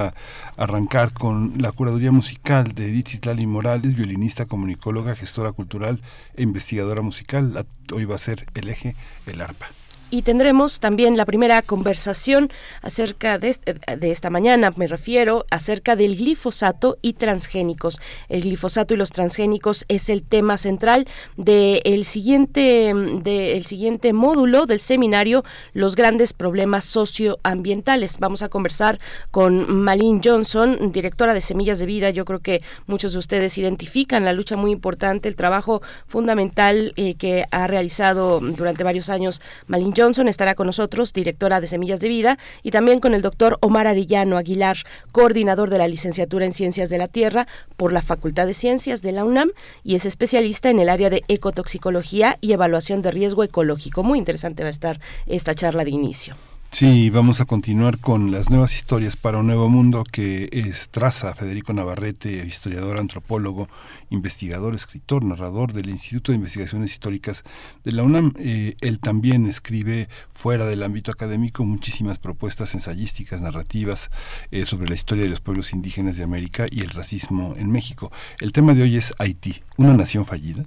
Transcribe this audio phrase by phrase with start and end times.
[0.57, 6.01] arrancar con la curaduría musical de Edith Lali Morales, violinista, comunicóloga, gestora cultural
[6.35, 7.65] e investigadora musical.
[7.93, 9.67] Hoy va a ser el eje, el arpa
[10.15, 12.49] y tendremos también la primera conversación
[12.81, 13.57] acerca de,
[13.99, 17.99] de, esta mañana, me refiero, acerca del glifosato y transgénicos.
[18.29, 24.79] El glifosato y los transgénicos es el tema central del siguiente, de siguiente módulo del
[24.79, 28.17] seminario Los grandes problemas socioambientales.
[28.19, 28.99] Vamos a conversar
[29.31, 32.09] con Malin Johnson, directora de Semillas de Vida.
[32.11, 37.15] Yo creo que muchos de ustedes identifican la lucha muy importante, el trabajo fundamental eh,
[37.15, 42.07] que ha realizado durante varios años Malin Johnson estará con nosotros, directora de Semillas de
[42.07, 44.77] Vida, y también con el doctor Omar Arillano Aguilar,
[45.11, 49.11] coordinador de la licenciatura en Ciencias de la Tierra por la Facultad de Ciencias de
[49.11, 49.51] la UNAM
[49.83, 54.03] y es especialista en el área de ecotoxicología y evaluación de riesgo ecológico.
[54.03, 56.35] Muy interesante va a estar esta charla de inicio.
[56.77, 61.33] Sí, vamos a continuar con las nuevas historias para un nuevo mundo que es traza
[61.33, 63.69] Federico Navarrete, historiador, antropólogo,
[64.09, 67.45] investigador, escritor, narrador del Instituto de Investigaciones Históricas
[67.85, 68.33] de la UNAM.
[68.39, 74.11] Eh, él también escribe fuera del ámbito académico muchísimas propuestas ensayísticas, narrativas
[74.51, 78.11] eh, sobre la historia de los pueblos indígenas de América y el racismo en México.
[78.41, 80.65] El tema de hoy es Haití, una nación fallida.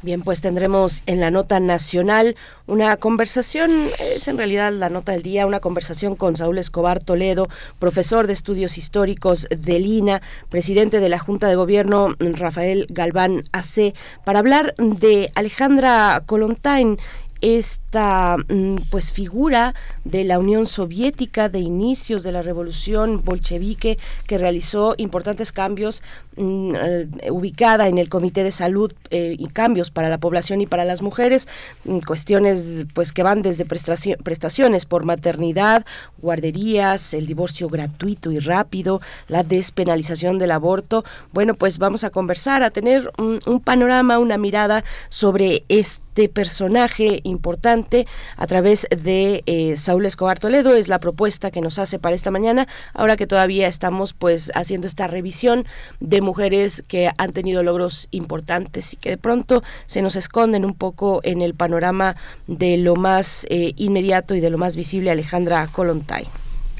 [0.00, 2.36] Bien, pues tendremos en la nota nacional
[2.68, 7.48] una conversación, es en realidad la nota del día, una conversación con Saúl Escobar Toledo,
[7.80, 13.92] profesor de estudios históricos de Lina, presidente de la Junta de Gobierno Rafael Galván AC,
[14.24, 16.98] para hablar de Alejandra Kolontain
[17.40, 24.38] esta mm, pues figura de la Unión Soviética de inicios de la revolución bolchevique que
[24.38, 26.02] realizó importantes cambios
[26.38, 31.02] ubicada en el Comité de Salud eh, y cambios para la población y para las
[31.02, 31.48] mujeres,
[31.84, 35.84] mm, cuestiones pues que van desde prestaciones por maternidad,
[36.18, 41.04] guarderías, el divorcio gratuito y rápido, la despenalización del aborto.
[41.32, 48.06] Bueno, pues vamos a conversar, a tener un panorama, una mirada sobre este personaje importante
[48.36, 50.74] a través de eh, Saúl Escobar Toledo.
[50.74, 54.86] Es la propuesta que nos hace para esta mañana, ahora que todavía estamos pues haciendo
[54.86, 55.66] esta revisión
[56.00, 60.74] de mujeres que han tenido logros importantes y que de pronto se nos esconden un
[60.74, 62.16] poco en el panorama
[62.46, 66.28] de lo más eh, inmediato y de lo más visible Alejandra Colontay.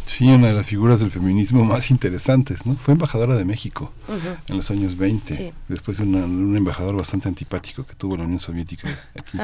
[0.09, 2.75] Sí, una de las figuras del feminismo más interesantes, ¿no?
[2.77, 3.93] Fue embajadora de México
[4.49, 8.89] en los años 20, después de un embajador bastante antipático que tuvo la Unión Soviética
[9.15, 9.39] aquí.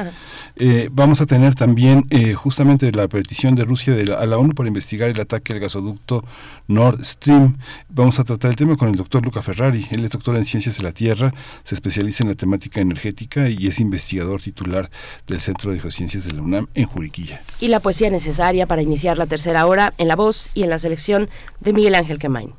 [0.55, 4.53] Eh, vamos a tener también eh, justamente la petición de Rusia de a la ONU
[4.55, 6.25] para investigar el ataque al gasoducto
[6.67, 7.57] Nord Stream.
[7.89, 9.87] Vamos a tratar el tema con el doctor Luca Ferrari.
[9.91, 11.33] Él es doctor en Ciencias de la Tierra,
[11.63, 14.89] se especializa en la temática energética y es investigador titular
[15.27, 17.41] del Centro de Geociencias de la UNAM en Juriquilla.
[17.59, 20.79] Y la poesía necesaria para iniciar la tercera hora en la voz y en la
[20.79, 22.53] selección de Miguel Ángel Quemain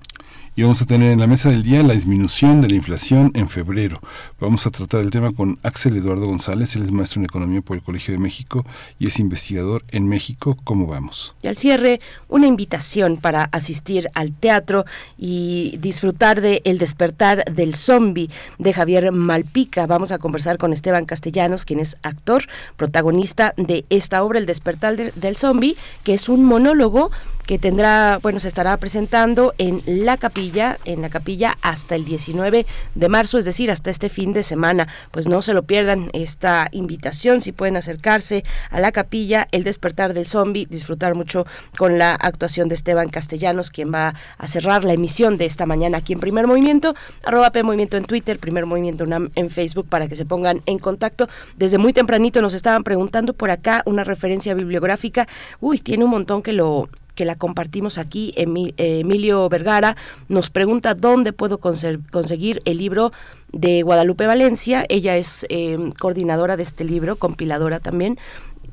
[0.59, 3.51] y vamos a tener en la mesa del día la disminución de la inflación en
[3.51, 4.01] febrero.
[4.39, 7.75] Vamos a tratar el tema con Axel Eduardo González, él es maestro en economía por
[7.75, 8.67] el Colegio de México
[8.99, 10.59] y es investigador en México.
[10.63, 11.35] ¿Cómo vamos?
[11.41, 14.85] Y al cierre, una invitación para asistir al teatro
[15.17, 18.29] y disfrutar de El despertar del zombie
[18.59, 19.87] de Javier Malpica.
[19.87, 22.45] Vamos a conversar con Esteban Castellanos, quien es actor,
[22.77, 27.11] protagonista de esta obra El despertar del zombie, que es un monólogo
[27.47, 32.67] que tendrá, bueno, se estará presentando en la capilla, en la capilla hasta el 19
[32.95, 34.89] de marzo, es decir, hasta este fin de semana.
[35.11, 40.15] Pues no se lo pierdan esta invitación, si pueden acercarse a la capilla, el despertar
[40.15, 41.47] del zombie, disfrutar mucho
[41.79, 45.99] con la actuación de Esteban Castellanos, quien va a cerrar la emisión de esta mañana
[45.99, 46.95] aquí en Primer Movimiento,
[47.25, 51.29] arroba P en Twitter, Primer Movimiento en Facebook para que se pongan en contacto.
[51.57, 55.29] Desde muy tempranito nos estaban preguntando por acá una referencia bibliográfica.
[55.61, 58.33] Uy, tiene un montón que lo que la compartimos aquí.
[58.37, 59.97] Emilio Vergara
[60.29, 63.11] nos pregunta dónde puedo conseguir el libro
[63.53, 64.85] de Guadalupe Valencia.
[64.89, 68.19] Ella es em, coordinadora de este libro, compiladora también.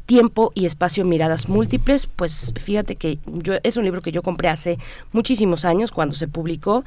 [0.05, 2.07] Tiempo y espacio, miradas múltiples.
[2.07, 4.77] Pues fíjate que yo es un libro que yo compré hace
[5.11, 6.83] muchísimos años cuando se publicó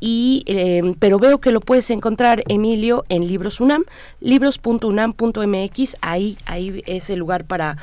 [0.00, 3.84] y em, pero veo que lo puedes encontrar Emilio en Libros UNAM,
[4.20, 7.76] libros.unam.mx, ahí ahí es el lugar para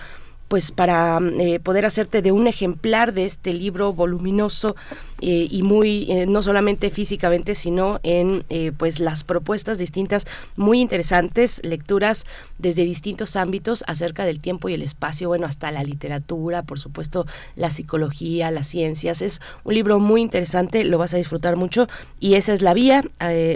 [0.47, 4.75] pues para eh, poder hacerte de un ejemplar de este libro voluminoso
[5.21, 8.45] eh, y muy eh, no solamente físicamente sino en
[8.77, 10.25] pues las propuestas distintas
[10.55, 12.25] muy interesantes lecturas
[12.59, 17.25] desde distintos ámbitos acerca del tiempo y el espacio bueno hasta la literatura por supuesto
[17.55, 19.21] la psicología las ciencias.
[19.21, 21.87] Es un libro muy interesante lo vas a disfrutar mucho.
[22.19, 23.01] Y esa es la vía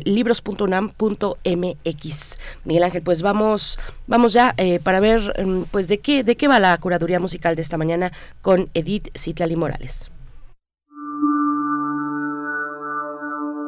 [0.03, 6.47] libros.unam.mx Miguel Ángel pues vamos vamos ya para ver mm, pues de qué de qué
[6.47, 8.11] va la curaduría musical de esta mañana
[8.41, 10.11] con Edith Citlali Morales.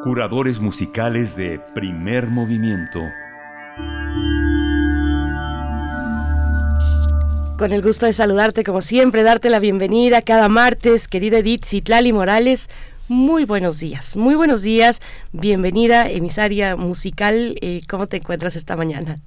[0.04, 3.00] Curadores musicales de primer movimiento.
[7.58, 12.12] Con el gusto de saludarte como siempre, darte la bienvenida cada martes, querida Edith Citlali
[12.12, 12.70] Morales.
[13.08, 15.00] Muy buenos días, muy buenos días.
[15.32, 17.56] Bienvenida, emisaria musical.
[17.62, 19.20] Eh, ¿Cómo te encuentras esta mañana?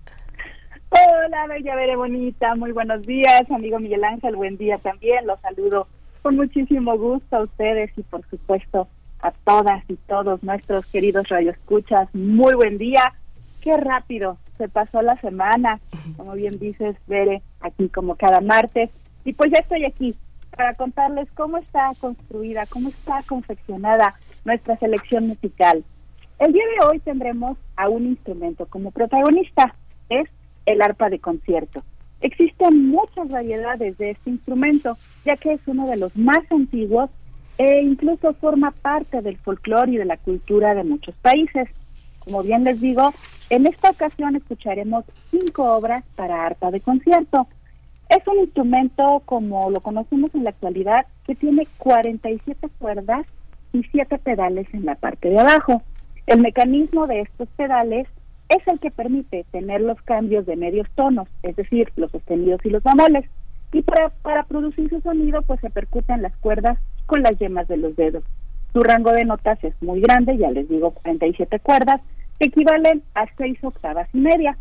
[0.90, 5.88] Hola, Bella Bere Bonita, muy buenos días, amigo Miguel Ángel, buen día también, los saludo
[6.20, 8.88] con muchísimo gusto a ustedes y por supuesto
[9.26, 13.12] a todas y todos nuestros queridos radioescuchas, muy buen día,
[13.60, 15.80] qué rápido se pasó la semana,
[16.16, 18.88] como bien dices, Bere, aquí como cada martes,
[19.24, 20.14] y pues ya estoy aquí
[20.56, 24.14] para contarles cómo está construida, cómo está confeccionada
[24.44, 25.84] nuestra selección musical.
[26.38, 29.74] El día de hoy tendremos a un instrumento como protagonista,
[30.08, 30.28] es
[30.66, 31.82] el arpa de concierto.
[32.20, 37.10] Existen muchas variedades de este instrumento, ya que es uno de los más antiguos
[37.58, 41.68] e incluso forma parte del folclore y de la cultura de muchos países.
[42.18, 43.12] Como bien les digo,
[43.50, 47.46] en esta ocasión escucharemos cinco obras para arpa de concierto.
[48.08, 53.26] Es un instrumento, como lo conocemos en la actualidad, que tiene 47 cuerdas
[53.72, 55.82] y 7 pedales en la parte de abajo.
[56.26, 58.06] El mecanismo de estos pedales
[58.48, 62.70] es el que permite tener los cambios de medios tonos, es decir, los sostenidos y
[62.70, 63.28] los bemoles.
[63.72, 67.76] Y para, para producir su sonido, pues se percuten las cuerdas con las yemas de
[67.76, 68.24] los dedos.
[68.72, 72.00] Su rango de notas es muy grande, ya les digo, 47 cuerdas,
[72.38, 74.56] que equivalen a 6 octavas y media.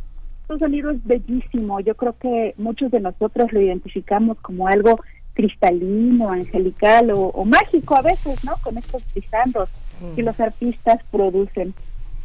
[0.47, 4.95] Su sonido es bellísimo, yo creo que muchos de nosotros lo identificamos como algo
[5.33, 8.53] cristalino, angelical o, mágico a veces, ¿no?
[8.63, 9.69] Con estos pisandos
[10.15, 10.25] que mm.
[10.25, 11.73] los artistas producen.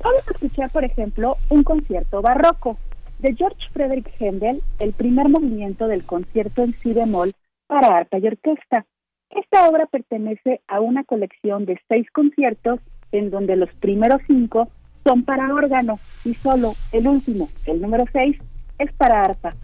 [0.03, 2.79] Vamos a escuchar, por ejemplo, un concierto barroco
[3.19, 7.33] de George Frederick Händel, el primer movimiento del concierto en si bemol
[7.67, 8.87] para arpa y orquesta.
[9.31, 12.81] Esta obra pertenece a una colección de seis conciertos
[13.13, 14.69] en donde los primeros cinco
[15.05, 18.37] son para órgano y solo el último, el número seis,
[18.79, 19.55] es para arpa.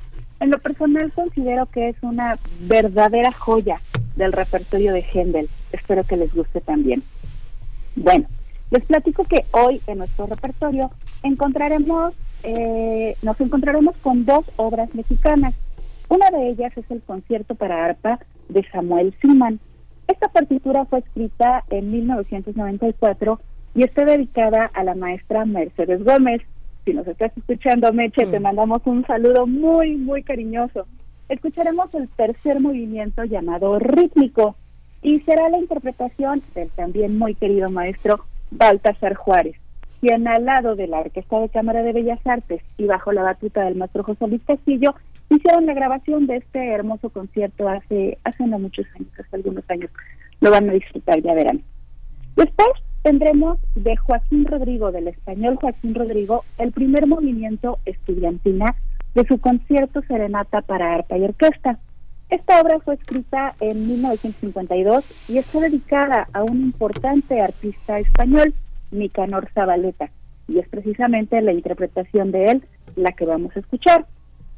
[0.40, 3.80] En lo personal considero que es una verdadera joya
[4.16, 5.48] del repertorio de Händel.
[5.72, 7.02] Espero que les guste también.
[7.96, 8.26] Bueno,
[8.70, 10.90] les platico que hoy en nuestro repertorio
[11.22, 15.54] encontraremos, eh, nos encontraremos con dos obras mexicanas.
[16.08, 19.60] Una de ellas es el concierto para arpa de Samuel Siman.
[20.08, 23.40] Esta partitura fue escrita en 1994
[23.74, 26.42] y está dedicada a la maestra Mercedes Gómez.
[26.84, 28.42] Si nos estás escuchando, Meche, te mm.
[28.42, 30.86] mandamos un saludo muy, muy cariñoso.
[31.28, 34.56] Escucharemos el tercer movimiento llamado rítmico
[35.02, 39.56] y será la interpretación del también muy querido maestro Baltasar Juárez,
[40.00, 43.64] quien al lado de la Orquesta de Cámara de Bellas Artes y bajo la batuta
[43.64, 44.94] del maestro José Luis Castillo,
[45.30, 49.90] hicieron la grabación de este hermoso concierto hace, hace no muchos años, hace algunos años.
[50.40, 51.62] Lo van a disfrutar, ya verán.
[52.36, 52.68] Después
[53.02, 58.74] tendremos de Joaquín Rodrigo, del español Joaquín Rodrigo, el primer movimiento estudiantina
[59.14, 61.78] de su concierto Serenata para arpa y orquesta.
[62.28, 68.52] Esta obra fue escrita en 1952 y está dedicada a un importante artista español,
[68.90, 70.10] Nicanor Zabaleta,
[70.48, 72.62] y es precisamente la interpretación de él
[72.96, 74.06] la que vamos a escuchar.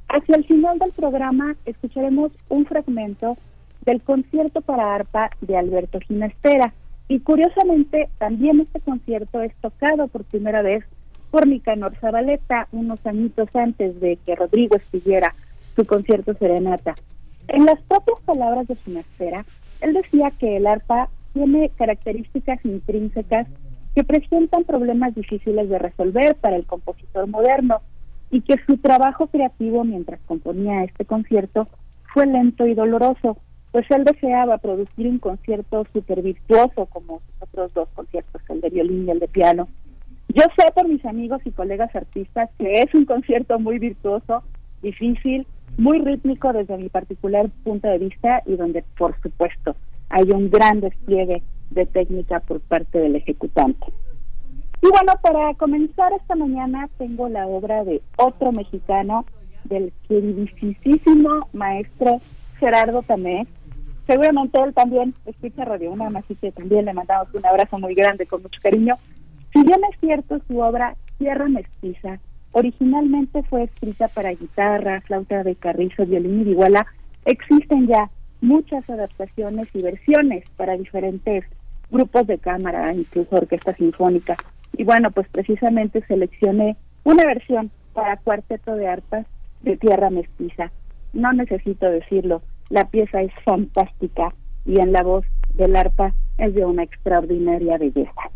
[0.09, 3.37] Hacia el final del programa escucharemos un fragmento
[3.85, 6.73] del concierto para arpa de Alberto Ginastera.
[7.09, 10.85] Y curiosamente, también este concierto es tocado por primera vez
[11.31, 15.35] por Nicanor Zabaleta unos añitos antes de que Rodrigo estuviera
[15.77, 16.95] su concierto Serenata.
[17.49, 19.45] En las propias palabras de su maestera,
[19.81, 23.47] él decía que el arpa tiene características intrínsecas
[23.95, 27.81] que presentan problemas difíciles de resolver para el compositor moderno
[28.31, 31.69] y que su trabajo creativo mientras componía este concierto
[32.13, 33.39] fue lento y doloroso,
[33.73, 39.07] pues él deseaba producir un concierto súper virtuoso como otros dos conciertos, el de violín
[39.07, 39.69] y el de piano.
[40.29, 44.43] Yo sé por mis amigos y colegas artistas que es un concierto muy virtuoso,
[44.83, 49.77] difícil, muy rítmico desde mi particular punto de vista y donde, por supuesto,
[50.11, 53.87] hay un gran despliegue de técnica por parte del ejecutante.
[54.81, 59.25] Y bueno, para comenzar esta mañana tengo la obra de otro mexicano,
[59.65, 62.21] del queridísimo maestro
[62.59, 63.49] Gerardo Tamés.
[64.07, 68.27] Seguramente él también escucha Radio UNAM, así que también le mandamos un abrazo muy grande
[68.27, 68.97] con mucho cariño.
[69.53, 72.19] Si bien es cierto, su obra Tierra Mestiza
[72.53, 76.87] originalmente fue escrita para guitarra, flauta de carrizo, violín y vihuela,
[77.25, 81.45] existen ya muchas adaptaciones y versiones para diferentes
[81.91, 84.37] grupos de cámara, incluso orquesta sinfónica.
[84.79, 89.27] Y bueno, pues precisamente seleccioné una versión para cuarteto de arpas
[89.63, 90.71] de Tierra Mestiza.
[91.13, 94.29] No necesito decirlo, la pieza es fantástica
[94.65, 98.31] y en la voz del arpa es de una extraordinaria belleza.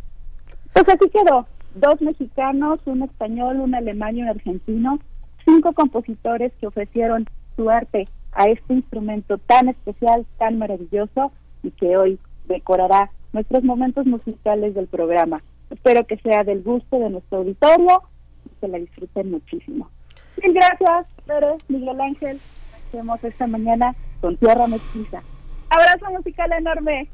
[0.72, 1.46] Pues así quedó,
[1.76, 4.98] dos mexicanos, un español, un alemán y un argentino,
[5.44, 11.30] cinco compositores que ofrecieron su arte a este instrumento tan especial, tan maravilloso
[11.62, 12.18] y que hoy
[12.48, 15.40] decorará nuestros momentos musicales del programa.
[15.72, 18.02] Espero que sea del gusto de nuestro auditorio
[18.44, 19.90] y que la disfruten muchísimo.
[20.42, 22.40] Mil gracias, Pérez, Miguel Ángel.
[22.74, 25.22] Hacemos esta mañana con Tierra Mestiza.
[25.70, 27.08] Abrazo musical enorme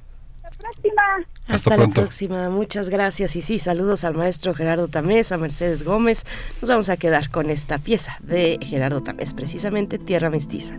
[0.59, 1.03] próxima.
[1.47, 2.51] Hasta, la próxima.
[2.51, 3.37] Muchas gracias.
[3.37, 6.25] Y sí, saludos al maestro Gerardo Tamés, a Mercedes Gómez.
[6.61, 10.79] Nos vamos a quedar con esta pieza de Gerardo Tamés, precisamente Tierra Mestiza.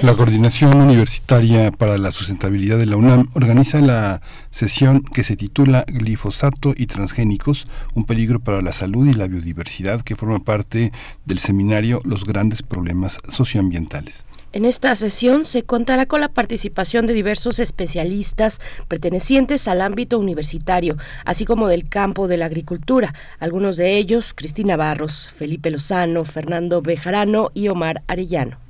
[0.00, 5.84] La Coordinación Universitaria para la Sustentabilidad de la UNAM organiza la sesión que se titula
[5.88, 10.92] Glifosato y transgénicos, un peligro para la salud y la biodiversidad, que forma parte
[11.24, 14.24] del seminario Los grandes problemas socioambientales.
[14.52, 20.96] En esta sesión se contará con la participación de diversos especialistas pertenecientes al ámbito universitario,
[21.24, 26.82] así como del campo de la agricultura, algunos de ellos Cristina Barros, Felipe Lozano, Fernando
[26.82, 28.67] Bejarano y Omar Arellano.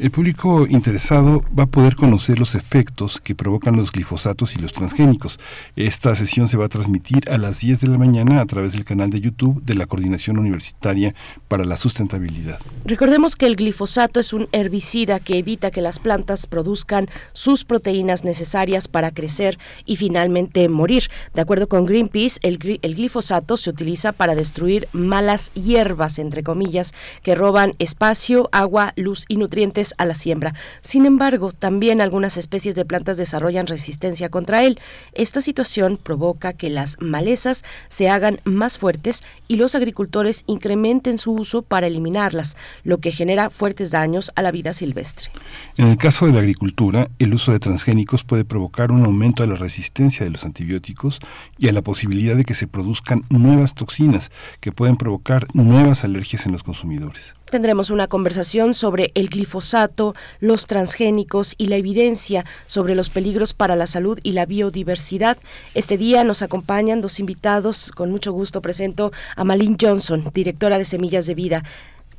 [0.00, 4.72] El público interesado va a poder conocer los efectos que provocan los glifosatos y los
[4.72, 5.38] transgénicos.
[5.76, 8.86] Esta sesión se va a transmitir a las 10 de la mañana a través del
[8.86, 11.14] canal de YouTube de la Coordinación Universitaria
[11.48, 12.60] para la Sustentabilidad.
[12.86, 18.24] Recordemos que el glifosato es un herbicida que evita que las plantas produzcan sus proteínas
[18.24, 21.10] necesarias para crecer y finalmente morir.
[21.34, 26.94] De acuerdo con Greenpeace, el, el glifosato se utiliza para destruir malas hierbas, entre comillas,
[27.22, 30.54] que roban espacio, agua, luz y nutrientes a la siembra.
[30.80, 34.78] Sin embargo, también algunas especies de plantas desarrollan resistencia contra él.
[35.12, 41.32] Esta situación provoca que las malezas se hagan más fuertes y los agricultores incrementen su
[41.32, 45.30] uso para eliminarlas, lo que genera fuertes daños a la vida silvestre.
[45.76, 49.48] En el caso de la agricultura, el uso de transgénicos puede provocar un aumento de
[49.48, 51.20] la resistencia de los antibióticos
[51.58, 54.30] y a la posibilidad de que se produzcan nuevas toxinas
[54.60, 57.34] que pueden provocar nuevas alergias en los consumidores.
[57.50, 63.74] Tendremos una conversación sobre el glifosato, los transgénicos y la evidencia sobre los peligros para
[63.74, 65.36] la salud y la biodiversidad.
[65.74, 67.90] Este día nos acompañan dos invitados.
[67.90, 71.64] Con mucho gusto presento a Malin Johnson, directora de Semillas de Vida.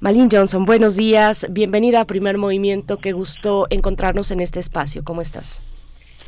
[0.02, 1.48] Malin Johnson, buenos días.
[1.50, 2.98] Bienvenida a Primer Movimiento.
[2.98, 5.06] Qué gusto encontrarnos en este espacio.
[5.06, 5.62] ¿Cómo estás?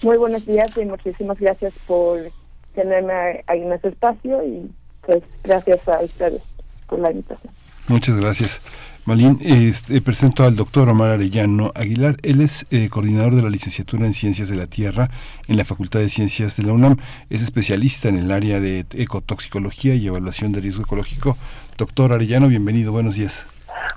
[0.02, 2.32] Muy buenos días y muchísimas gracias por
[2.74, 4.72] tenerme ahí en este espacio y
[5.06, 6.42] pues gracias a ustedes
[6.88, 7.52] por la invitación.
[7.90, 8.62] Muchas gracias.
[9.06, 12.16] Malín, este, presento al doctor Omar Arellano Aguilar.
[12.24, 15.10] Él es eh, coordinador de la licenciatura en Ciencias de la Tierra
[15.50, 16.96] en la Facultad de Ciencias de la UNAM.
[17.30, 21.38] Es especialista en el área de ecotoxicología y evaluación de riesgo ecológico.
[21.78, 22.94] Doctor Arellano, bienvenido.
[22.94, 23.46] Buenos días.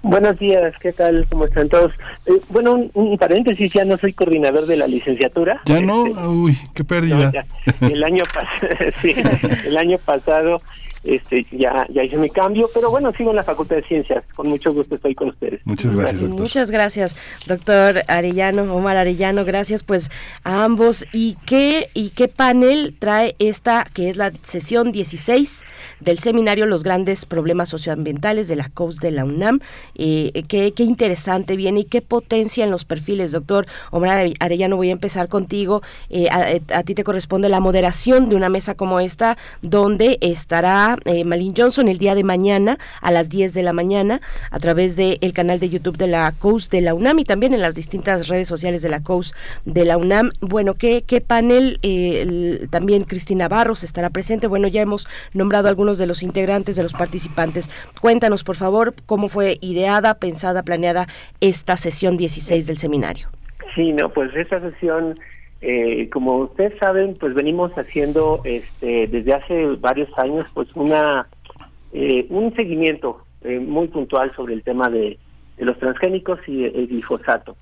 [0.03, 1.25] Buenos días, ¿qué tal?
[1.31, 1.93] ¿Cómo están todos?
[2.27, 5.61] Eh, bueno, un, paréntesis, ya no soy coordinador de la licenciatura.
[5.67, 6.07] ¿Ya no?
[6.07, 7.31] Este, Uy, qué pérdida.
[7.81, 8.25] el, año
[9.01, 9.15] sí,
[9.67, 10.61] el año pasado
[11.07, 14.49] este ya ya hice mi cambio, pero bueno, sigo en la Facultad de Ciencias, con
[14.49, 15.61] mucho gusto estoy con ustedes.
[15.65, 16.41] Muchas gracias, doctor.
[16.41, 17.17] Muchas gracias,
[17.47, 20.11] doctor Arellano, Omar Arellano, gracias pues
[20.45, 21.07] a ambos.
[21.13, 25.65] ¿Y qué y qué panel trae esta que es la sesión 16
[26.01, 29.61] del seminario Los grandes problemas socioambientales de la COUS de la UNAM?
[29.95, 34.91] Eh, qué, qué interesante viene y qué potencia en los perfiles, doctor Omar Arellano, voy
[34.91, 35.83] a empezar contigo.
[36.11, 41.25] Eh, a ti te corresponde la moderación de una mesa como esta donde estará eh,
[41.25, 45.33] Malin Johnson el día de mañana a las 10 de la mañana a través del
[45.33, 48.49] canal de YouTube de la COUS de la UNAM y también en las distintas redes
[48.49, 50.31] sociales de la COUS de la UNAM.
[50.41, 51.79] Bueno, ¿qué, qué panel?
[51.83, 54.47] Eh, también Cristina Barros estará presente.
[54.47, 57.71] Bueno, ya hemos nombrado algunos de los integrantes, de los participantes.
[58.01, 61.07] Cuéntanos, por favor, cómo fue ideada, pensada, planeada
[61.41, 63.29] esta sesión 16 del seminario.
[63.75, 65.15] Sí, no, pues esta sesión
[65.69, 71.27] eh, como ustedes saben, pues venimos haciendo este, desde hace varios años pues una
[71.93, 75.19] eh, un seguimiento eh, muy puntual sobre el tema de,
[75.59, 77.57] los transgénicos y el glifosato.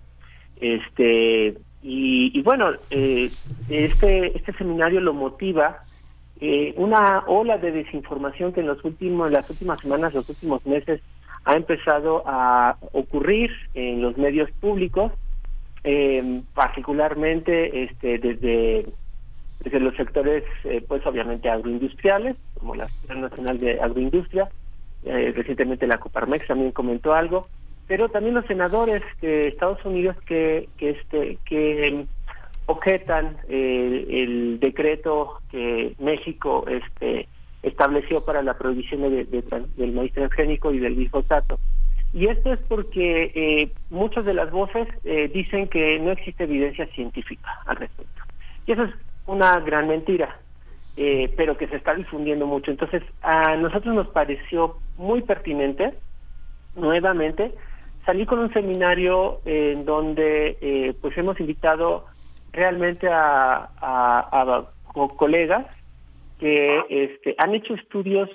[0.60, 5.78] Este y, bueno, este este seminario lo motiva
[6.76, 11.00] una ola de desinformación que en los últimos las últimas semanas, los últimos meses
[11.46, 15.10] ha empezado a ocurrir en los medios públicos
[15.84, 18.86] eh, particularmente este, desde,
[19.60, 24.48] desde los sectores, eh, pues obviamente agroindustriales, como la Asociación Nacional de Agroindustria,
[25.04, 27.48] eh, recientemente la Coparmex también comentó algo,
[27.86, 32.06] pero también los senadores de Estados Unidos que, que, este, que
[32.64, 37.28] objetan el decreto que México este,
[37.62, 39.24] estableció para la prohibición de,
[39.76, 41.58] del maíz transgénico y del glifosato.
[42.14, 46.86] Y esto es porque eh, muchas de las voces eh, dicen que no existe evidencia
[46.94, 48.22] científica al respecto.
[48.66, 48.94] Y eso es
[49.26, 50.38] una gran mentira,
[50.96, 52.70] eh, pero que se está difundiendo mucho.
[52.70, 55.92] Entonces, a nosotros nos pareció muy pertinente,
[56.76, 57.52] nuevamente,
[58.06, 62.06] salir con un seminario en donde eh, pues hemos invitado
[62.52, 64.66] realmente a, a,
[65.16, 65.66] colegas
[66.38, 68.30] que este, han hecho estudios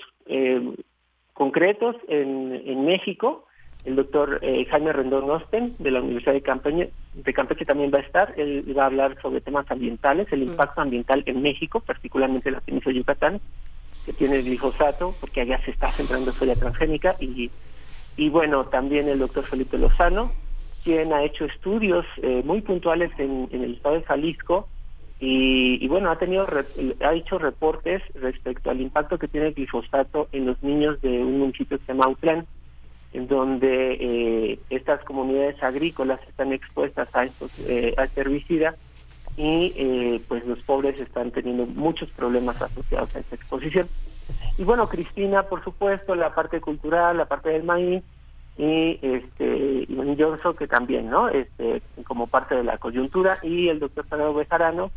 [1.33, 3.45] concretos en, en México
[3.85, 7.99] el doctor eh, Jaime Rendón Osten de la Universidad de Campeche, de Campeche también va
[7.99, 10.51] a estar, él va a hablar sobre temas ambientales, el mm.
[10.51, 13.41] impacto ambiental en México, particularmente en la península de Yucatán,
[14.05, 17.49] que tiene el glifosato, porque allá se está centrando soya transgénica, y,
[18.17, 20.31] y bueno, también el doctor Felipe Lozano,
[20.83, 24.67] quien ha hecho estudios eh, muy puntuales en, el estado de Jalisco,
[25.21, 26.47] y, bueno, ha tenido
[27.01, 31.39] ha hecho reportes respecto al impacto que tiene el glifosato en los niños de un
[31.39, 32.47] municipio que se llama Autlán,
[33.13, 38.75] en donde eh, estas comunidades agrícolas están expuestas a estos eh, a este herbicida
[39.35, 43.87] y eh, pues los pobres están teniendo muchos problemas asociados a esta exposición.
[44.57, 48.03] Y bueno, Cristina, por supuesto, la parte cultural, la parte del maíz
[48.57, 51.29] y este y Johnson que también, ¿no?
[51.29, 54.91] Este como parte de la coyuntura y el doctor Pedro Bejarano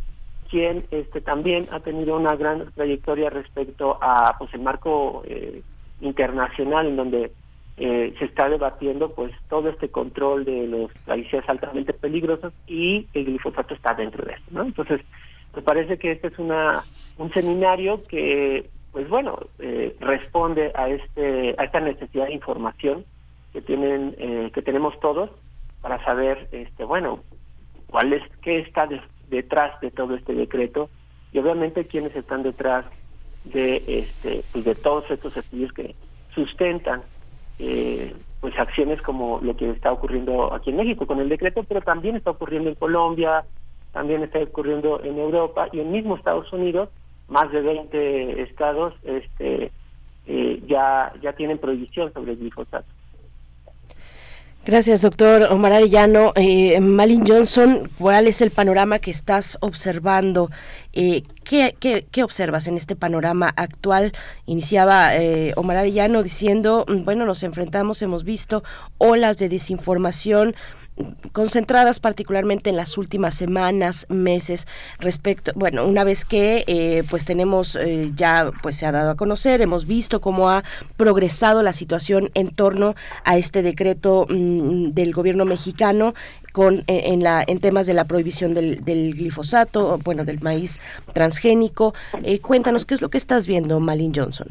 [0.51, 5.23] quien este también ha tenido una gran trayectoria respecto a pues el marco
[6.03, 7.33] internacional en donde
[7.79, 13.25] eh, se está debatiendo pues todo este control de los plaguicidas altamente peligrosos y el
[13.25, 14.63] glifosato está dentro de esto, ¿no?
[14.63, 15.01] Entonces,
[15.57, 16.83] me parece que este es una
[17.19, 23.05] un seminario que pues bueno eh, responde a este a esta necesidad de información
[23.53, 25.31] que tienen eh, que tenemos todos
[25.81, 27.21] para saber este bueno
[27.89, 28.89] cuál es qué está
[29.29, 30.89] detrás de todo este decreto
[31.33, 32.85] y obviamente quiénes están detrás
[33.45, 35.95] de este pues de todos estos estudios que
[36.35, 37.03] sustentan
[37.65, 41.81] eh, pues acciones como lo que está ocurriendo aquí en México con el decreto, pero
[41.81, 43.45] también está ocurriendo en Colombia,
[43.93, 46.89] también está ocurriendo en Europa y en mismo Estados Unidos,
[47.29, 49.71] más de 20 estados este
[50.27, 52.87] eh, ya ya tienen prohibición sobre el glifosato.
[54.65, 56.33] Gracias, doctor Omar Arellano.
[56.37, 60.53] Eh, Malin Johnson, ¿cuál es el panorama que estás observando?
[60.93, 64.13] Eh, ¿qué, qué, observas en este panorama actual?
[64.47, 68.63] Iniciaba eh, Omar Arellano diciendo, mm, bueno, nos enfrentamos, hemos visto
[68.99, 70.55] olas de desinformación
[71.33, 77.77] concentradas particularmente en las últimas semanas, meses, respecto, bueno, una vez que eh, pues tenemos
[77.77, 80.63] eh, ya pues se ha dado a conocer, hemos visto cómo ha
[80.97, 86.15] progresado la situación en torno a este decreto mm, del gobierno mexicano
[86.53, 90.81] con eh, en, la en temas de la prohibición del, del glifosato, bueno, del maíz
[91.15, 91.95] transgénico.
[92.43, 94.49] cuéntanos qué es lo que estás viendo, Malin Johnson.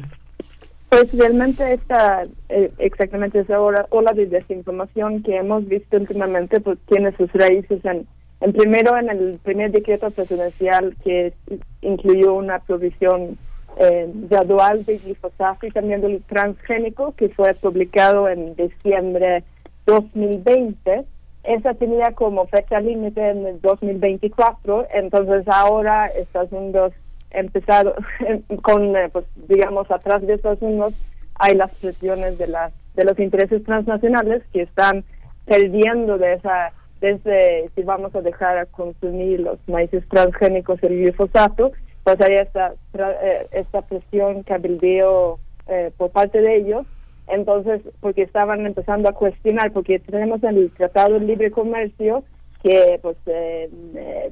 [0.92, 6.78] Pues realmente esta, eh, exactamente esa ola, ola de desinformación que hemos visto últimamente, pues
[6.86, 8.06] tiene sus raíces en,
[8.42, 11.32] en primero en el primer decreto presidencial que
[11.80, 13.38] incluyó una provisión
[13.78, 19.44] eh, gradual de glifosato y también del transgénico que fue publicado en diciembre
[19.86, 21.06] 2020.
[21.44, 26.92] Esa tenía como fecha límite en el 2024, entonces ahora estas son dos
[27.32, 27.94] empezado
[28.62, 30.94] con, eh, pues, digamos, atrás de estos unos
[31.34, 35.04] hay las presiones de las de los intereses transnacionales que están
[35.46, 41.72] perdiendo de esa desde si vamos a dejar a consumir los maíces transgénicos el glifosato
[42.04, 46.86] pues hay esta eh, esta presión cabildeo eh, por parte de ellos.
[47.28, 52.24] Entonces porque estaban empezando a cuestionar porque tenemos el tratado de libre comercio
[52.62, 53.68] que pues eh,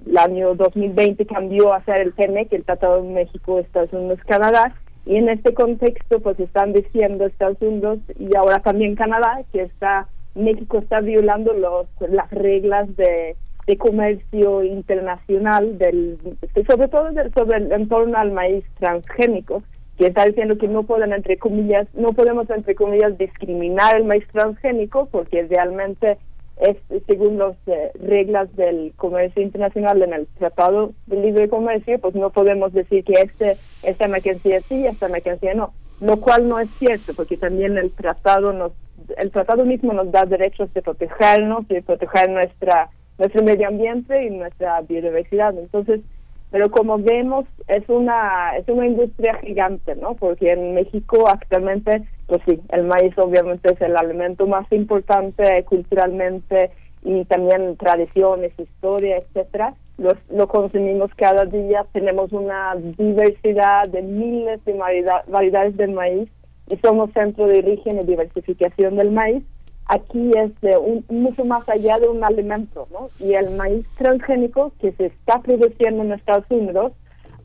[0.07, 4.75] el año 2020 cambió a ser el TEMEC, el Tratado de México, Estados Unidos, Canadá,
[5.07, 10.09] y en este contexto pues están diciendo Estados Unidos y ahora también Canadá que está
[10.35, 13.35] México está violando los las reglas de,
[13.67, 16.19] de comercio internacional del
[16.69, 19.63] sobre todo sobre el entorno al maíz transgénico
[19.99, 24.25] que está diciendo que no pueden entre comillas no podemos entre comillas discriminar el maíz
[24.33, 26.19] transgénico porque realmente
[26.61, 32.15] es según las eh, reglas del comercio internacional en el Tratado de Libre Comercio, pues
[32.15, 36.69] no podemos decir que este esta mercancía sí, esta mercancía no, lo cual no es
[36.79, 38.73] cierto, porque también el tratado nos
[39.17, 44.31] el tratado mismo nos da derechos de protegernos, de proteger nuestra nuestro medio ambiente y
[44.31, 45.57] nuestra biodiversidad.
[45.59, 46.01] Entonces,
[46.51, 52.43] pero como vemos es una es una industria gigante no porque en México actualmente pues
[52.47, 56.71] sí el maíz obviamente es el alimento más importante culturalmente
[57.03, 64.65] y también tradiciones historia etcétera lo, lo consumimos cada día tenemos una diversidad de miles
[64.65, 64.75] de
[65.27, 66.29] variedades del maíz
[66.69, 69.43] y somos centro de origen y diversificación del maíz
[69.91, 73.11] aquí es un, mucho más allá de un alimento, ¿no?
[73.19, 76.93] Y el maíz transgénico que se está produciendo en Estados Unidos,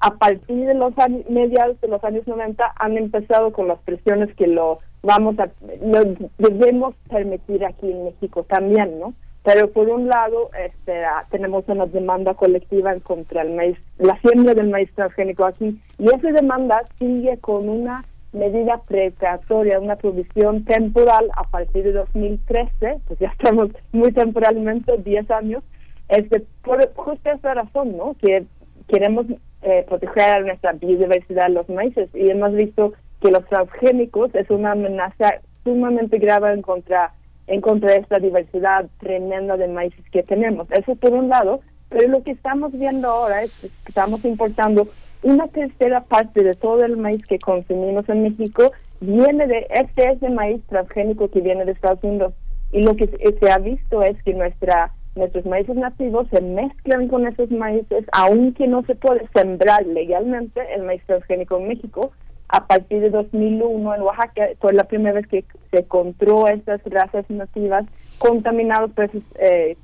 [0.05, 4.29] a partir de los años, mediados de los años 90, han empezado con las presiones
[4.35, 5.49] que lo vamos a,
[5.83, 6.03] lo
[6.37, 9.15] debemos permitir aquí en México también, ¿no?
[9.41, 14.69] Pero por un lado, este, tenemos una demanda colectiva contra el maíz, la siembra del
[14.69, 21.49] maíz transgénico aquí, y esa demanda sigue con una medida precautoria, una provisión temporal a
[21.49, 25.63] partir de 2013, pues ya estamos muy temporalmente, 10 años,
[26.09, 28.15] este, por justo esa razón, ¿no?
[28.21, 28.45] Que
[28.87, 29.25] queremos
[29.65, 35.41] eh, proteger nuestra biodiversidad, los maíces, y hemos visto que los transgénicos es una amenaza
[35.63, 37.13] sumamente grave en contra,
[37.47, 40.69] en contra de esta diversidad tremenda de maíces que tenemos.
[40.69, 44.87] Eso por un lado, pero lo que estamos viendo ahora es que estamos importando
[45.23, 50.21] una tercera parte de todo el maíz que consumimos en México viene de este es
[50.31, 52.33] maíz transgénico que viene de Estados Unidos
[52.71, 57.27] y lo que se ha visto es que nuestra nuestros maíces nativos se mezclan con
[57.27, 62.11] esos maíces aunque no se puede sembrar legalmente el maíz transgénico en México.
[62.47, 67.29] A partir de 2001 en Oaxaca fue la primera vez que se encontró estas razas
[67.29, 67.85] nativas
[68.19, 69.75] contaminadas por esos eh,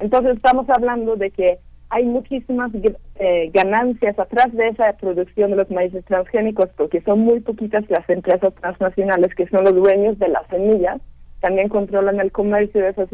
[0.00, 1.58] entonces estamos hablando de que
[1.90, 2.72] hay muchísimas
[3.16, 8.08] eh, ganancias atrás de esa producción de los maíces transgénicos porque son muy poquitas las
[8.10, 11.00] empresas transnacionales que son los dueños de las semillas,
[11.40, 13.08] también controlan el comercio de, esos,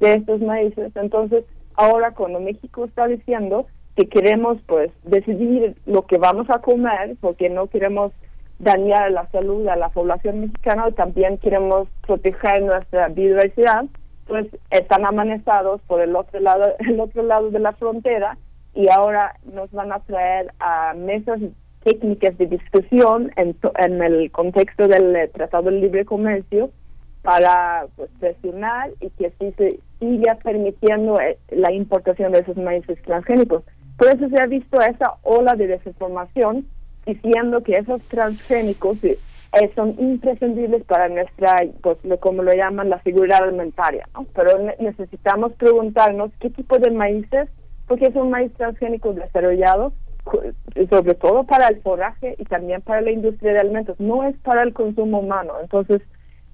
[0.00, 0.92] de estos maíces.
[0.96, 7.16] Entonces, ahora cuando México está diciendo que queremos pues decidir lo que vamos a comer
[7.20, 8.12] porque no queremos
[8.58, 13.84] dañar la salud a la población mexicana, también queremos proteger nuestra biodiversidad,
[14.26, 18.36] pues están amenazados por el otro lado, el otro lado de la frontera
[18.74, 21.40] y ahora nos van a traer a mesas
[21.84, 26.70] técnicas de discusión en, en el contexto del eh, Tratado de Libre Comercio
[27.24, 33.00] para pues, presionar y que así se siga permitiendo eh, la importación de esos maíces
[33.02, 33.64] transgénicos.
[33.96, 36.66] Por eso se ha visto esa ola de desinformación
[37.06, 39.18] diciendo que esos transgénicos eh,
[39.74, 44.26] son imprescindibles para nuestra, pues como lo llaman, la seguridad alimentaria, ¿no?
[44.34, 47.48] Pero necesitamos preguntarnos qué tipo de maíces,
[47.86, 49.94] porque es un maíz transgénico desarrollado,
[50.90, 54.62] sobre todo para el forraje y también para la industria de alimentos, no es para
[54.62, 55.54] el consumo humano.
[55.62, 56.02] Entonces,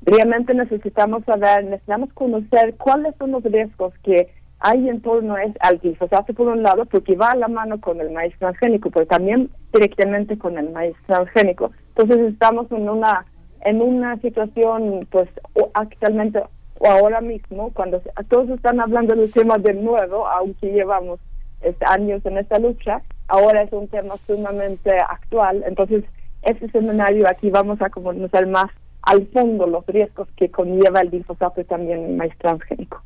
[0.03, 4.29] realmente necesitamos saber, necesitamos conocer cuáles son los riesgos que
[4.61, 8.11] hay en torno al glifosato por un lado, porque va a la mano con el
[8.11, 11.73] maíz transgénico, pero también directamente con el maíz transgénico.
[11.97, 13.25] Entonces estamos en una
[13.63, 15.29] en una situación, pues
[15.75, 16.43] actualmente
[16.81, 21.21] o ahora mismo, cuando todos están hablando del tema de nuevo, aunque llevamos
[21.61, 25.63] este, años en esta lucha, ahora es un tema sumamente actual.
[25.67, 26.05] Entonces,
[26.43, 28.71] ese seminario aquí vamos a conocer más
[29.03, 33.03] al fondo los riesgos que conlleva el glifosato y también el maíz transgénico.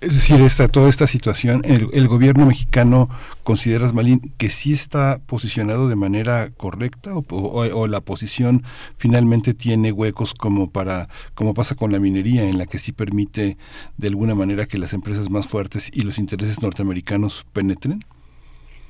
[0.00, 3.08] Es decir, esta, toda esta situación, el, gobierno mexicano,
[3.42, 8.64] ¿consideras, Malín, que sí está posicionado de manera correcta o, la posición
[8.96, 13.58] finalmente tiene huecos como para, como pasa con la minería, en la que sí permite
[13.98, 18.00] de alguna manera que las empresas más fuertes y los intereses norteamericanos penetren?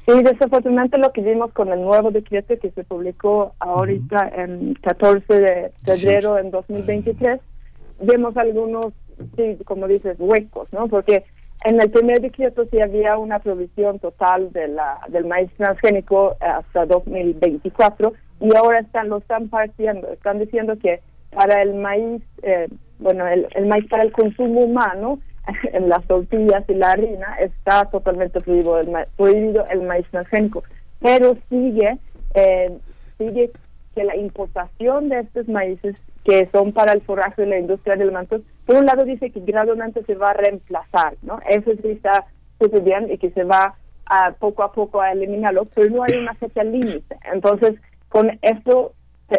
[0.07, 5.35] Sí, desafortunadamente lo que vimos con el nuevo decreto que se publicó ahorita en 14
[5.35, 7.40] de febrero en 2023,
[8.01, 8.93] vemos algunos
[9.37, 10.88] sí, como dices, huecos, ¿no?
[10.88, 11.25] Porque
[11.64, 16.85] en el primer decreto sí había una provisión total de la, del maíz transgénico hasta
[16.87, 23.27] 2024 y ahora están lo están partiendo, están diciendo que para el maíz, eh, bueno,
[23.27, 25.21] el, el, maíz para el consumo humano,
[25.72, 30.64] en las tortillas y la harina, está totalmente prohibido el, maíz, prohibido el maíz transgénico,
[31.00, 31.98] pero sigue,
[32.35, 32.78] eh,
[33.18, 33.50] sigue
[33.94, 38.11] que la importación de estos maíces que son para el forraje de la industria del
[38.11, 41.38] manto, por un lado dice que gradualmente se va a reemplazar, ¿no?
[41.48, 42.24] Eso sí está
[42.59, 43.74] súper bien y que se va
[44.07, 47.16] a, poco a poco a eliminarlo, pero no hay una fecha límite.
[47.30, 47.74] Entonces,
[48.09, 48.94] con esto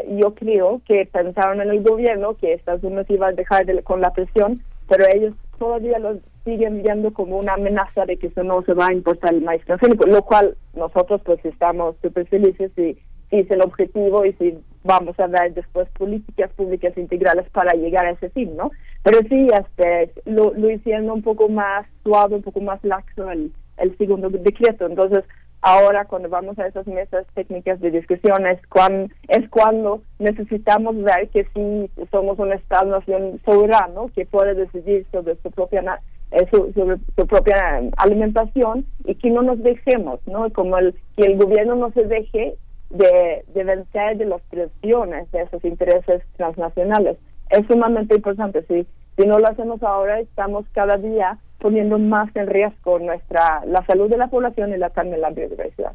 [0.10, 4.12] yo creo que pensaron en el gobierno que Estados Unidos iba a dejar con la
[4.14, 8.74] presión, pero ellos todavía lo siguen viendo como una amenaza de que eso no se
[8.74, 12.98] va a importar el maíz transgénico, lo cual nosotros pues estamos súper felices y si
[13.32, 18.12] es el objetivo y si vamos a ver después políticas públicas integrales para llegar a
[18.12, 18.72] ese fin, ¿no?
[19.04, 23.52] Pero sí, este, lo, lo hicieron un poco más suave, un poco más laxo el,
[23.78, 24.86] el segundo decreto.
[24.86, 25.24] Entonces,
[25.66, 31.28] ahora cuando vamos a esas mesas técnicas de discusión es, cuando, es cuando necesitamos ver
[31.30, 36.00] que sí somos un Estado-nación soberano que puede decidir sobre su propia
[36.30, 40.52] eh, sobre su propia alimentación y que no nos dejemos, ¿no?
[40.54, 42.56] Como el, que el gobierno no se deje
[42.92, 47.18] de, de vencer de las presiones de esos intereses transnacionales.
[47.50, 48.64] Es sumamente importante.
[48.68, 48.86] Si,
[49.18, 54.10] si no lo hacemos ahora, estamos cada día poniendo más en riesgo nuestra la salud
[54.10, 55.94] de la población y la también la biodiversidad.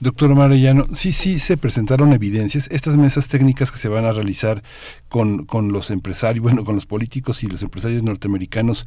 [0.00, 2.68] Doctor Marellano, sí, sí se presentaron evidencias.
[2.70, 4.62] Estas mesas técnicas que se van a realizar
[5.08, 8.86] con, con los empresarios, bueno, con los políticos y los empresarios norteamericanos,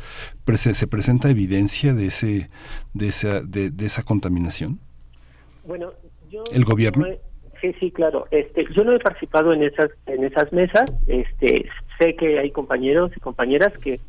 [0.55, 2.47] ¿se presenta evidencia de ese
[2.93, 4.79] de esa de, de esa contaminación?
[5.65, 5.91] Bueno,
[6.53, 7.05] ¿El gobierno?
[7.61, 8.25] Sí, sí, claro.
[8.31, 10.91] Este, yo no he participado en esas en esas mesas.
[11.07, 11.65] Este,
[11.99, 13.99] sé que hay compañeros y compañeras que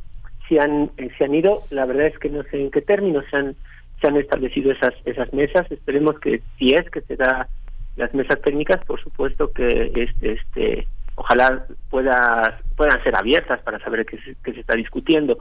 [0.48, 1.62] se han eh, se han ido.
[1.70, 3.56] La verdad es que no sé en qué términos se han
[4.00, 5.70] se han establecido esas esas mesas.
[5.70, 7.48] Esperemos que si es que se da
[7.96, 14.06] las mesas técnicas, por supuesto que este este ojalá pueda puedan ser abiertas para saber
[14.06, 15.38] qué se, qué se está discutiendo.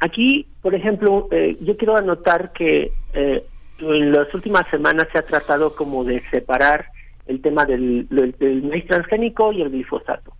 [0.00, 3.44] Aquí, por ejemplo, eh, yo quiero anotar que eh,
[3.80, 6.86] en las últimas semanas se ha tratado como de separar
[7.26, 10.32] el tema del, del, maíz transgénico y el glifosato,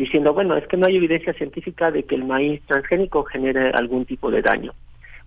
[0.00, 4.06] diciendo, bueno, es que no hay evidencia científica de que el maíz transgénico genere algún
[4.06, 4.72] tipo de daño.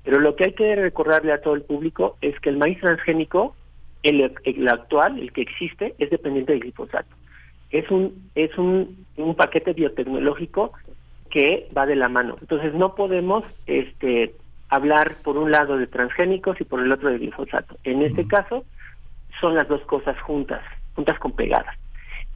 [0.04, 3.56] Pero lo que hay que recordarle a todo el público es que el maíz transgénico,
[4.02, 7.16] el, el actual, el que existe, es dependiente del glifosato.
[7.70, 10.74] Es un, es un, un paquete biotecnológico
[11.30, 12.38] que va de la mano.
[12.42, 14.34] Entonces no podemos este,
[14.70, 17.78] hablar por un lado de transgénicos y por el otro de glifosato.
[17.84, 18.66] En este caso
[19.40, 20.64] son las dos cosas juntas
[20.96, 21.76] juntas con pegadas.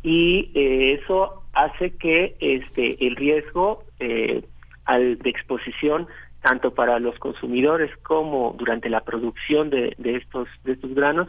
[0.04, 4.44] Y eh, eso hace que este el riesgo eh,
[4.86, 6.08] al, de exposición
[6.42, 11.28] tanto para los consumidores como durante la producción de, de estos de estos granos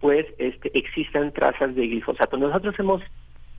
[0.00, 2.36] pues este existan trazas de glifosato.
[2.36, 3.02] Nosotros hemos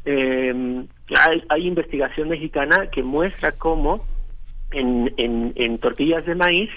[0.05, 0.85] eh,
[1.19, 4.05] hay, hay, investigación mexicana que muestra cómo
[4.71, 6.69] en, en, en, tortillas de maíz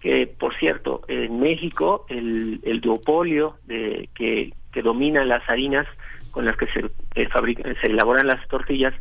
[0.00, 5.86] que por cierto en México el, el duopolio de que que dominan las harinas
[6.32, 8.94] con las que se eh, fabrican, se elaboran las tortillas,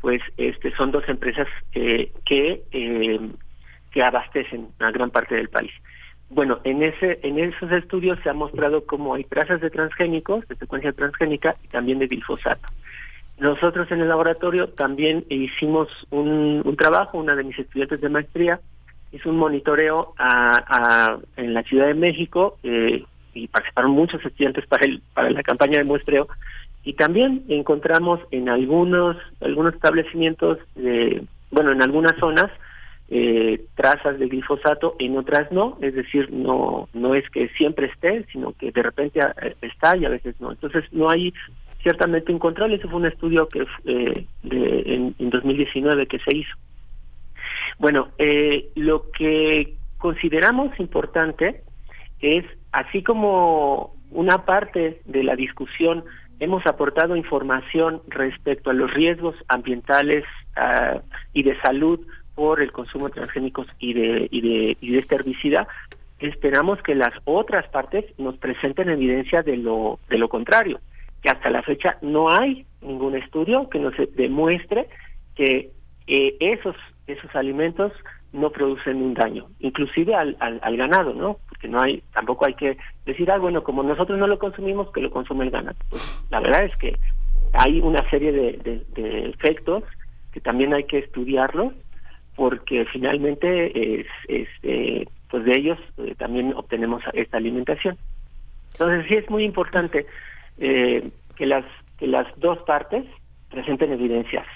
[0.00, 3.20] pues este son dos empresas eh, que eh,
[3.90, 5.72] que abastecen a gran parte del país.
[6.28, 10.56] Bueno, en ese en esos estudios se ha mostrado cómo hay trazas de transgénicos, de
[10.56, 12.68] secuencia transgénica y también de glifosato.
[13.38, 18.60] Nosotros en el laboratorio también hicimos un, trabajo, una de mis estudiantes de maestría
[19.10, 24.84] hizo un monitoreo a, en la Ciudad de México eh, y participaron muchos estudiantes para
[24.84, 26.28] el para la campaña de muestreo
[26.84, 32.50] y también encontramos en algunos algunos establecimientos de bueno en algunas zonas
[33.08, 35.78] eh, trazas de glifosato en otras no.
[35.80, 40.04] Es decir no no es que siempre esté sino que de repente eh, está y
[40.04, 40.52] a veces no.
[40.52, 41.32] Entonces no hay
[41.82, 42.74] ciertamente un control.
[42.74, 46.54] Ese fue un estudio que eh, de, en, en 2019 que se hizo.
[47.78, 51.62] Bueno eh, lo que consideramos importante
[52.20, 56.04] es así como una parte de la discusión
[56.44, 60.24] hemos aportado información respecto a los riesgos ambientales
[60.56, 61.00] uh,
[61.32, 62.00] y de salud
[62.34, 65.66] por el consumo de transgénicos y de, y de, y de este herbicida,
[66.18, 70.80] esperamos que las otras partes nos presenten evidencia de lo, de lo contrario,
[71.22, 74.88] que hasta la fecha no hay ningún estudio que nos demuestre
[75.34, 75.70] que
[76.06, 76.76] eh, esos,
[77.06, 77.92] esos alimentos
[78.32, 81.38] no producen un daño, inclusive al, al, al, ganado, ¿no?
[81.64, 85.00] Porque no hay, tampoco hay que decir, ah, bueno, como nosotros no lo consumimos, que
[85.00, 85.76] lo consume el ganado.
[85.88, 86.92] Pues, la verdad es que
[87.54, 89.82] hay una serie de, de, efectos
[90.30, 91.72] que también hay que estudiarlos,
[92.36, 97.96] porque finalmente es, es eh, pues de ellos eh, también obtenemos esta alimentación.
[98.72, 100.04] Entonces sí es muy importante
[100.58, 101.64] eh, que las
[101.98, 103.06] que las dos partes
[103.50, 104.46] presenten evidencias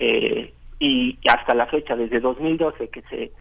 [0.00, 3.32] eh, y hasta la fecha, desde 2012 que se que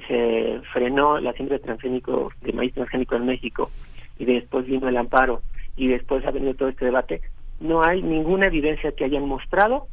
[0.00, 3.70] se frenó la siembra de transgénico, de maíz transgénico en México
[4.18, 5.42] y después vino el amparo
[5.76, 7.22] y después ha venido todo este debate,
[7.60, 9.86] no hay ninguna evidencia que hayan mostrado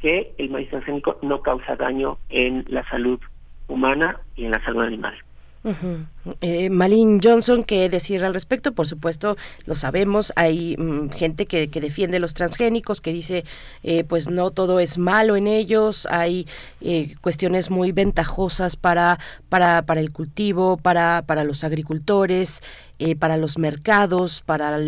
[0.00, 3.18] que el maíz transgénico no causa daño en la salud
[3.68, 5.14] humana y en la salud animal.
[5.64, 6.04] Uh
[6.70, 8.72] Malin Johnson, ¿qué decir al respecto?
[8.72, 13.44] Por supuesto, lo sabemos, hay mm, gente que, que, defiende los transgénicos, que dice,
[13.82, 16.46] eh, pues no todo es malo en ellos, hay
[16.80, 22.62] eh, cuestiones muy ventajosas para, para, para el cultivo, para, para los agricultores,
[22.98, 24.78] eh, para los mercados, para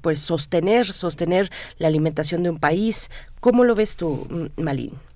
[0.00, 3.10] pues sostener, sostener la alimentación de un país.
[3.40, 5.09] ¿Cómo lo ves tú, mm, Malin?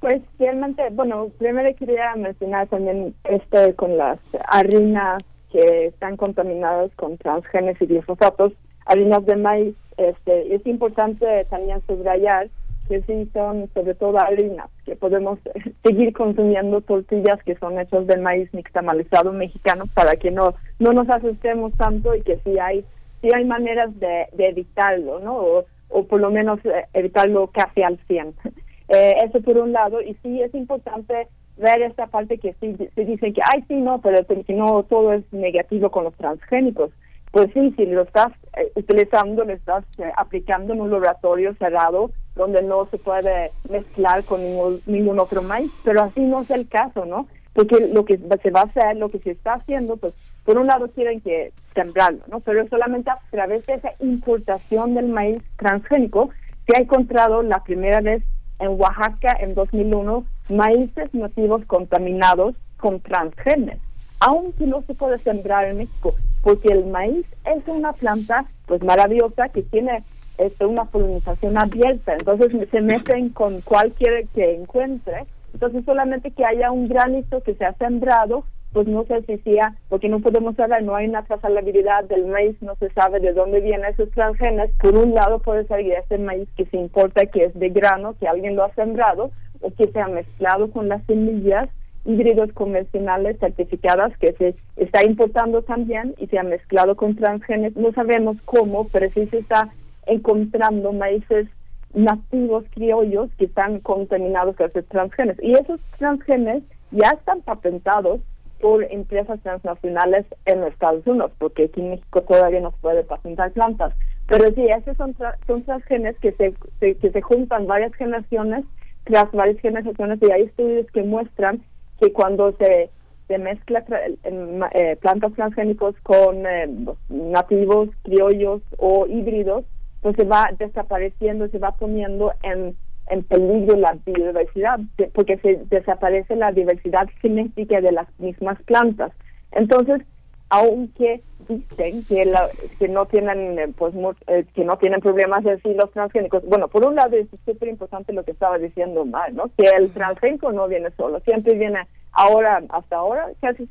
[0.00, 4.18] Pues realmente, bueno, primero quería mencionar también este con las
[4.48, 8.52] harinas que están contaminadas con transgenes y glifosatos,
[8.84, 9.74] harinas de maíz.
[9.96, 12.48] Este, es importante también subrayar
[12.88, 15.38] que sí son sobre todo harinas, que podemos
[15.82, 21.08] seguir consumiendo tortillas que son hechas de maíz nixtamalizado mexicano para que no no nos
[21.08, 22.84] asustemos tanto y que sí hay
[23.22, 25.36] sí hay maneras de, evitarlo, ¿no?
[25.36, 28.34] O, o por lo menos eh, evitarlo casi al 100.
[28.88, 33.04] Eh, eso por un lado, y sí es importante ver esta parte que sí se
[33.04, 36.90] dicen que, ay, sí, no, pero si no todo es negativo con los transgénicos.
[37.32, 42.10] Pues sí, si lo estás eh, utilizando, lo estás eh, aplicando en un laboratorio cerrado
[42.34, 46.68] donde no se puede mezclar con ningún, ningún otro maíz, pero así no es el
[46.68, 47.26] caso, ¿no?
[47.52, 50.14] Porque lo que se va a hacer, lo que se está haciendo, pues
[50.44, 52.40] por un lado quieren que sembrarlo, ¿no?
[52.40, 56.30] Pero solamente a través de esa importación del maíz transgénico
[56.66, 58.22] se ha encontrado la primera vez
[58.58, 63.78] en Oaxaca en 2001 maíces nativos contaminados con transgenes,
[64.20, 69.48] aunque no se puede sembrar en México, porque el maíz es una planta pues maravillosa
[69.48, 70.04] que tiene
[70.38, 76.70] este, una polinización abierta, entonces se meten con cualquier que encuentre, entonces solamente que haya
[76.70, 78.44] un granito que se ha sembrado
[78.76, 82.74] pues no se decía, porque no podemos saber, no hay una trazabilidad del maíz, no
[82.74, 84.70] se sabe de dónde vienen esos transgenes.
[84.82, 88.28] Por un lado puede ser ese maíz que se importa, que es de grano, que
[88.28, 89.30] alguien lo ha sembrado,
[89.62, 91.66] o que se ha mezclado con las semillas
[92.04, 97.74] híbridos convencionales certificadas que se está importando también y se ha mezclado con transgenes.
[97.76, 99.70] No sabemos cómo, pero sí se está
[100.04, 101.48] encontrando maíces
[101.94, 105.38] nativos criollos que están contaminados con esos transgenes.
[105.42, 108.20] Y esos transgenes ya están patentados
[108.60, 113.52] por empresas transnacionales en Estados Unidos, porque aquí en México todavía no se puede patentar
[113.52, 113.94] plantas.
[114.26, 115.14] Pero sí, esos son,
[115.46, 118.64] son transgenes que se, que se juntan varias generaciones,
[119.04, 121.62] tras varias generaciones, y hay estudios que muestran
[122.00, 122.90] que cuando se,
[123.28, 123.84] se mezcla
[124.24, 126.68] eh, plantas transgénicos con eh,
[127.08, 129.64] nativos, criollos o híbridos,
[130.02, 132.76] pues se va desapareciendo, se va poniendo en
[133.08, 134.80] en peligro la biodiversidad,
[135.12, 139.12] porque se desaparece la diversidad genética de las mismas plantas.
[139.52, 140.02] Entonces,
[140.48, 142.32] aunque dicen que,
[142.78, 143.94] que no tienen eh, pues
[144.26, 148.12] eh, que no tienen problemas así los transgénicos bueno por un lado es súper importante
[148.12, 151.80] lo que estaba diciendo Mar no que el transgénico no viene solo siempre viene
[152.12, 153.68] ahora hasta ahora casi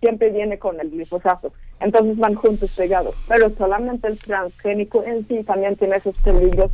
[0.00, 1.52] siempre viene con el glifosato.
[1.80, 6.70] Entonces van juntos pegados pero solamente el transgénico en sí también tiene esos peligros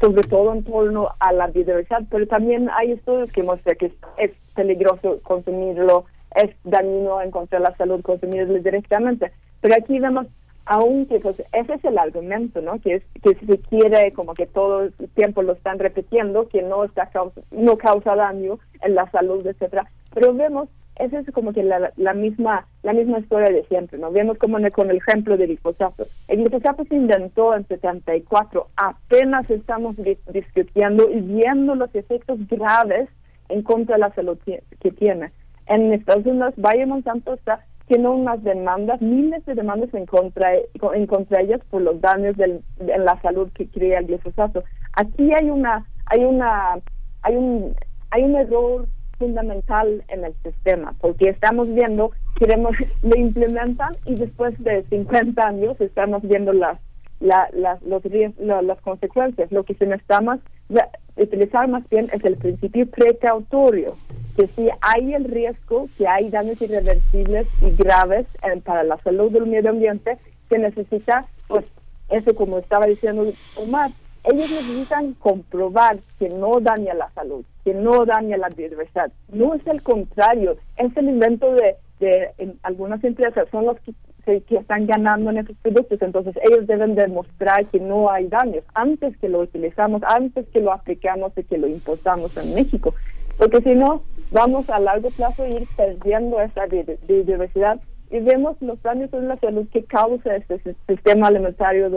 [0.00, 4.30] sobre todo en torno a la biodiversidad, pero también hay estudios que muestran que es,
[4.54, 6.04] peligroso consumirlo,
[6.36, 9.32] es dañino en contra de la salud consumirlo directamente.
[9.60, 10.26] Pero aquí vemos,
[10.66, 12.78] aunque pues ese es el argumento, ¿no?
[12.80, 16.84] Que es que se quiere como que todo el tiempo lo están repitiendo, que no
[16.84, 17.10] está
[17.50, 19.90] no causa daño en la salud, etcétera.
[20.14, 24.10] Pero vemos esa es como que la, la, misma la misma historia de siempre, ¿no?
[24.12, 26.06] Vemos como con el ejemplo del glifosato.
[26.28, 29.96] El glifosato se inventó en 74, apenas estamos
[30.32, 33.08] discutiendo y viendo los efectos graves
[33.48, 35.32] en contra de la salud que tiene.
[35.66, 41.06] En Estados Unidos, Valle Monsanto está tiene unas demandas, miles de demandas en contra, en
[41.06, 44.64] contra ellas por los daños del, en la salud que crea el glifosato.
[44.94, 46.78] Aquí hay una, hay una,
[47.22, 47.74] hay un,
[48.10, 48.88] hay un error
[49.18, 55.80] fundamental en el sistema, porque estamos viendo, queremos, lo implementan y después de 50 años
[55.80, 56.78] estamos viendo las
[57.20, 58.02] las, los,
[58.38, 59.50] las consecuencias.
[59.50, 60.38] Lo que se necesita
[61.16, 63.96] utilizar más bien es el principio precautorio,
[64.36, 68.26] que si hay el riesgo, que hay daños irreversibles y graves
[68.64, 71.64] para la salud del medio ambiente, se necesita, pues,
[72.10, 73.90] eso como estaba diciendo Omar,
[74.24, 79.10] ellos necesitan comprobar que no daña la salud, que no daña la biodiversidad.
[79.32, 83.94] No es el contrario, es el invento de, de algunas empresas, son los que,
[84.26, 89.28] están ganando en esos productos, entonces ellos deben demostrar que no hay daños antes que
[89.28, 92.94] lo utilizamos, antes que lo aplicamos y que lo importamos en México,
[93.36, 98.80] porque si no, vamos a largo plazo a ir perdiendo esa biodiversidad y vemos los
[98.82, 101.90] daños en la salud que causa este sistema alimentario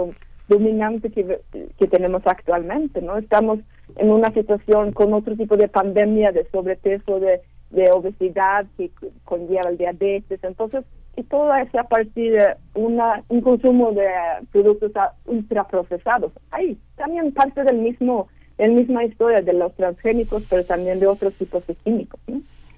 [0.49, 1.39] dominante que,
[1.77, 3.17] que tenemos actualmente, ¿no?
[3.17, 3.59] Estamos
[3.95, 8.91] en una situación con otro tipo de pandemia de sobrepeso, de, de obesidad que
[9.23, 10.83] conlleva el diabetes, entonces,
[11.15, 14.07] y todo eso a partir de una, un consumo de
[14.51, 14.91] productos
[15.25, 16.31] ultraprocesados.
[16.51, 18.27] Ahí también parte del mismo,
[18.57, 22.19] la misma historia de los transgénicos, pero también de otros tipos de químicos.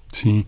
[0.08, 0.46] Sí.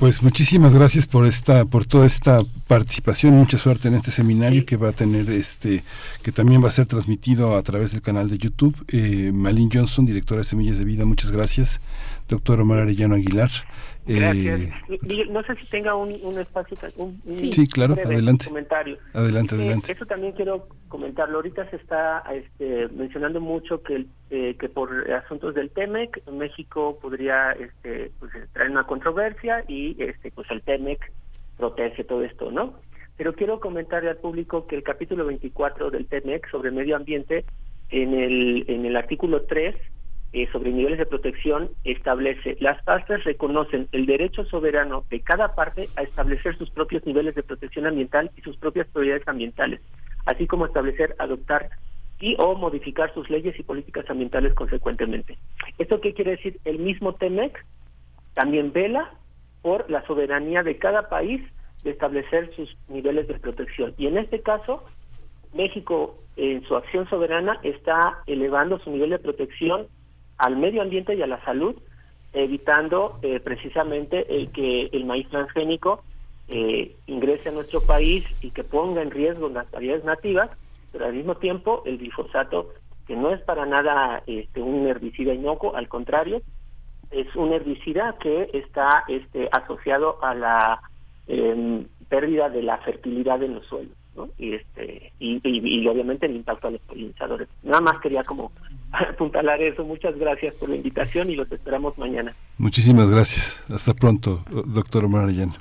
[0.00, 4.78] Pues muchísimas gracias por esta, por toda esta participación, mucha suerte en este seminario que
[4.78, 5.84] va a tener este,
[6.22, 8.74] que también va a ser transmitido a través del canal de YouTube.
[8.88, 11.82] Eh, Malin Johnson, directora de Semillas de Vida, muchas gracias.
[12.30, 13.50] Doctor Omar Arellano Aguilar,
[14.06, 14.60] Gracias.
[14.88, 18.46] Eh, no sé si tenga un, espacio, un, sí, claro, adelante.
[18.46, 18.98] Comentario.
[19.12, 19.92] Adelante, eh, adelante.
[19.92, 21.36] eso también quiero comentarlo.
[21.36, 27.52] Ahorita se está este, mencionando mucho que eh, que por asuntos del TEMEC México podría
[27.52, 31.12] este, pues, traer una controversia y este, pues el TEMEC
[31.56, 32.74] protege todo esto, ¿no?
[33.16, 37.44] Pero quiero comentarle al público que el capítulo 24 del TEMEC sobre medio ambiente
[37.90, 39.76] en el en el artículo 3
[40.32, 45.88] eh, sobre niveles de protección establece, las partes reconocen el derecho soberano de cada parte
[45.96, 49.80] a establecer sus propios niveles de protección ambiental y sus propias prioridades ambientales,
[50.26, 51.70] así como establecer, adoptar
[52.20, 55.36] y o modificar sus leyes y políticas ambientales consecuentemente.
[55.78, 56.60] ¿Esto qué quiere decir?
[56.64, 57.64] El mismo TEMEC
[58.34, 59.10] también vela
[59.62, 61.42] por la soberanía de cada país
[61.82, 63.94] de establecer sus niveles de protección.
[63.98, 64.84] Y en este caso,
[65.54, 69.88] México en su acción soberana está elevando su nivel de protección
[70.40, 71.76] al medio ambiente y a la salud,
[72.32, 76.02] evitando eh, precisamente el que el maíz transgénico
[76.48, 80.50] eh, ingrese a nuestro país y que ponga en riesgo las variedades nativas,
[80.92, 82.70] pero al mismo tiempo el glifosato,
[83.06, 86.42] que no es para nada este, un herbicida inocuo, al contrario,
[87.10, 90.80] es un herbicida que está este, asociado a la
[91.26, 93.96] em, pérdida de la fertilidad en los suelos.
[94.38, 97.48] Y, este, y, y, obviamente el impacto a los polinizadores.
[97.62, 98.52] Nada más quería como
[98.92, 99.84] apuntalar eso.
[99.84, 102.34] Muchas gracias por la invitación y los esperamos mañana.
[102.58, 103.64] Muchísimas gracias.
[103.70, 105.54] Hasta pronto, doctor Omar Arellano.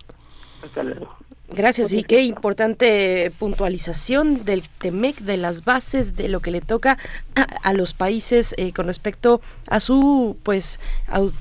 [0.64, 1.16] Hasta luego.
[1.52, 7.00] Gracias y qué importante puntualización del TEMEC, de las bases, de lo que le toca
[7.64, 10.80] a, los países eh, con respecto a su pues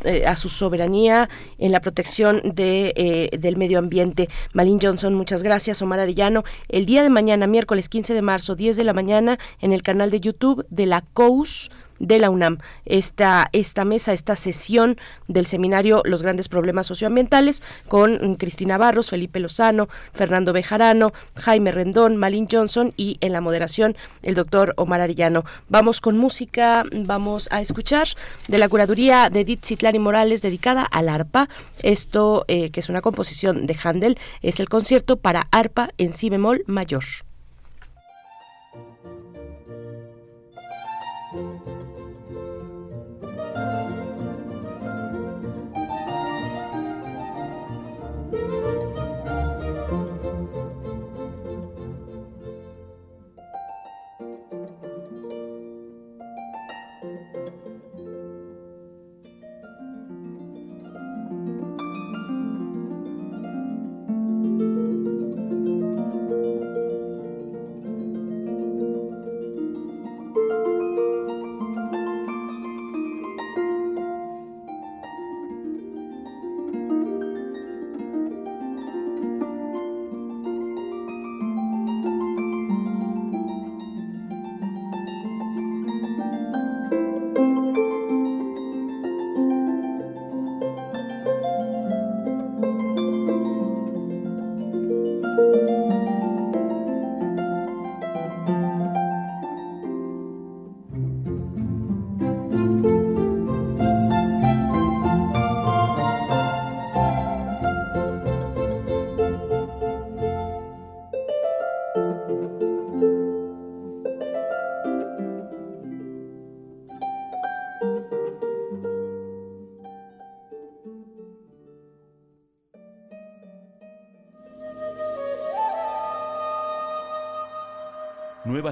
[0.05, 1.29] eh, a, su soberanía
[1.59, 4.31] en la protección de, eh, del medio ambiente.
[4.55, 5.83] Malin Johnson, muchas gracias.
[5.83, 9.75] Omar Arellano, el día de mañana, miércoles 15 de marzo, 10 de la mañana, en
[9.75, 12.59] el canal de YouTube de la COUS de la UNAM.
[12.84, 19.40] Esta, esta mesa, esta sesión del seminario Los grandes problemas socioambientales con Cristina Barros, Felipe
[19.40, 25.44] Lozano, Fernando Bejarano, Jaime Rendón, Malin Johnson y en la moderación el doctor Omar Arellano.
[25.68, 28.09] Vamos con música, vamos a escuchar
[28.49, 31.49] de la curaduría de Edith Citlani Morales dedicada al arpa.
[31.82, 36.30] Esto, eh, que es una composición de Handel, es el concierto para arpa en si
[36.30, 37.05] bemol mayor.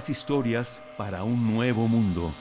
[0.08, 2.32] Historias para un nuevo mundo.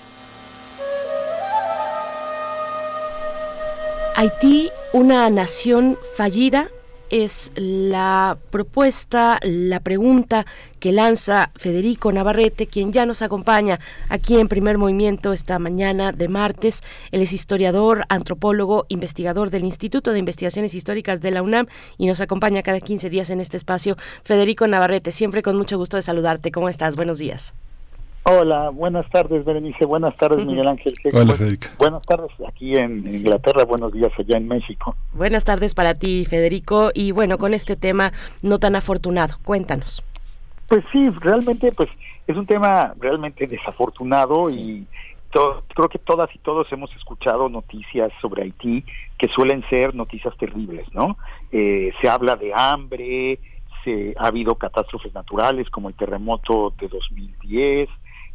[4.16, 6.70] Haití, una nación fallida,
[7.10, 10.46] es la propuesta, la pregunta
[10.80, 13.80] que lanza Federico Navarrete, quien ya nos acompaña
[14.10, 16.84] aquí en Primer Movimiento esta mañana de martes.
[17.12, 22.22] Él es historiador, antropólogo, investigador del Instituto de Investigaciones Históricas de la UNAM y nos
[22.22, 23.98] acompaña cada 15 días en este espacio.
[24.24, 26.52] Federico Navarrete, siempre con mucho gusto de saludarte.
[26.52, 26.96] ¿Cómo estás?
[26.96, 27.54] Buenos días.
[28.28, 29.86] Hola, buenas tardes, Berenice.
[29.86, 30.94] Buenas tardes, Miguel Ángel.
[31.14, 31.68] Hola, Federico.
[31.78, 33.66] Buenas tardes aquí en Inglaterra.
[33.66, 34.96] Buenos días allá en México.
[35.14, 36.90] Buenas tardes para ti, Federico.
[36.92, 40.04] Y bueno, con este tema no tan afortunado, cuéntanos.
[40.68, 41.88] Pues sí, realmente, pues
[42.26, 44.88] es un tema realmente desafortunado y
[45.76, 48.84] creo que todas y todos hemos escuchado noticias sobre Haití
[49.20, 51.20] que suelen ser noticias terribles, ¿no?
[51.52, 53.38] Eh, se habla de hambre,
[53.84, 57.88] se ha habido catástrofes naturales como el terremoto de 2010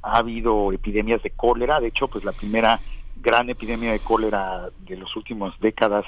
[0.02, 2.80] ha habido epidemias de cólera, de hecho, pues la primera
[3.16, 6.04] gran epidemia de cólera de las últimas décadas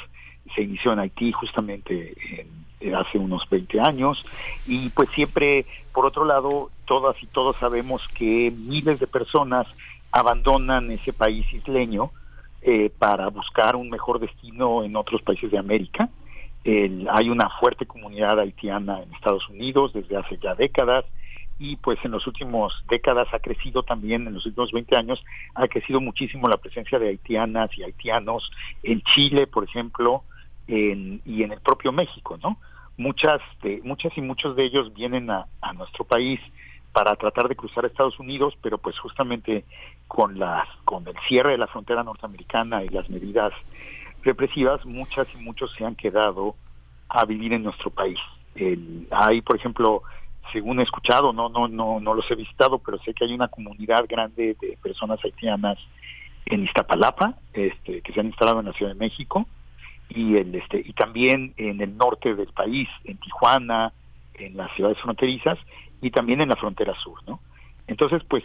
[0.54, 2.14] se inició en Haití justamente
[2.94, 4.24] hace unos 20 años.
[4.66, 9.66] Y pues siempre, por otro lado, todas y todos sabemos que miles de personas
[10.10, 12.10] abandonan ese país isleño
[12.62, 16.08] eh, para buscar un mejor destino en otros países de América.
[16.64, 21.04] hay una fuerte comunidad haitiana en Estados Unidos desde hace ya décadas
[21.62, 25.68] y pues en los últimos décadas ha crecido también, en los últimos 20 años, ha
[25.68, 28.50] crecido muchísimo la presencia de haitianas y haitianos
[28.82, 30.24] en Chile, por ejemplo,
[30.66, 32.58] en, y en el propio México, ¿no?
[32.96, 36.40] Muchas, de, muchas y muchos de ellos vienen a, a nuestro país
[36.92, 39.64] para tratar de cruzar Estados Unidos, pero pues justamente
[40.08, 43.52] con las con el cierre de la frontera norteamericana y las medidas
[44.24, 46.56] represivas, muchas y muchos se han quedado
[47.08, 48.18] a vivir en nuestro país.
[49.12, 50.02] hay, por ejemplo,
[50.52, 53.48] según he escuchado, no, no, no, no los he visitado, pero sé que hay una
[53.48, 55.78] comunidad grande de personas haitianas
[56.46, 59.46] en Iztapalapa, este, que se han instalado en la Ciudad de México,
[60.08, 63.92] y el, este, y también en el norte del país, en Tijuana,
[64.34, 65.58] en las ciudades fronterizas,
[66.00, 67.40] y también en la frontera sur, ¿no?
[67.86, 68.42] Entonces, pues,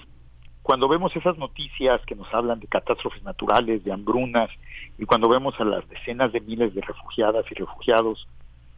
[0.61, 4.49] cuando vemos esas noticias que nos hablan de catástrofes naturales, de hambrunas,
[4.97, 8.27] y cuando vemos a las decenas de miles de refugiadas y refugiados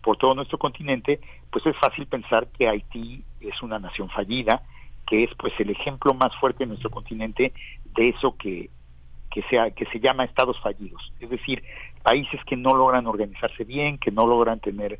[0.01, 1.19] por todo nuestro continente,
[1.51, 4.63] pues es fácil pensar que Haití es una nación fallida,
[5.07, 7.53] que es pues el ejemplo más fuerte en nuestro continente
[7.95, 8.69] de eso que,
[9.31, 11.63] que, sea, que se llama estados fallidos, es decir,
[12.03, 14.99] países que no logran organizarse bien, que no logran tener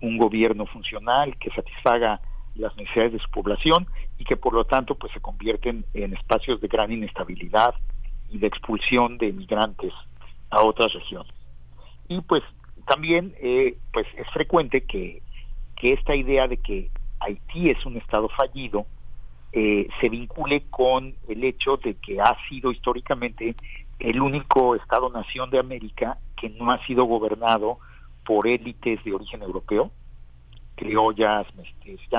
[0.00, 2.20] un gobierno funcional que satisfaga
[2.54, 3.86] las necesidades de su población
[4.18, 7.74] y que por lo tanto pues se convierten en espacios de gran inestabilidad
[8.30, 9.92] y de expulsión de migrantes
[10.50, 11.32] a otras regiones.
[12.08, 12.42] Y pues
[12.86, 15.22] también eh, pues es frecuente que,
[15.78, 18.86] que esta idea de que Haití es un estado fallido
[19.52, 23.54] eh, se vincule con el hecho de que ha sido históricamente
[23.98, 27.78] el único estado-nación de América que no ha sido gobernado
[28.26, 29.90] por élites de origen europeo,
[30.76, 31.46] criollas,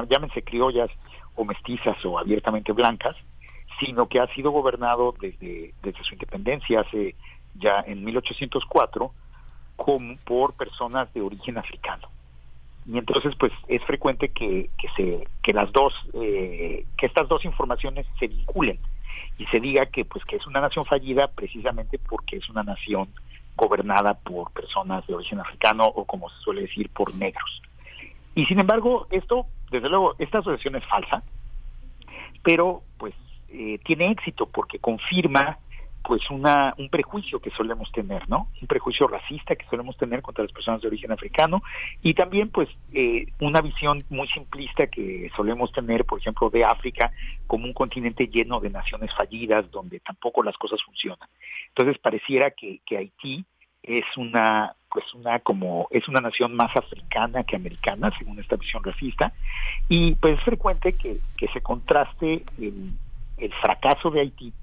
[0.10, 0.90] llámense criollas
[1.36, 3.16] o mestizas o abiertamente blancas,
[3.80, 7.16] sino que ha sido gobernado desde, desde su independencia hace
[7.56, 9.12] ya en 1804
[9.76, 12.10] como por personas de origen africano.
[12.92, 17.46] Y entonces, pues, es frecuente que, que se, que las dos, eh, que estas dos
[17.46, 18.80] informaciones se vinculen
[19.38, 23.08] y se diga que, pues, que es una nación fallida precisamente porque es una nación
[23.56, 27.62] gobernada por personas de origen africano o, como se suele decir, por negros.
[28.34, 31.22] Y sin embargo, esto, desde luego, esta asociación es falsa,
[32.42, 33.14] pero, pues,
[33.50, 35.60] eh, tiene éxito porque confirma
[36.04, 38.50] pues una, un prejuicio que solemos tener, ¿no?
[38.62, 41.62] Un prejuicio racista que solemos tener contra las personas de origen africano
[42.02, 47.12] y también pues eh, una visión muy simplista que solemos tener, por ejemplo, de África
[47.48, 51.28] como un continente lleno de naciones fallidas donde tampoco las cosas funcionan.
[51.70, 53.46] Entonces pareciera que, que Haití
[53.84, 58.84] es una pues una como es una nación más africana que americana según esta visión
[58.84, 59.34] racista
[59.88, 62.94] y pues es frecuente que, que se contraste el,
[63.38, 64.54] el fracaso de Haití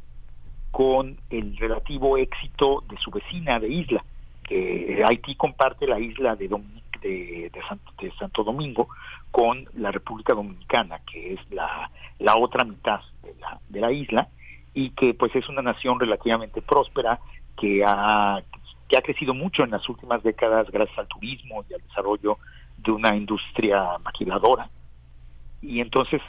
[0.77, 4.05] con el relativo éxito de su vecina de isla,
[5.07, 6.49] Haití comparte la isla de,
[7.01, 7.51] de,
[8.19, 8.87] Santo, Domingo
[9.31, 14.29] con la República Dominicana, que es la, la otra mitad de la, de la isla,
[14.75, 17.21] y que pues es una nación relativamente próspera
[17.59, 18.43] que ha,
[18.87, 22.37] que ha crecido mucho en las últimas décadas gracias al turismo y al desarrollo
[22.77, 24.69] de una industria maquiladora.
[25.63, 26.21] Y entonces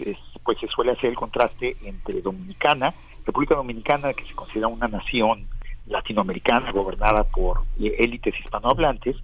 [0.41, 2.93] pues se suele hacer el contraste entre Dominicana,
[3.28, 5.47] República Dominicana, que se considera una nación
[5.86, 9.17] latinoamericana gobernada por élites hispanohablantes,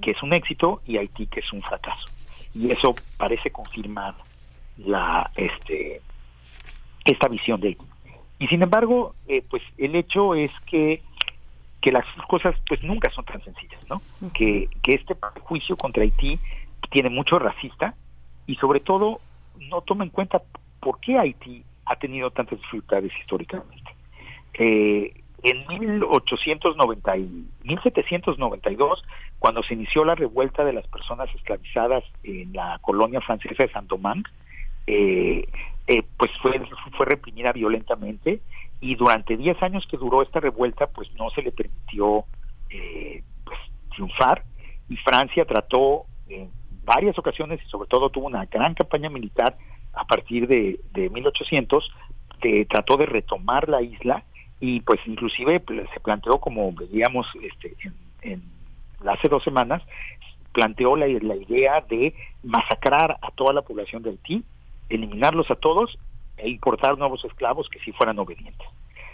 [0.00, 2.08] que es un éxito, y Haití, que es un fracaso.
[2.54, 4.14] Y eso parece confirmar
[4.78, 6.00] la este
[7.04, 7.86] esta visión de Haití.
[8.38, 11.02] Y sin embargo, eh, pues el hecho es que
[11.80, 14.02] que las cosas pues nunca son tan sencillas, ¿no?
[14.34, 16.38] Que, que este juicio contra Haití
[16.90, 17.94] tiene mucho racista
[18.46, 19.20] y sobre todo
[19.70, 20.42] no toma en cuenta
[20.80, 23.94] por qué Haití ha tenido tantas dificultades históricamente.
[24.54, 25.12] Eh,
[25.42, 29.04] en 1890 y 1792,
[29.38, 34.30] cuando se inició la revuelta de las personas esclavizadas en la colonia francesa de Saint-Domingue,
[34.86, 35.46] eh,
[35.86, 36.60] eh, pues fue,
[36.96, 38.40] fue reprimida violentamente
[38.80, 42.24] y durante 10 años que duró esta revuelta, pues no se le permitió
[42.68, 43.58] pues,
[43.94, 44.42] triunfar
[44.88, 46.50] y Francia trató en
[46.84, 49.56] varias ocasiones y sobre todo tuvo una gran campaña militar
[49.96, 51.90] a partir de, de 1800,
[52.40, 54.24] que trató de retomar la isla
[54.60, 57.74] y pues inclusive pues, se planteó como veíamos este,
[58.22, 58.42] en,
[59.06, 59.82] hace dos semanas,
[60.52, 64.44] planteó la, la idea de masacrar a toda la población de Haití,
[64.88, 65.98] eliminarlos a todos
[66.36, 68.66] e importar nuevos esclavos que sí fueran obedientes.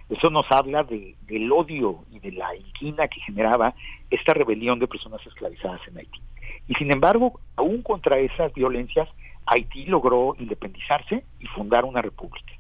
[0.09, 3.74] Eso nos habla de, del odio y de la inquina que generaba
[4.11, 6.20] esta rebelión de personas esclavizadas en Haití.
[6.68, 9.09] Y sin embargo, aún contra esas violencias,
[9.53, 12.53] Haití logró independizarse y fundar una república.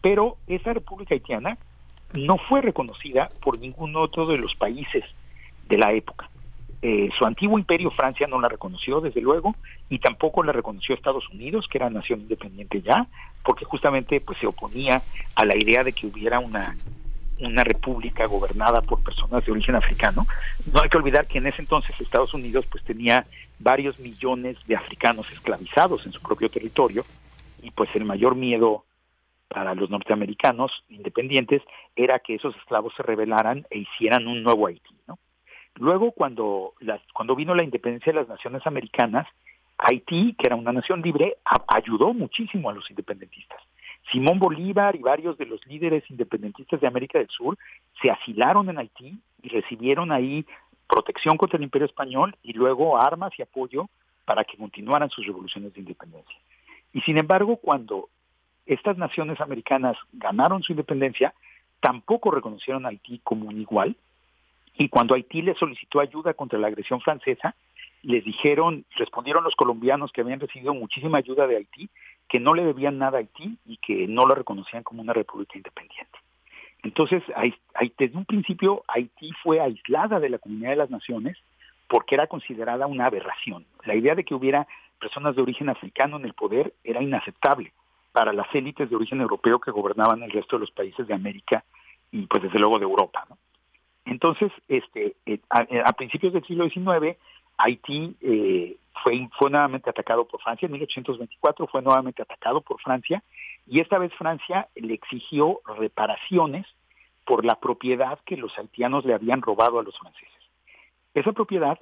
[0.00, 1.56] Pero esa república haitiana
[2.12, 5.04] no fue reconocida por ningún otro de los países
[5.68, 6.28] de la época.
[6.82, 9.54] Eh, su antiguo imperio Francia no la reconoció, desde luego,
[9.88, 13.06] y tampoco la reconoció Estados Unidos, que era nación independiente ya,
[13.44, 15.00] porque justamente pues se oponía
[15.36, 16.76] a la idea de que hubiera una
[17.46, 20.26] una república gobernada por personas de origen africano.
[20.72, 23.26] No hay que olvidar que en ese entonces Estados Unidos pues tenía
[23.58, 27.04] varios millones de africanos esclavizados en su propio territorio
[27.62, 28.84] y pues el mayor miedo
[29.48, 31.62] para los norteamericanos independientes
[31.94, 34.92] era que esos esclavos se rebelaran e hicieran un nuevo Haití.
[35.76, 39.26] Luego cuando las, cuando vino la independencia de las naciones americanas,
[39.78, 43.60] Haití, que era una nación libre, ayudó muchísimo a los independentistas.
[44.10, 47.56] Simón Bolívar y varios de los líderes independentistas de América del Sur
[48.02, 50.44] se asilaron en Haití y recibieron ahí
[50.88, 53.88] protección contra el imperio español y luego armas y apoyo
[54.24, 56.36] para que continuaran sus revoluciones de independencia.
[56.92, 58.08] Y sin embargo, cuando
[58.66, 61.34] estas naciones americanas ganaron su independencia,
[61.80, 63.96] tampoco reconocieron a Haití como un igual,
[64.76, 67.54] y cuando Haití le solicitó ayuda contra la agresión francesa,
[68.02, 71.88] les dijeron, respondieron los colombianos que habían recibido muchísima ayuda de Haití,
[72.32, 75.58] que no le debían nada a Haití y que no la reconocían como una república
[75.58, 76.18] independiente.
[76.82, 77.22] Entonces,
[77.98, 81.36] desde un principio, Haití fue aislada de la comunidad de las naciones
[81.88, 83.66] porque era considerada una aberración.
[83.84, 84.66] La idea de que hubiera
[84.98, 87.74] personas de origen africano en el poder era inaceptable
[88.12, 91.64] para las élites de origen europeo que gobernaban el resto de los países de América
[92.12, 93.26] y pues desde luego de Europa.
[94.06, 97.18] Entonces, este, eh, a, principios del siglo XIX,
[97.62, 103.22] Haití eh, fue, fue nuevamente atacado por Francia, en 1824 fue nuevamente atacado por Francia,
[103.66, 106.66] y esta vez Francia le exigió reparaciones
[107.24, 110.28] por la propiedad que los haitianos le habían robado a los franceses.
[111.14, 111.78] Esa propiedad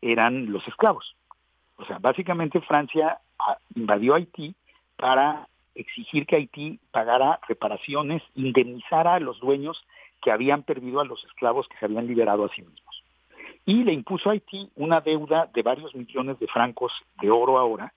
[0.00, 1.16] eran los esclavos.
[1.76, 4.54] O sea, básicamente Francia ah, invadió Haití
[4.96, 9.84] para exigir que Haití pagara reparaciones, indemnizara a los dueños
[10.22, 13.03] que habían perdido a los esclavos que se habían liberado a sí mismos.
[13.66, 17.92] Y le impuso a Haití una deuda de varios millones de francos de oro ahora,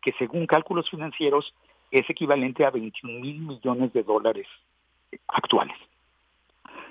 [0.00, 1.54] que según cálculos financieros
[1.90, 4.46] es equivalente a 21 mil millones de dólares
[5.28, 5.76] actuales.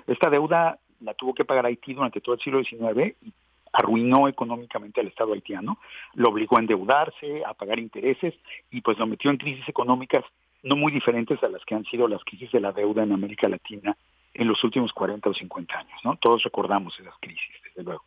[0.06, 3.32] Esta deuda la tuvo que pagar Haití durante todo el siglo XIX y
[3.72, 5.78] arruinó económicamente al Estado haitiano,
[6.14, 8.34] lo obligó a endeudarse, a pagar intereses
[8.70, 10.24] y pues lo metió en crisis económicas
[10.62, 13.48] no muy diferentes a las que han sido las crisis de la deuda en América
[13.48, 13.96] Latina
[14.34, 16.16] en los últimos 40 o 50 años, ¿no?
[16.16, 18.04] Todos recordamos esas crisis, desde luego.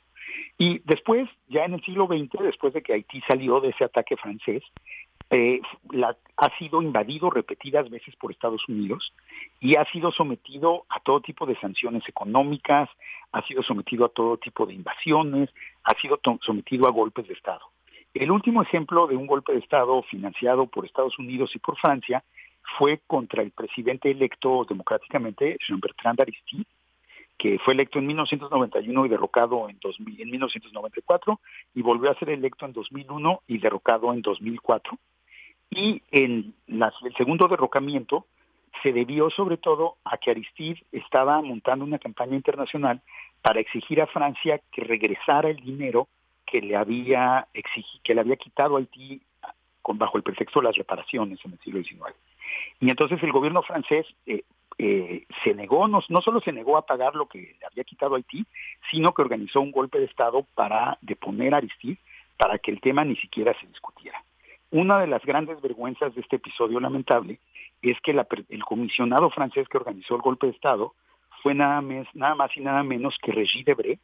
[0.58, 4.16] Y después, ya en el siglo XX, después de que Haití salió de ese ataque
[4.18, 4.64] francés,
[5.32, 5.60] eh,
[5.92, 9.12] la, ha sido invadido repetidas veces por Estados Unidos
[9.60, 12.90] y ha sido sometido a todo tipo de sanciones económicas,
[13.32, 15.50] ha sido sometido a todo tipo de invasiones,
[15.84, 17.62] ha sido sometido a golpes de Estado.
[18.14, 22.24] El último ejemplo de un golpe de Estado financiado por Estados Unidos y por Francia
[22.78, 26.66] fue contra el presidente electo democráticamente, Jean-Bertrand Aristide,
[27.38, 31.40] que fue electo en 1991 y derrocado en, 2000, en 1994,
[31.74, 34.98] y volvió a ser electo en 2001 y derrocado en 2004.
[35.70, 38.26] Y en el segundo derrocamiento
[38.84, 43.02] se debió sobre todo a que Aristide estaba montando una campaña internacional
[43.42, 46.08] para exigir a Francia que regresara el dinero
[46.46, 49.22] que le había exigido, que le había quitado Haití
[49.82, 52.16] con, bajo el pretexto de las reparaciones en el siglo XIX.
[52.80, 54.44] Y entonces el gobierno francés eh,
[54.78, 58.16] eh, se negó, no, no, solo se negó a pagar lo que le había quitado
[58.16, 58.46] Haití,
[58.92, 61.98] sino que organizó un golpe de Estado para deponer a Aristide,
[62.38, 64.22] para que el tema ni siquiera se discutiera.
[64.72, 67.40] Una de las grandes vergüenzas de este episodio lamentable
[67.82, 70.94] es que el comisionado francés que organizó el golpe de Estado
[71.42, 74.00] fue nada más, nada más y nada menos que Regis Debré,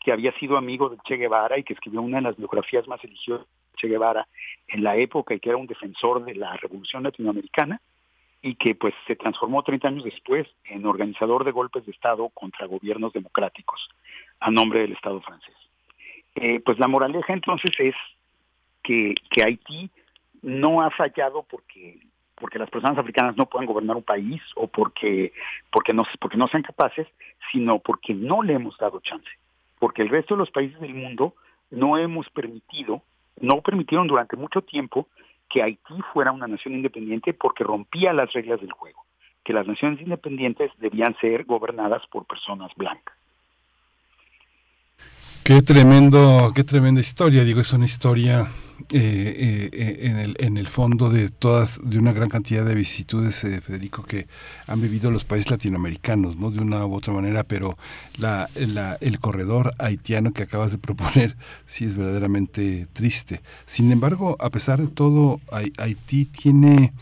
[0.00, 3.00] que había sido amigo de Che Guevara y que escribió una de las biografías más
[3.00, 4.26] religiosas de Che Guevara
[4.68, 7.80] en la época y que era un defensor de la revolución latinoamericana
[8.42, 12.66] y que pues se transformó 30 años después en organizador de golpes de Estado contra
[12.66, 13.88] gobiernos democráticos
[14.40, 15.54] a nombre del Estado francés.
[16.34, 17.94] Eh, pues la moraleja entonces es
[18.82, 19.90] que, que Haití
[20.42, 21.98] no ha fallado porque
[22.36, 25.32] porque las personas africanas no puedan gobernar un país o porque
[25.70, 27.06] porque no porque no sean capaces,
[27.52, 29.28] sino porque no le hemos dado chance,
[29.78, 31.34] porque el resto de los países del mundo
[31.70, 33.02] no hemos permitido,
[33.40, 35.06] no permitieron durante mucho tiempo
[35.50, 39.04] que Haití fuera una nación independiente porque rompía las reglas del juego,
[39.44, 43.19] que las naciones independientes debían ser gobernadas por personas blancas.
[45.42, 48.48] Qué tremendo, qué tremenda historia, digo, es una historia
[48.92, 53.42] eh, eh, en, el, en el fondo de todas, de una gran cantidad de vicisitudes,
[53.44, 54.26] eh, Federico, que
[54.66, 56.50] han vivido los países latinoamericanos, ¿no?
[56.50, 57.76] De una u otra manera, pero
[58.18, 61.36] la, la, el corredor haitiano que acabas de proponer
[61.66, 63.40] sí es verdaderamente triste.
[63.66, 66.92] Sin embargo, a pesar de todo, Haití tiene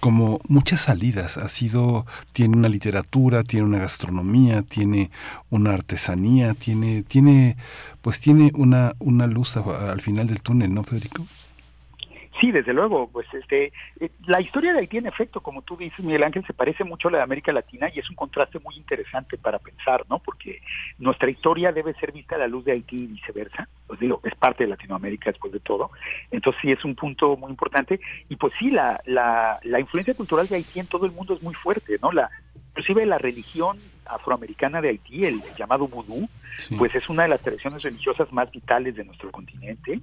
[0.00, 5.10] como muchas salidas, ha sido, tiene una literatura, tiene una gastronomía, tiene
[5.50, 7.56] una artesanía, tiene, tiene,
[8.02, 11.26] pues tiene una, una luz al final del túnel, ¿no, Federico?
[12.40, 16.00] Sí, desde luego, pues este, eh, la historia de Haití en efecto, como tú dices,
[16.00, 18.76] Miguel Ángel, se parece mucho a la de América Latina y es un contraste muy
[18.76, 20.18] interesante para pensar, ¿no?
[20.18, 20.60] Porque
[20.98, 24.34] nuestra historia debe ser vista a la luz de Haití y viceversa, pues digo, es
[24.34, 25.90] parte de Latinoamérica después de todo,
[26.30, 30.46] entonces sí es un punto muy importante y pues sí, la, la, la influencia cultural
[30.46, 32.12] de Haití en todo el mundo es muy fuerte, ¿no?
[32.12, 32.30] La,
[32.70, 36.28] inclusive la religión afroamericana de Haití, el, llamado vudú,
[36.76, 40.00] pues es una de las tradiciones religiosas más vitales de nuestro continente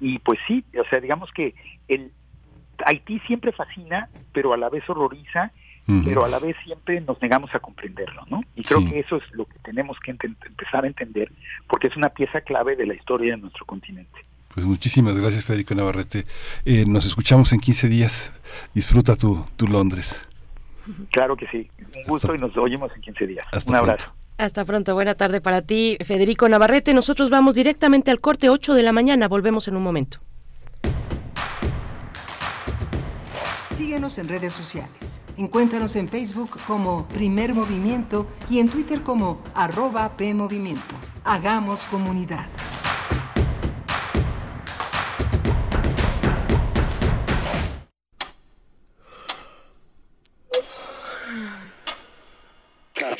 [0.00, 1.54] Y pues sí, o sea, digamos que
[1.88, 2.12] el
[2.84, 5.52] Haití siempre fascina, pero a la vez horroriza,
[6.04, 8.42] pero a la vez siempre nos negamos a comprenderlo, ¿no?
[8.56, 11.30] Y creo que eso es lo que tenemos que empezar a entender,
[11.68, 14.20] porque es una pieza clave de la historia de nuestro continente.
[14.52, 16.24] Pues muchísimas gracias, Federico Navarrete.
[16.64, 18.32] Eh, nos escuchamos en 15 días.
[18.74, 20.26] Disfruta tu, tu Londres.
[21.12, 21.70] Claro que sí.
[21.94, 23.46] Un gusto y nos oímos en 15 días.
[23.66, 24.15] Un abrazo.
[24.38, 26.92] Hasta pronto, buena tarde para ti, Federico Navarrete.
[26.92, 30.18] Nosotros vamos directamente al corte 8 de la mañana, volvemos en un momento.
[33.70, 35.22] Síguenos en redes sociales.
[35.36, 40.94] Encuéntranos en Facebook como Primer Movimiento y en Twitter como arroba PMovimiento.
[41.24, 42.46] Hagamos comunidad.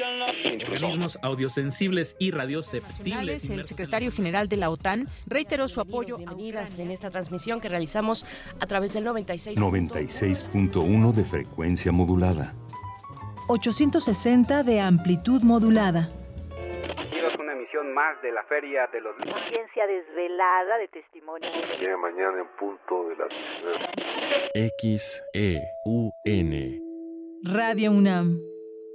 [0.03, 3.51] Organismos audiosensibles y radioceptibles.
[3.51, 6.16] El secretario general de la OTAN reiteró su apoyo.
[6.16, 8.26] Bienvenidas en esta transmisión que realizamos
[8.61, 9.59] a través del 96.
[9.59, 12.55] 96.1 de frecuencia modulada.
[13.49, 16.09] 860 de amplitud modulada.
[17.40, 21.49] una emisión más de la Feria de los Ciencia desvelada de testimonio.
[22.01, 24.53] mañana en punto de las...
[24.55, 26.80] X, E, U, N.
[27.44, 28.55] Radio UNAM.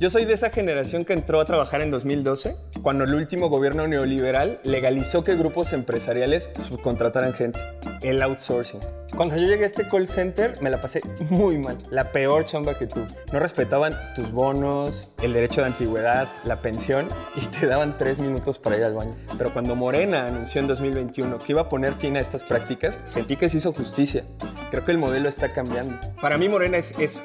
[0.00, 3.88] Yo soy de esa generación que entró a trabajar en 2012, cuando el último gobierno
[3.88, 7.58] neoliberal legalizó que grupos empresariales subcontrataran gente.
[8.02, 8.78] El outsourcing.
[9.16, 11.78] Cuando yo llegué a este call center, me la pasé muy mal.
[11.90, 13.08] La peor chamba que tuve.
[13.32, 18.60] No respetaban tus bonos, el derecho de antigüedad, la pensión y te daban tres minutos
[18.60, 19.16] para ir al baño.
[19.36, 23.34] Pero cuando Morena anunció en 2021 que iba a poner fin a estas prácticas, sentí
[23.34, 24.22] que se hizo justicia.
[24.70, 25.98] Creo que el modelo está cambiando.
[26.22, 27.20] Para mí Morena es eso,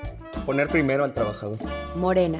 [0.47, 1.59] poner primero al trabajador.
[1.95, 2.39] Morena.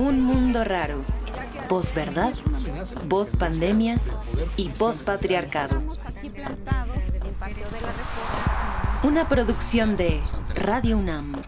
[0.00, 1.04] Un mundo raro.
[1.68, 2.32] Posverdad,
[3.10, 4.00] pospandemia
[4.56, 5.82] y pospatriarcado.
[9.02, 10.22] Una producción de
[10.54, 11.42] Radio UNAM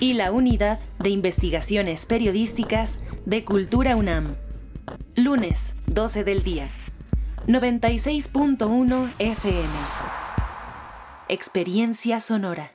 [0.00, 4.36] y la Unidad de Investigaciones Periodísticas de Cultura UNAM.
[5.16, 6.68] Lunes, 12 del día.
[7.46, 9.68] 96.1 FM.
[11.30, 12.74] Experiencia sonora.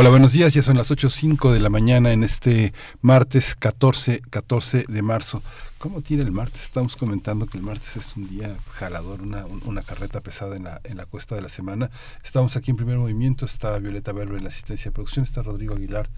[0.00, 0.54] Hola, buenos días.
[0.54, 2.72] Ya son las 8.05 de la mañana en este
[3.02, 5.42] martes 14, 14 de marzo.
[5.76, 6.62] ¿Cómo tiene el martes?
[6.62, 10.80] Estamos comentando que el martes es un día jalador, una, una carreta pesada en la,
[10.84, 11.90] en la cuesta de la semana.
[12.24, 15.74] Estamos aquí en primer movimiento, está Violeta Berber en la asistencia de producción, está Rodrigo
[15.74, 16.08] Aguilar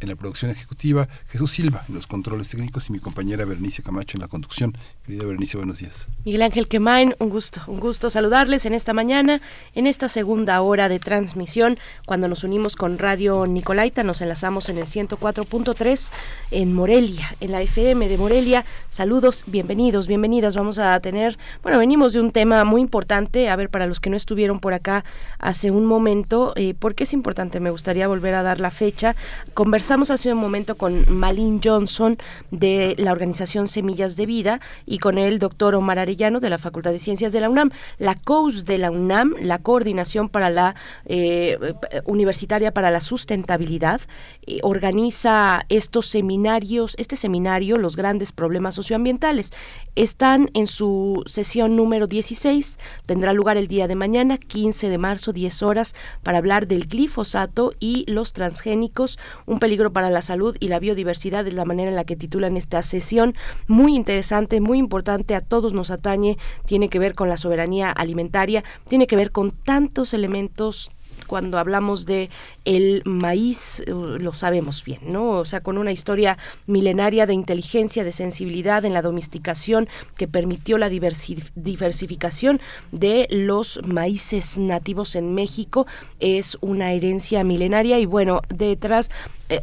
[0.00, 4.16] en la producción ejecutiva, Jesús Silva en los controles técnicos y mi compañera Bernice Camacho
[4.16, 4.76] en la conducción.
[5.04, 6.06] Querida Bernice, buenos días.
[6.24, 9.40] Miguel Ángel Quemain, un gusto, un gusto saludarles en esta mañana,
[9.74, 14.78] en esta segunda hora de transmisión, cuando nos unimos con Radio Nicolaita, nos enlazamos en
[14.78, 16.10] el 104.3
[16.50, 18.64] en Morelia, en la FM de Morelia.
[18.90, 20.54] Saludos, bienvenidos, bienvenidas.
[20.54, 24.10] Vamos a tener, bueno, venimos de un tema muy importante, a ver, para los que
[24.10, 25.04] no estuvieron por acá
[25.38, 29.16] hace un momento, eh, porque es importante, me gustaría volver a dar la fecha,
[29.54, 32.18] conversar Conversamos hace un momento con Malin Johnson
[32.50, 36.92] de la organización Semillas de Vida y con el doctor Omar Arellano de la Facultad
[36.92, 37.70] de Ciencias de la UNAM.
[37.96, 40.74] La COUS de la UNAM, la Coordinación para la
[41.06, 41.58] eh,
[42.04, 44.02] Universitaria para la Sustentabilidad,
[44.46, 49.54] eh, organiza estos seminarios, este seminario, los grandes problemas socioambientales.
[49.94, 55.32] Están en su sesión número 16, tendrá lugar el día de mañana, 15 de marzo,
[55.32, 60.68] 10 horas, para hablar del glifosato y los transgénicos, un peligro para la salud y
[60.68, 63.34] la biodiversidad es la manera en la que titulan esta sesión.
[63.66, 68.64] Muy interesante, muy importante, a todos nos atañe, tiene que ver con la soberanía alimentaria,
[68.88, 70.90] tiene que ver con tantos elementos
[71.28, 72.30] cuando hablamos de
[72.64, 75.30] el maíz, uh, lo sabemos bien, ¿no?
[75.30, 80.78] O sea, con una historia milenaria de inteligencia, de sensibilidad en la domesticación que permitió
[80.78, 82.60] la diversificación
[82.90, 85.86] de los maíces nativos en México,
[86.18, 89.10] es una herencia milenaria y bueno, detrás
[89.50, 89.62] eh,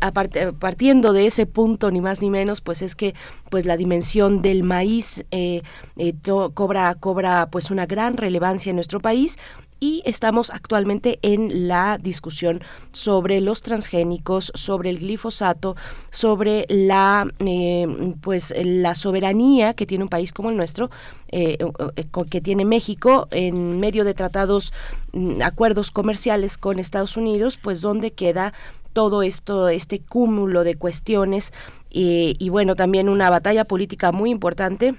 [0.58, 3.14] partiendo de ese punto ni más ni menos pues es que
[3.52, 5.62] pues la dimensión del maíz eh,
[5.96, 6.14] eh,
[6.56, 9.38] cobra cobra pues una gran relevancia en nuestro país
[9.80, 12.62] y estamos actualmente en la discusión
[12.94, 15.76] sobre los transgénicos, sobre el glifosato,
[16.10, 20.90] sobre la eh, pues la soberanía que tiene un país como el nuestro,
[21.30, 21.58] eh,
[21.96, 24.74] eh, que tiene México en medio de tratados,
[25.14, 28.54] mm, acuerdos comerciales con Estados Unidos, pues donde queda
[28.94, 31.52] todo esto, este cúmulo de cuestiones
[31.90, 34.96] y bueno, también una batalla política muy importante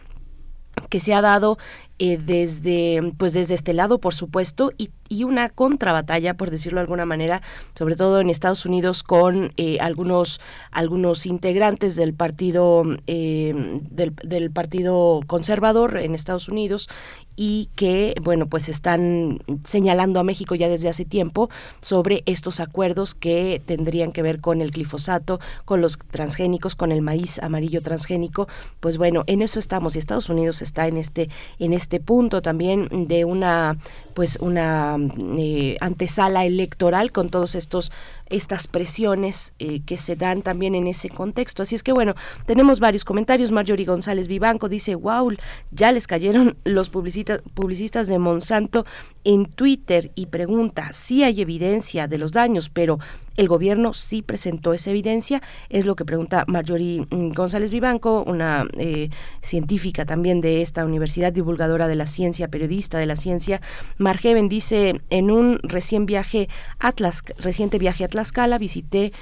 [0.89, 1.59] que se ha dado
[1.99, 6.83] eh, desde pues desde este lado por supuesto y, y, una contrabatalla por decirlo de
[6.83, 7.41] alguna manera
[7.75, 10.39] sobre todo en Estados Unidos con eh, algunos
[10.71, 16.89] algunos integrantes del partido eh, del, del, partido conservador en Estados Unidos
[17.37, 23.15] y que, bueno, pues están señalando a México ya desde hace tiempo sobre estos acuerdos
[23.15, 28.49] que tendrían que ver con el glifosato, con los transgénicos, con el maíz amarillo transgénico.
[28.81, 31.29] Pues bueno, en eso estamos y Estados Unidos está en este
[31.59, 33.77] en este punto también de una
[34.15, 34.97] pues una
[35.37, 37.93] eh, antesala electoral con todos estos
[38.29, 41.63] estas presiones eh, que se dan también en ese contexto.
[41.63, 42.15] Así es que bueno,
[42.47, 43.53] tenemos varios comentarios.
[43.53, 45.33] Marjorie González Vivanco dice, wow,
[45.71, 48.87] ya les cayeron los publicistas de Monsanto
[49.25, 52.99] en Twitter y pregunta si hay evidencia de los daños, pero
[53.37, 58.67] el gobierno sí presentó esa evidencia, es lo que pregunta Marjorie mm, González Vivanco, una
[58.79, 59.11] eh,
[59.43, 63.61] científica también de esta universidad, divulgadora de la ciencia, periodista de la ciencia.
[63.99, 69.13] Margeven dice, en un recién viaje Atlas, reciente viaje a Tlaxcala, visité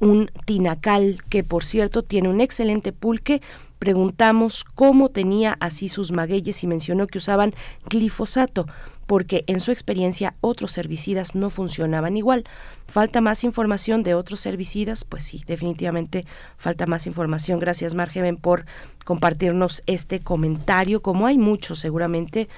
[0.00, 3.40] un tinacal que por cierto tiene un excelente pulque.
[3.78, 7.54] Preguntamos cómo tenía así sus magueyes y mencionó que usaban
[7.88, 8.66] glifosato
[9.08, 12.44] porque en su experiencia otros herbicidas no funcionaban igual.
[12.86, 15.04] ¿Falta más información de otros herbicidas?
[15.04, 16.26] Pues sí, definitivamente
[16.58, 17.58] falta más información.
[17.58, 18.66] Gracias, Margeven, por
[19.06, 22.50] compartirnos este comentario, como hay muchos seguramente.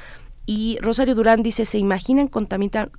[0.44, 2.90] Y Rosario Durán dice, ¿se imaginan contaminar,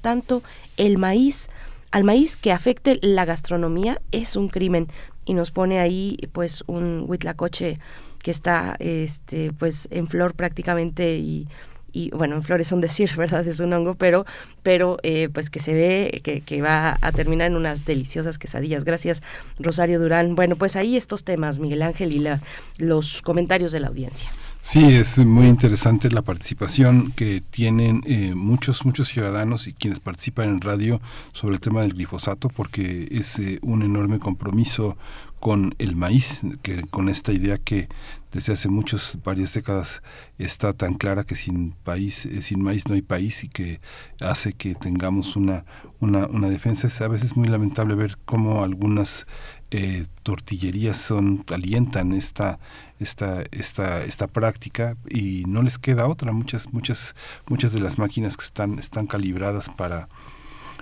[0.00, 0.42] tanto
[0.76, 1.50] el maíz?
[1.92, 4.88] Al maíz que afecte la gastronomía es un crimen
[5.24, 7.78] y nos pone ahí pues un huitlacoche
[8.24, 11.46] que está este pues en flor prácticamente y
[11.92, 13.46] y bueno, en flores son decir, ¿verdad?
[13.46, 14.26] Es un hongo, pero,
[14.62, 18.84] pero eh, pues que se ve que, que, va a terminar en unas deliciosas quesadillas.
[18.84, 19.22] Gracias,
[19.58, 20.34] Rosario Durán.
[20.34, 22.40] Bueno, pues ahí estos temas, Miguel Ángel, y la,
[22.78, 24.30] los comentarios de la audiencia.
[24.60, 30.48] Sí, es muy interesante la participación que tienen eh, muchos, muchos ciudadanos y quienes participan
[30.48, 31.00] en radio
[31.32, 34.96] sobre el tema del glifosato, porque es eh, un enorme compromiso
[35.40, 37.88] con el maíz, que con esta idea que
[38.32, 40.02] desde hace muchas, varias décadas
[40.38, 43.80] está tan clara que sin país, eh, sin maíz no hay país y que
[44.20, 45.64] hace que tengamos una,
[46.00, 46.86] una, una defensa.
[46.86, 49.26] Es a veces muy lamentable ver cómo algunas
[49.70, 52.58] eh, tortillerías son alientan esta
[52.98, 57.14] esta esta esta práctica y no les queda otra muchas muchas
[57.48, 60.08] muchas de las máquinas que están están calibradas para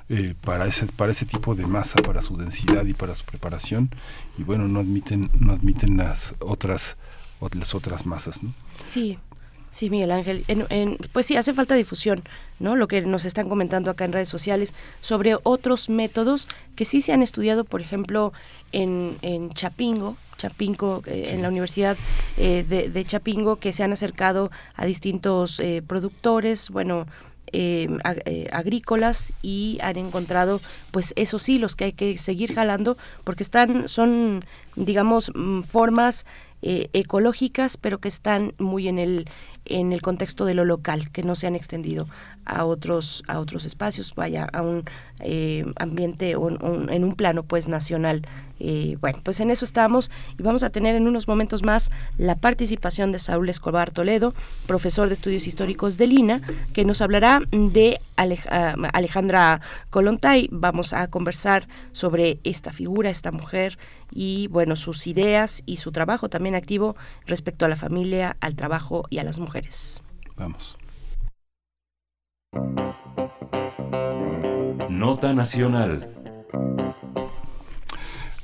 [0.09, 3.91] eh, para ese para ese tipo de masa para su densidad y para su preparación
[4.39, 6.97] y bueno no admiten no admiten las otras
[7.55, 8.53] las otras masas ¿no?
[8.85, 9.19] sí
[9.77, 10.43] Sí, Miguel Ángel.
[10.49, 12.23] En, pues sí, hace falta difusión,
[12.59, 12.77] ¿no?
[12.77, 14.73] Lo que nos están comentando acá en redes sociales
[15.03, 18.33] sobre otros métodos que sí se han estudiado, por ejemplo,
[18.73, 21.99] en, en Chapingo, Chapingo, eh, en la Universidad
[22.39, 27.07] eh, de, Chapingo, que se han acercado a distintos eh, productores, bueno,
[28.51, 30.61] agrícolas y han encontrado
[30.91, 35.63] pues esos hilos que hay que seguir jalando porque están son digamos mm,
[36.61, 39.29] formas ecológicas pero que están muy en el
[39.65, 42.07] en el contexto de lo local, que no se han extendido
[42.47, 44.85] a otros a otros espacios, vaya a un
[45.21, 46.49] eh, ambiente o
[46.91, 48.23] en un plano pues nacional.
[48.59, 52.37] Eh, bueno, pues en eso estamos y vamos a tener en unos momentos más la
[52.37, 54.33] participación de Saúl Escobar Toledo,
[54.67, 56.41] profesor de estudios históricos de Lina,
[56.73, 60.49] que nos hablará de ah, Alejandra Colontay.
[60.51, 63.79] Vamos a conversar sobre esta figura, esta mujer
[64.11, 69.05] y bueno, sus ideas y su trabajo también activo respecto a la familia, al trabajo
[69.11, 70.03] y a las mujeres.
[70.37, 70.77] Vamos.
[74.91, 76.13] Nota Nacional.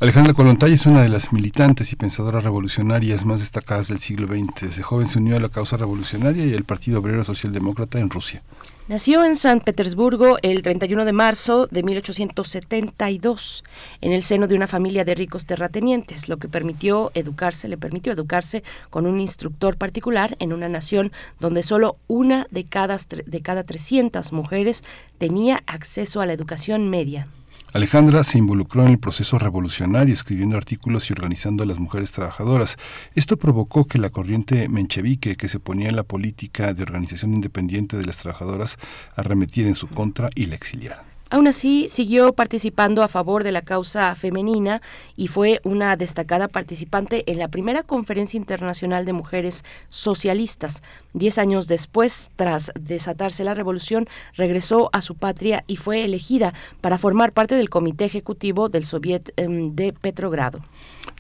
[0.01, 4.69] Alejandra Colontay es una de las militantes y pensadoras revolucionarias más destacadas del siglo XX.
[4.69, 8.43] Desde joven se unió a la causa revolucionaria y al Partido Obrero Socialdemócrata en Rusia.
[8.89, 13.63] Nació en San Petersburgo el 31 de marzo de 1872
[14.01, 18.13] en el seno de una familia de ricos terratenientes, lo que permitió educarse, le permitió
[18.13, 23.63] educarse con un instructor particular en una nación donde solo una de cada, de cada
[23.63, 24.83] 300 mujeres
[25.17, 27.29] tenía acceso a la educación media.
[27.73, 32.77] Alejandra se involucró en el proceso revolucionario, escribiendo artículos y organizando a las mujeres trabajadoras.
[33.15, 37.97] Esto provocó que la corriente menchevique, que se ponía en la política de organización independiente
[37.97, 38.79] de las trabajadoras,
[39.17, 41.12] arremetiera en su contra y la exiliara.
[41.33, 44.83] Aún así, siguió participando a favor de la causa femenina
[45.17, 50.83] y fue una destacada participante en la primera Conferencia Internacional de Mujeres Socialistas.
[51.15, 56.53] Diez años después, tras desatarse la revolución, regresó a su patria y fue elegida
[56.83, 60.61] para formar parte del comité ejecutivo del Soviet em, de Petrogrado.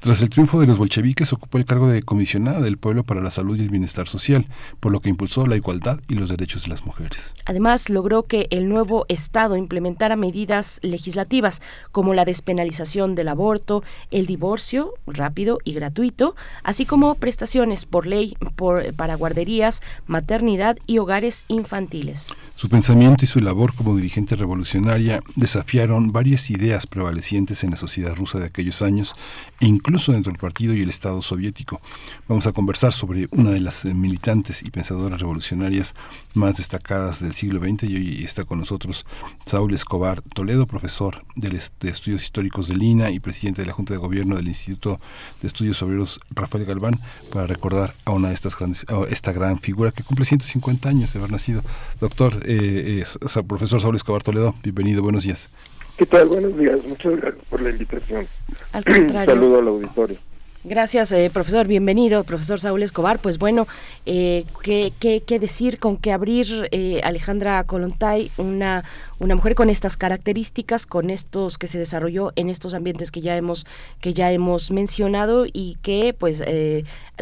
[0.02, 3.30] Tras el triunfo de los bolcheviques, ocupó el cargo de comisionada del pueblo para la
[3.30, 4.46] salud y el bienestar social,
[4.80, 7.34] por lo que impulsó la igualdad y los derechos de las mujeres.
[7.44, 14.26] Además, logró que el nuevo Estado implementara medidas legislativas como la despenalización del aborto, el
[14.26, 16.34] divorcio rápido y gratuito,
[16.64, 22.28] así como prestaciones por ley por, para guarderías, maternidad y hogares infantiles.
[22.56, 28.16] Su pensamiento y su labor como dirigente revolucionaria desafiaron varias ideas prevalecientes en la sociedad
[28.16, 29.14] rusa de aquellos años,
[29.60, 31.78] incluso incluso dentro del partido y el Estado soviético.
[32.26, 35.94] Vamos a conversar sobre una de las eh, militantes y pensadoras revolucionarias
[36.32, 39.04] más destacadas del siglo XX y hoy está con nosotros
[39.44, 43.98] Saúl Escobar Toledo, profesor de Estudios Históricos de Lina y presidente de la Junta de
[43.98, 44.98] Gobierno del Instituto
[45.42, 46.98] de Estudios Obreros Rafael Galván,
[47.30, 51.18] para recordar a una de estas grandes, esta gran figura que cumple 150 años de
[51.18, 51.62] haber nacido.
[52.00, 55.50] Doctor, eh, eh, profesor Saúl Escobar Toledo, bienvenido, buenos días.
[55.96, 56.28] ¿Qué tal?
[56.28, 56.78] Buenos días.
[56.86, 58.26] Muchas gracias por la invitación.
[58.72, 59.26] Al contrario.
[59.34, 60.16] saludo al auditorio.
[60.64, 61.66] Gracias, eh, profesor.
[61.66, 63.18] Bienvenido, profesor Saúl Escobar.
[63.18, 63.66] Pues bueno,
[64.06, 68.84] eh, ¿qué, qué, decir con qué abrir eh, Alejandra Colontay, una,
[69.18, 73.36] una mujer con estas características, con estos que se desarrolló en estos ambientes que ya
[73.36, 73.66] hemos,
[74.00, 76.44] que ya hemos mencionado y que pues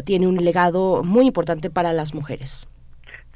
[0.05, 2.67] tiene un legado muy importante para las mujeres?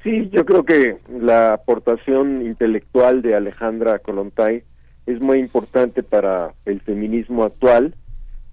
[0.04, 4.64] Sí, yo creo que la aportación intelectual de Alejandra Colontay
[5.06, 7.96] es muy importante para el feminismo actual,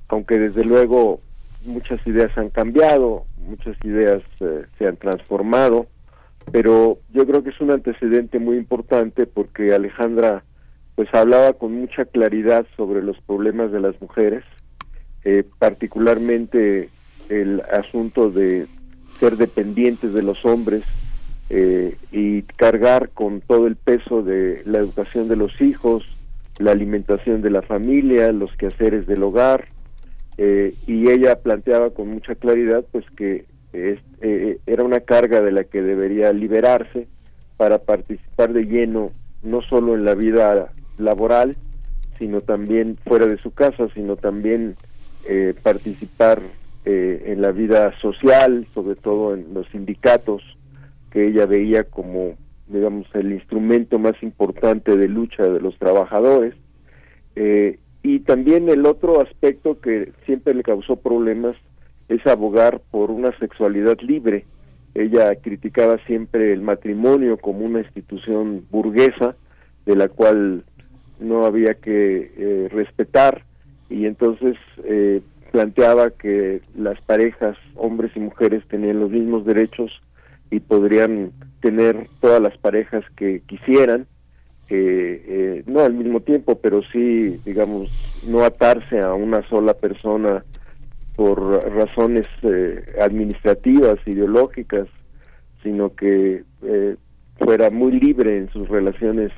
[0.08, 1.20] aunque desde luego
[1.64, 5.86] muchas ideas han cambiado, muchas ideas eh, se han transformado,
[6.50, 10.44] pero yo creo que es un antecedente muy importante porque Alejandra
[10.94, 14.44] pues hablaba con mucha claridad sobre los problemas de las mujeres,
[15.24, 16.90] eh, particularmente
[17.28, 18.66] el asunto de
[19.18, 20.82] ser dependientes de los hombres
[21.48, 26.04] eh, y cargar con todo el peso de la educación de los hijos,
[26.58, 29.66] la alimentación de la familia, los quehaceres del hogar,
[30.38, 35.64] eh, y ella planteaba con mucha claridad pues que eh, era una carga de la
[35.64, 37.06] que debería liberarse
[37.56, 39.10] para participar de lleno
[39.42, 41.56] no solo en la vida laboral,
[42.18, 44.74] sino también fuera de su casa, sino también
[45.28, 46.40] eh, participar
[46.84, 50.42] eh, en la vida social, sobre todo en los sindicatos,
[51.10, 52.34] que ella veía como,
[52.72, 56.54] digamos, el instrumento más importante de lucha de los trabajadores.
[57.36, 61.56] Eh, y también el otro aspecto que siempre le causó problemas
[62.08, 64.44] es abogar por una sexualidad libre.
[64.94, 69.36] Ella criticaba siempre el matrimonio como una institución burguesa
[69.86, 70.64] de la cual
[71.20, 73.44] no había que eh, respetar
[73.88, 75.22] y entonces eh,
[75.52, 79.92] planteaba que las parejas, hombres y mujeres, tenían los mismos derechos
[80.52, 84.06] y podrían tener todas las parejas que quisieran,
[84.68, 87.90] eh, no al mismo tiempo, pero sí, digamos,
[88.26, 90.44] no atarse a una sola persona
[91.16, 91.40] por
[91.74, 92.26] razones
[93.00, 94.88] administrativas, ideológicas,
[95.62, 96.44] sino que
[97.38, 99.30] fuera muy libre en sus relaciones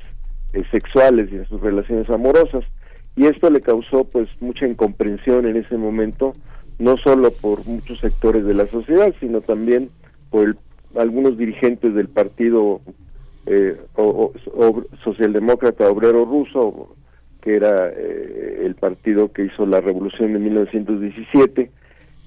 [0.70, 2.70] sexuales y en sus relaciones amorosas.
[3.16, 6.32] Y esto le causó pues mucha incomprensión en ese momento
[6.78, 9.90] no solo por muchos sectores de la sociedad sino también
[10.30, 10.56] por
[10.96, 12.80] algunos dirigentes del partido
[13.46, 13.78] eh,
[15.02, 16.96] socialdemócrata obrero ruso
[17.40, 21.70] que era eh, el partido que hizo la revolución de 1917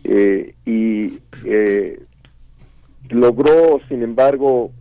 [0.03, 1.19] eh, y
[3.09, 4.71] logró sin embargo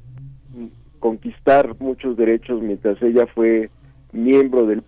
[0.98, 3.70] conquistar muchos derechos mientras ella fue
[4.12, 4.82] miembro del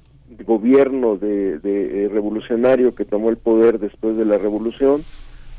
[0.44, 5.02] gobierno de, eh, revolucionario que tomó el poder después de la revolución,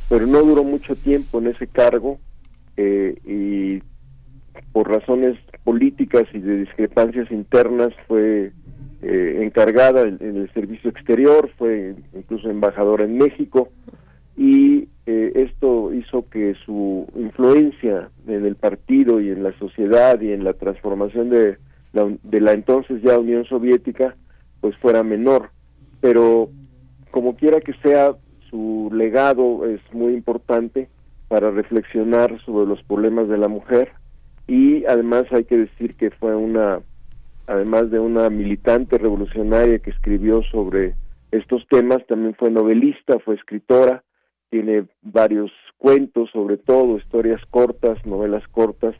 [0.09, 2.19] pero no duró mucho tiempo en ese cargo
[2.77, 3.81] eh, y
[4.71, 8.51] por razones políticas y de discrepancias internas fue
[9.01, 13.69] eh, encargada en, el servicio exterior, fue incluso embajadora en México
[14.37, 20.43] y esto hizo que su influencia en el partido y en la sociedad y en
[20.43, 21.57] la transformación de
[21.93, 24.15] de la entonces ya Unión Soviética
[24.61, 25.49] pues fuera menor,
[26.01, 26.49] pero
[27.11, 28.15] como quiera que sea,
[28.49, 30.89] su legado es muy importante
[31.29, 33.93] para reflexionar sobre los problemas de la mujer
[34.47, 36.81] y además hay que decir que fue una,
[37.47, 40.95] además de una militante revolucionaria que escribió sobre
[41.31, 44.03] estos temas, también fue novelista, fue escritora,
[44.49, 48.95] tiene varios cuentos, sobre todo historias cortas, novelas cortas,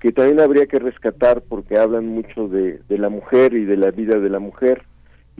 [0.00, 4.18] que también habría que rescatar porque hablan mucho de, la mujer y de la vida
[4.18, 4.82] de la mujer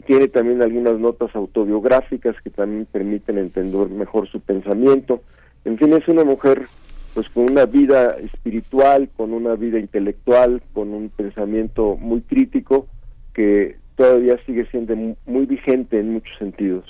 [0.05, 5.21] tiene también algunas notas autobiográficas que también permiten entender mejor su pensamiento.
[5.65, 6.67] En fin, es una mujer
[7.13, 12.87] pues con una vida espiritual, con una vida intelectual, con un pensamiento muy crítico
[13.33, 14.95] que todavía sigue siendo
[15.25, 16.85] muy vigente en muchos sentidos.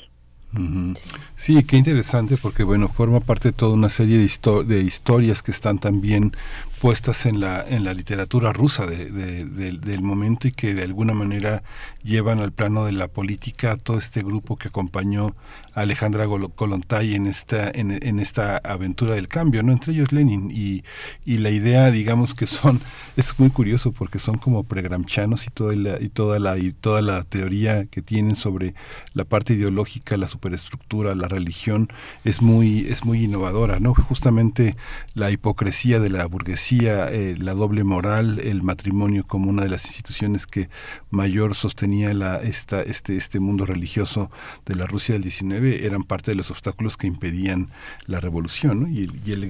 [1.35, 1.63] sí.
[1.63, 5.79] qué interesante porque bueno, forma parte de toda una serie de, de historias que están
[5.79, 6.31] también
[6.79, 11.61] puestas en la, en la literatura rusa de, del momento y que de alguna manera
[12.03, 15.35] llevan al plano de la política a todo este grupo que acompañó
[15.73, 16.25] a Alejandra
[16.55, 19.73] Kolontai en esta, en, esta aventura del cambio, ¿no?
[19.73, 20.83] Entre ellos Lenin y,
[21.25, 22.81] y la idea, digamos que son,
[23.17, 27.01] es muy curioso porque son como pregramchanos y toda la, y toda la, y toda
[27.01, 28.73] la teoría que tienen sobre
[29.13, 31.89] la parte ideológica, la superestructura, la religión,
[32.23, 33.93] es muy, es muy innovadora, ¿no?
[33.93, 34.77] Justamente
[35.13, 39.85] la hipocresía de la burguesía eh, la doble moral, el matrimonio como una de las
[39.85, 40.69] instituciones que
[41.09, 44.29] mayor sostenía la, esta, este, este mundo religioso
[44.65, 47.69] de la Rusia del 19, eran parte de los obstáculos que impedían
[48.05, 49.07] la revolución y,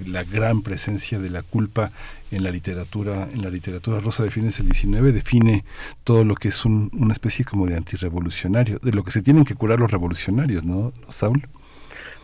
[0.09, 1.91] la gran presencia de la culpa
[2.31, 5.65] en la literatura en la literatura rusa de fines del 19 define
[6.03, 9.55] todo lo que es una especie como de antirrevolucionario, de lo que se tienen que
[9.55, 11.41] curar los revolucionarios, ¿no, Saúl?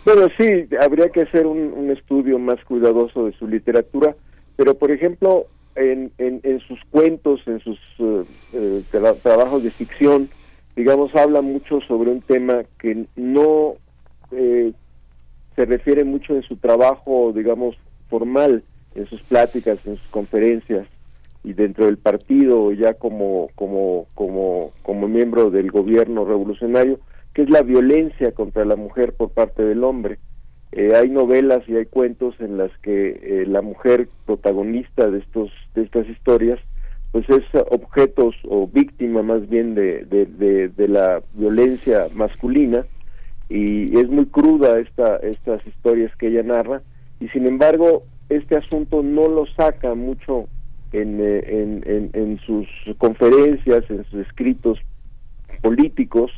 [0.05, 4.15] Bueno, sí, habría que hacer un, estudio más cuidadoso de su literatura
[4.56, 8.23] pero por ejemplo en, en, sus cuentos, en sus eh,
[8.53, 8.84] eh,
[9.22, 10.30] trabajos de ficción,
[10.76, 13.76] digamos, habla mucho sobre un tema que no
[14.32, 14.72] eh,
[15.56, 17.76] se refiere mucho en su trabajo, digamos,
[18.10, 18.64] formal,
[18.94, 20.88] en sus pláticas, en sus conferencias
[21.44, 26.99] y dentro del partido ya como como como como miembro del gobierno revolucionario,
[27.34, 30.18] que es la violencia contra la mujer por parte del hombre.
[30.76, 35.49] Eh, hay novelas y hay cuentos en las que eh, la mujer protagonista de estos
[35.73, 36.60] de estas historias
[37.14, 42.85] pues es objetos o víctima más bien de, de, la violencia masculina.
[43.47, 46.81] Y es muy cruda esta estas historias que ella narra.
[47.22, 50.49] Y sin embargo este asunto no lo saca mucho
[50.91, 54.77] en, eh, en, en sus conferencias en sus escritos
[55.61, 56.31] políticos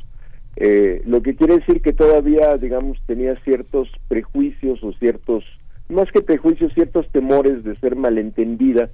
[0.60, 5.44] eh, lo que quiere decir que todavía, digamos, tenía ciertos prejuicios o ciertos,
[5.88, 8.90] más que prejuicios, ciertos temores de ser malentendida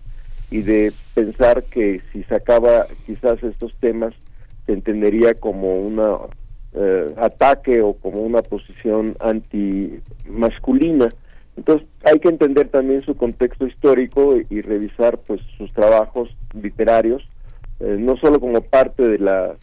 [0.51, 4.13] y de pensar que si sacaba quizás estos temas
[4.65, 6.17] se entendería como una
[6.73, 11.07] eh, ataque o como una posición anti-masculina.
[11.55, 17.23] Entonces hay que entender también su contexto histórico y, revisar pues sus trabajos literarios,
[17.79, 19.55] eh, no solo como parte de la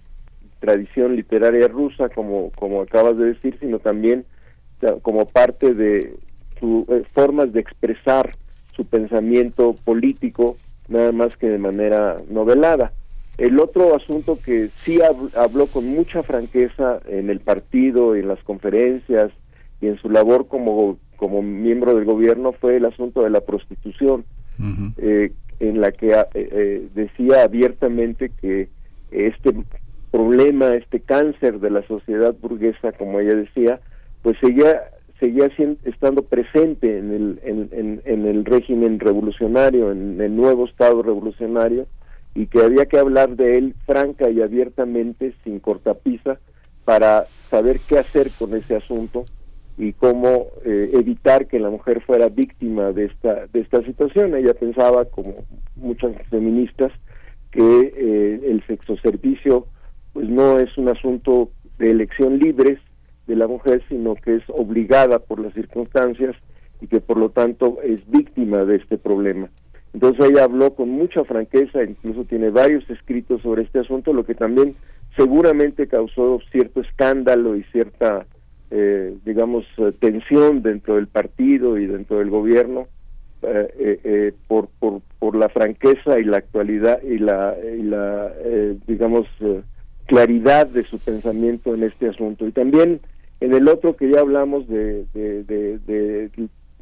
[0.61, 4.25] tradición literaria rusa, como, como acabas de decir, sino también
[5.03, 6.15] como parte de
[6.59, 8.31] sus eh, formas de expresar
[8.75, 10.57] su pensamiento político,
[10.89, 12.93] nada más que de manera novelada.
[13.37, 15.01] El otro asunto que sí
[15.35, 19.33] habló con mucha franqueza en el partido, en las conferencias
[19.81, 24.25] y en su labor como, como miembro del gobierno fue el asunto de la prostitución,
[24.99, 28.69] eh, en la que eh, decía abiertamente que
[29.11, 29.55] este
[30.11, 33.81] problema, este cáncer de la sociedad burguesa, como ella decía,
[34.23, 34.83] pues seguía
[35.21, 35.51] seguía
[35.85, 41.87] estando presente en el, en, el régimen revolucionario, en el nuevo Estado revolucionario,
[42.35, 46.41] y que había que hablar de él franca y abiertamente, sin cortapisa,
[46.87, 49.25] para saber qué hacer con ese asunto
[49.77, 54.35] y cómo eh, evitar que la mujer fuera víctima de esta de esta situación.
[54.35, 55.35] Ella pensaba, como
[55.77, 56.93] muchas feministas,
[57.51, 59.67] que eh, el sexoservicio
[60.13, 62.79] pues no es un asunto de elección libre
[63.27, 66.37] de la mujer, sino que es obligada por las circunstancias
[66.81, 69.49] y que por lo tanto es víctima de este problema.
[69.93, 74.35] Entonces ella habló con mucha franqueza, incluso tiene varios escritos sobre este asunto, lo que
[74.35, 74.77] también
[75.17, 78.27] seguramente causó cierto escándalo y cierta,
[78.71, 82.87] eh, digamos, eh, tensión dentro del partido y dentro del gobierno
[83.43, 88.33] eh, por, por, por la franqueza y la actualidad y la, y la
[88.87, 89.27] digamos,
[90.11, 92.45] claridad de su pensamiento en este asunto.
[92.45, 93.01] Y también
[93.39, 96.31] en el otro que ya hablamos de, de,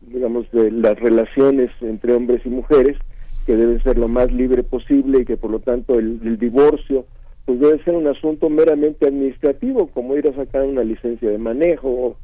[0.00, 2.96] digamos, de las relaciones entre hombres y mujeres,
[3.44, 7.04] que deben ser lo más libre posible y que por lo tanto el, divorcio
[7.44, 12.16] pues debe ser un asunto meramente administrativo, como ir a sacar una licencia de manejo,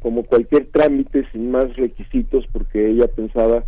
[0.00, 3.64] como cualquier trámite sin más requisitos, porque ella pensaba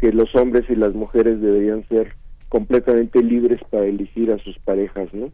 [0.00, 2.14] que los hombres y las mujeres deberían ser
[2.48, 5.30] completamente libres para elegir a sus parejas, ¿no?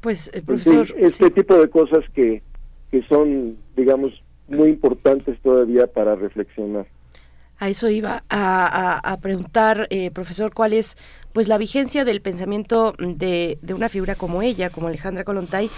[0.00, 0.86] Pues, eh, profesor...
[0.98, 2.42] este tipo de cosas que,
[2.90, 4.12] que son, digamos,
[4.48, 6.86] muy importantes todavía para reflexionar.
[7.60, 10.96] A eso iba a, preguntar, eh, profesor, cuál es
[11.32, 15.68] pues la vigencia del pensamiento de, de una figura como ella, como Alejandra Colontay.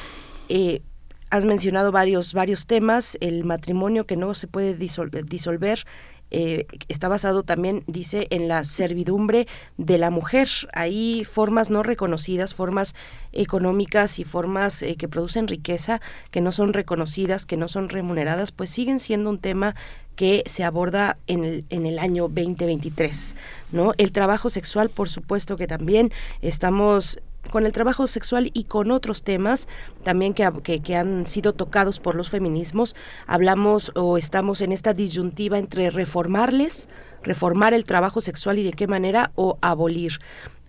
[0.50, 0.82] Eh,
[1.30, 5.86] has mencionado varios, varios temas, el matrimonio que no se puede disolver,
[6.30, 9.46] eh, está basado también, dice, en la servidumbre
[9.76, 10.48] de la mujer.
[10.72, 12.94] Hay formas no reconocidas, formas
[13.32, 16.00] económicas y formas eh, que producen riqueza
[16.30, 19.74] que no son reconocidas, que no son remuneradas, pues siguen siendo un tema
[20.16, 23.36] que se aborda en el, en el año 2023,
[23.72, 23.94] ¿no?
[23.96, 26.12] El trabajo sexual, por supuesto que también
[26.42, 27.18] estamos
[27.50, 29.68] con el trabajo sexual y con otros temas
[30.04, 32.94] también que, que, han sido tocados por los feminismos.
[33.26, 36.88] Hablamos o estamos en esta disyuntiva entre reformarles,
[37.22, 40.20] reformar el trabajo sexual y de qué manera, o abolir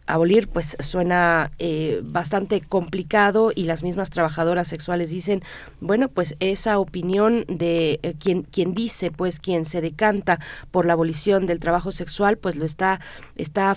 [0.08, 5.44] abolir pues suena eh, bastante complicado y las mismas trabajadoras sexuales dicen
[5.80, 10.40] bueno pues esa opinión de eh, quien quien dice pues quien se decanta
[10.72, 13.00] por la abolición del trabajo sexual pues lo está
[13.36, 13.76] está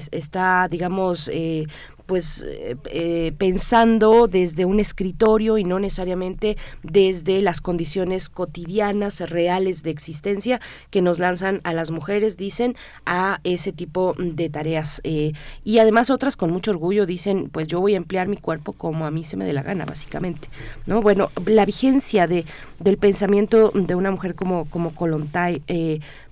[0.00, 1.66] está digamos eh,
[2.08, 9.82] pues eh, eh, pensando desde un escritorio y no necesariamente desde las condiciones cotidianas, reales
[9.82, 10.58] de existencia
[10.88, 15.02] que nos lanzan a las mujeres, dicen, a ese tipo de tareas.
[15.04, 18.72] Eh, y además otras con mucho orgullo dicen, pues yo voy a emplear mi cuerpo
[18.72, 20.48] como a mí se me dé la gana, básicamente.
[20.86, 21.02] ¿no?
[21.02, 22.46] Bueno, la vigencia de,
[22.78, 25.62] del pensamiento de una mujer como, como Colontay,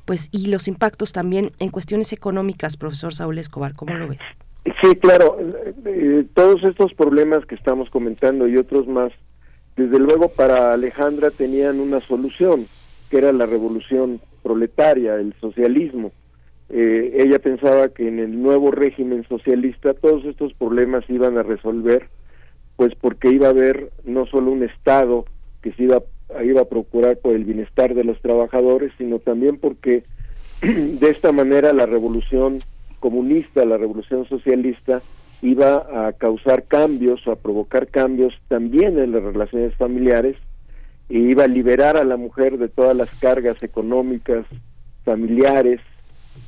[0.07, 4.19] pues y los impactos también en cuestiones económicas, profesor Saúl Escobar, ¿cómo lo ve?
[4.83, 5.39] Sí, claro,
[5.85, 9.13] eh, todos estos problemas que estamos comentando y otros más,
[9.77, 12.67] desde luego para Alejandra tenían una solución,
[13.09, 16.11] que era la revolución proletaria, el socialismo.
[16.69, 22.09] Eh, ella pensaba que en el nuevo régimen socialista todos estos problemas iban a resolver,
[22.75, 25.27] pues porque iba a haber no solo un Estado
[25.63, 26.03] que se iba,
[26.45, 30.03] iba a procurar por el bienestar de los trabajadores, sino también porque
[30.61, 32.59] de esta manera la revolución
[33.01, 35.03] comunista, la revolución socialista,
[35.43, 40.37] iba a causar cambios o a provocar cambios también en las relaciones familiares
[41.09, 44.45] e iba a liberar a la mujer de todas las cargas económicas,
[45.05, 45.81] familiares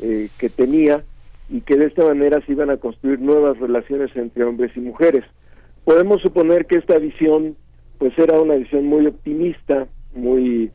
[0.00, 1.04] eh, que tenía
[1.48, 5.24] y que de esta manera se iban a construir nuevas relaciones entre hombres y mujeres.
[5.84, 7.56] Podemos suponer que esta visión
[7.98, 10.70] pues era una visión muy optimista, muy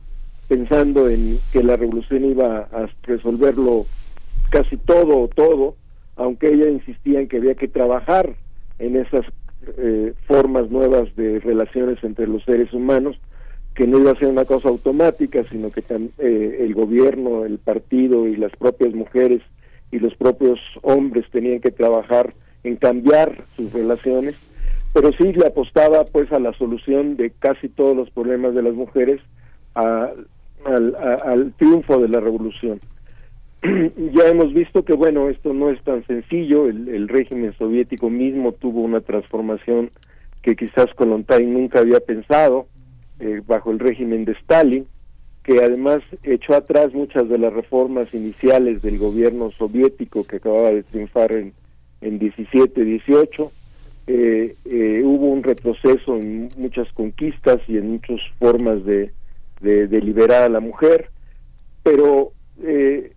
[0.47, 3.85] pensando en que la revolución iba a resolverlo
[4.53, 5.75] casi todo o todo,
[6.15, 8.35] aunque ella insistía en que había que trabajar
[8.77, 9.25] en esas
[9.77, 13.19] eh, formas nuevas de relaciones entre los seres humanos,
[13.73, 15.83] que no iba a ser una cosa automática, sino que
[16.19, 19.41] eh, el gobierno, el partido y las propias mujeres
[19.91, 24.35] y los propios hombres tenían que trabajar en cambiar sus relaciones,
[24.93, 28.75] pero sí le apostaba pues a la solución de casi todos los problemas de las
[28.75, 29.19] mujeres,
[29.73, 30.27] al,
[30.63, 32.79] al triunfo de la revolución.
[33.63, 38.81] Ya hemos visto que bueno, esto no es tan sencillo, el, régimen soviético mismo tuvo
[38.81, 39.89] una transformación
[40.41, 42.67] que quizás Kolontai nunca había pensado
[43.19, 44.85] eh, bajo el régimen de Stalin,
[45.43, 50.83] que además echó atrás muchas de las reformas iniciales del gobierno soviético que acababa de
[50.83, 51.53] triunfar en,
[52.01, 53.51] en 17, 18.
[54.07, 59.11] Eh, eh, hubo un retroceso en muchas conquistas y en muchas formas de,
[59.61, 61.09] de, de liberar a la mujer,
[61.83, 63.13] pero eh,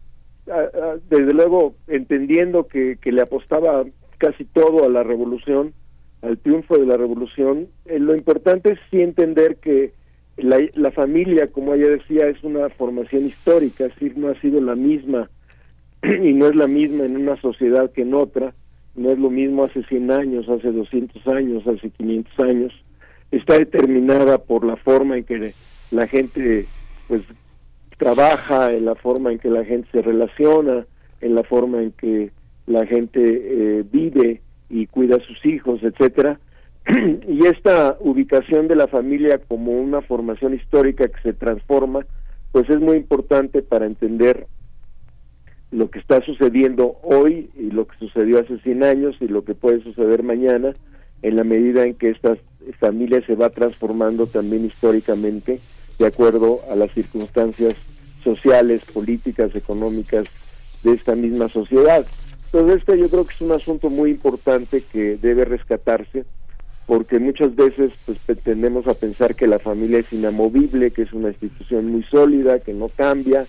[1.08, 3.84] desde luego entendiendo que, le apostaba
[4.18, 5.74] casi todo a la revolución,
[6.22, 9.92] al triunfo de la revolución, eh, lo importante es sí entender que
[10.36, 14.74] la, la, familia, como ella decía, es una formación histórica, es no ha sido la
[14.74, 15.30] misma
[16.02, 18.54] y no es la misma en una sociedad que en otra,
[18.94, 22.72] no es lo mismo hace 100 años, hace 200 años, hace 500 años,
[23.30, 25.52] está determinada por la forma en que
[25.90, 26.66] la gente
[27.08, 27.22] pues
[27.96, 30.86] trabaja, en la forma en que la gente se relaciona,
[31.20, 32.30] en la forma en que
[32.66, 36.38] la gente eh, vive y cuida a sus hijos, etcétera.
[37.28, 42.06] y esta ubicación de la familia como una formación histórica que se transforma,
[42.52, 44.46] pues es muy importante para entender
[45.70, 49.54] lo que está sucediendo hoy y lo que sucedió hace 100 años y lo que
[49.54, 50.74] puede suceder mañana
[51.22, 52.36] en la medida en que esta
[52.78, 55.60] familia se va transformando también históricamente
[55.98, 57.74] de acuerdo a las circunstancias
[58.22, 60.26] sociales, políticas, económicas
[60.82, 62.04] de esta misma sociedad.
[62.46, 66.24] Entonces, este yo creo que es un asunto muy importante que debe rescatarse,
[66.86, 71.28] porque muchas veces pues, tendemos a pensar que la familia es inamovible, que es una
[71.28, 73.46] institución muy sólida, que no cambia,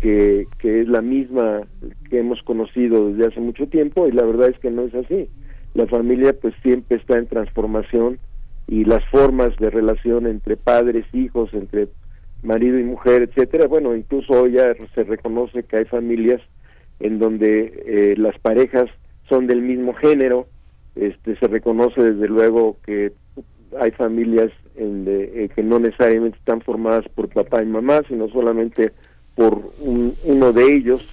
[0.00, 1.62] que, que es la misma
[2.10, 5.28] que hemos conocido desde hace mucho tiempo, y la verdad es que no es así.
[5.74, 8.18] La familia pues siempre está en transformación
[8.68, 11.88] y las formas de relación entre padres, hijos, entre
[12.42, 13.66] marido y mujer, etcétera.
[13.68, 16.40] Bueno, incluso hoy ya se reconoce que hay familias
[17.00, 18.86] en donde eh, las parejas
[19.28, 20.46] son del mismo género.
[20.94, 23.12] Este, se reconoce desde luego que
[23.78, 28.28] hay familias en de, eh, que no necesariamente están formadas por papá y mamá, sino
[28.28, 28.92] solamente
[29.34, 31.06] por uno de ellos,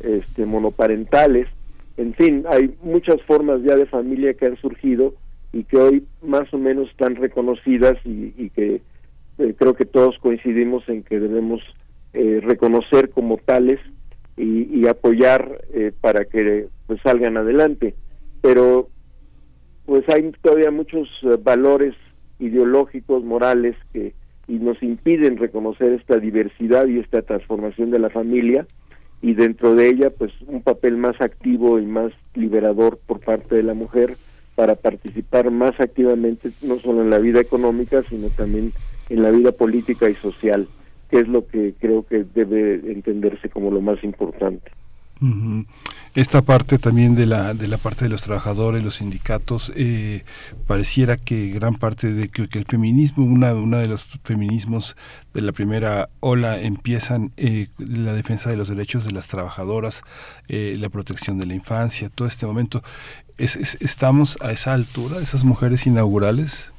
[0.00, 1.48] este, monoparentales.
[1.96, 5.14] En fin, hay muchas formas ya de familia que han surgido
[5.52, 8.82] y que hoy más o menos están reconocidas y, que
[9.38, 11.60] eh, creo que todos coincidimos en que debemos
[12.12, 13.80] eh, reconocer como tales
[14.36, 17.94] y, apoyar eh, para que pues salgan adelante.
[18.40, 18.88] Pero
[19.84, 21.08] pues hay todavía muchos
[21.44, 21.94] valores
[22.38, 24.14] ideológicos morales que
[24.48, 28.66] y nos impiden reconocer esta diversidad y esta transformación de la familia.
[29.22, 33.62] Y dentro de ella pues un papel más activo y más liberador por parte de
[33.62, 34.16] la mujer
[34.60, 38.74] para participar más activamente no solo en la vida económica, sino también
[39.08, 40.68] en la vida política y social,
[41.10, 44.70] que es lo que creo que debe entenderse como lo más importante.
[46.14, 50.24] Esta parte también de la de la parte de los trabajadores, los sindicatos, eh,
[50.66, 54.94] pareciera que gran parte de que, el feminismo, una una de los feminismos
[55.32, 60.02] de la primera ola empiezan eh, la defensa de los derechos de las trabajadoras,
[60.48, 62.82] eh, la protección de la infancia, todo este momento
[63.40, 66.72] estamos a esa altura, esas mujeres inaugurales.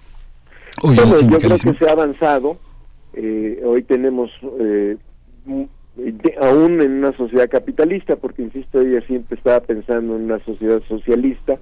[0.84, 2.58] Hoy yo creo que se ha avanzado.
[3.14, 4.30] Eh, hoy tenemos,
[4.60, 4.98] eh,
[6.40, 11.60] aún en una sociedad capitalista, porque insisto, ella siempre estaba pensando en una sociedad socialista,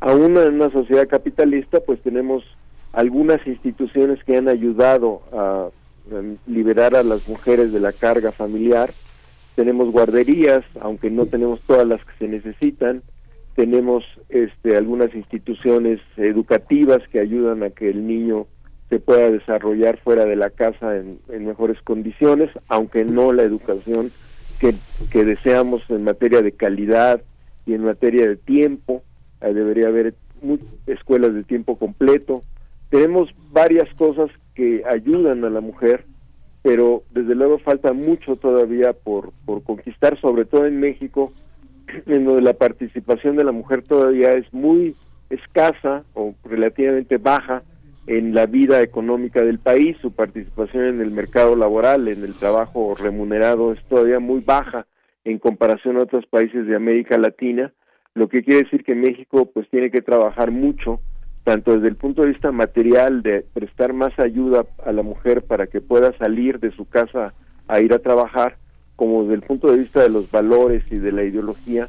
[0.00, 2.44] aún en una sociedad capitalista, pues tenemos
[2.92, 5.68] algunas instituciones que han ayudado a
[6.46, 8.92] liberar a las mujeres de la carga familiar.
[9.56, 13.02] Tenemos guarderías, aunque no tenemos todas las que se necesitan
[13.54, 18.46] tenemos este, algunas instituciones educativas que ayudan a que el niño
[18.90, 24.10] se pueda desarrollar fuera de la casa en, mejores condiciones, aunque no la educación
[24.58, 24.74] que,
[25.24, 27.22] deseamos en materia de calidad
[27.66, 29.02] y en materia de tiempo.
[29.40, 30.14] debería haber
[30.86, 32.40] escuelas de tiempo completo.
[32.90, 36.04] Tenemos varias cosas que ayudan a la mujer,
[36.62, 41.32] pero desde luego falta mucho todavía por, por conquistar, sobre todo en México,
[42.06, 44.94] en donde la participación de la mujer todavía es muy
[45.30, 47.62] escasa o relativamente baja
[48.06, 52.94] en la vida económica del país, su participación en el mercado laboral, en el trabajo
[52.94, 54.86] remunerado es todavía muy baja
[55.24, 57.72] en comparación a otros países de América Latina,
[58.14, 61.00] lo que quiere decir que México pues tiene que trabajar mucho
[61.44, 65.66] tanto desde el punto de vista material, de prestar más ayuda a la mujer para
[65.66, 67.34] que pueda salir de su casa
[67.68, 68.56] a ir a trabajar,
[68.96, 71.88] como desde el punto de vista de los valores y de la ideología,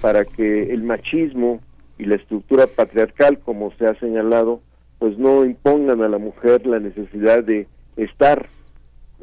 [0.00, 1.60] para que el machismo
[1.98, 4.60] y la estructura patriarcal, como se ha señalado,
[4.98, 7.66] pues no impongan a la mujer la necesidad de
[7.96, 8.46] estar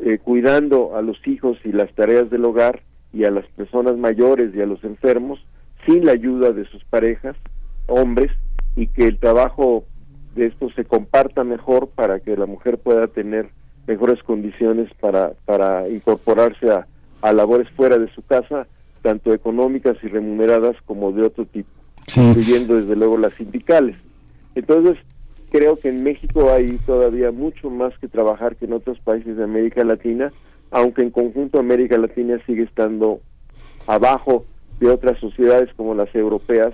[0.04, 2.82] eh, cuidando a los hijos y las tareas del hogar
[3.14, 5.40] y a las personas mayores y a los enfermos
[5.86, 7.36] sin la ayuda de sus parejas,
[7.88, 8.32] hombres,
[8.76, 9.84] y que el trabajo
[10.36, 13.50] de esto se comparta mejor para que la mujer pueda tener
[13.88, 16.88] mejores condiciones para, para incorporarse a,
[17.22, 18.68] a labores fuera de su casa,
[19.02, 21.70] tanto económicas y remuneradas como de otro tipo,
[22.16, 23.96] incluyendo desde luego las sindicales.
[24.56, 24.98] Entonces,
[25.50, 29.44] creo que en México hay todavía mucho más que trabajar que en otros países de
[29.44, 30.32] América Latina,
[30.72, 33.22] aunque en conjunto América Latina sigue estando
[33.88, 34.46] abajo
[34.80, 36.74] de otras sociedades como las europeas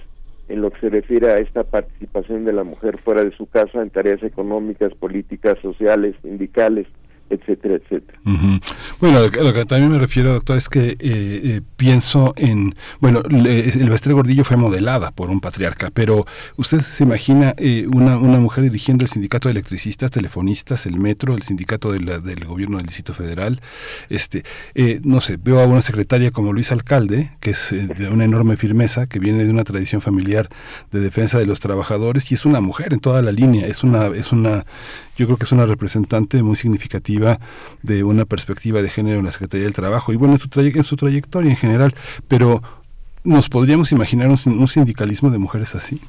[0.49, 3.82] en lo que se refiere a esta participación de la mujer fuera de su casa
[3.82, 6.88] en tareas económicas, políticas, sociales, sindicales,
[7.30, 8.20] etcétera, etcétera.
[8.99, 13.90] Bueno, lo que, también me refiero, doctor, es que eh, eh, pienso en, bueno, el
[13.90, 16.26] Vestre Gordillo fue modelada por un patriarca, pero
[16.56, 21.36] usted se imagina eh, una, una mujer dirigiendo el sindicato de electricistas, telefonistas, el metro,
[21.36, 23.62] el sindicato de del gobierno del Distrito Federal,
[24.10, 24.44] este,
[25.04, 29.08] no sé, veo a una secretaria como Luis Alcalde, que es de una enorme firmeza,
[29.08, 30.48] que viene de una tradición familiar
[30.91, 34.08] de defensa de los trabajadores y es una mujer en toda la línea, es una,
[34.08, 34.66] es una
[35.18, 37.16] yo creo que es una representante muy significativa
[37.84, 40.84] de una perspectiva de género en la Secretaría del Trabajo y bueno, en su, en
[40.84, 41.94] su trayectoria en general,
[42.27, 42.61] pero
[43.23, 45.99] ¿nos podríamos imaginar un, sindicalismo de mujeres así?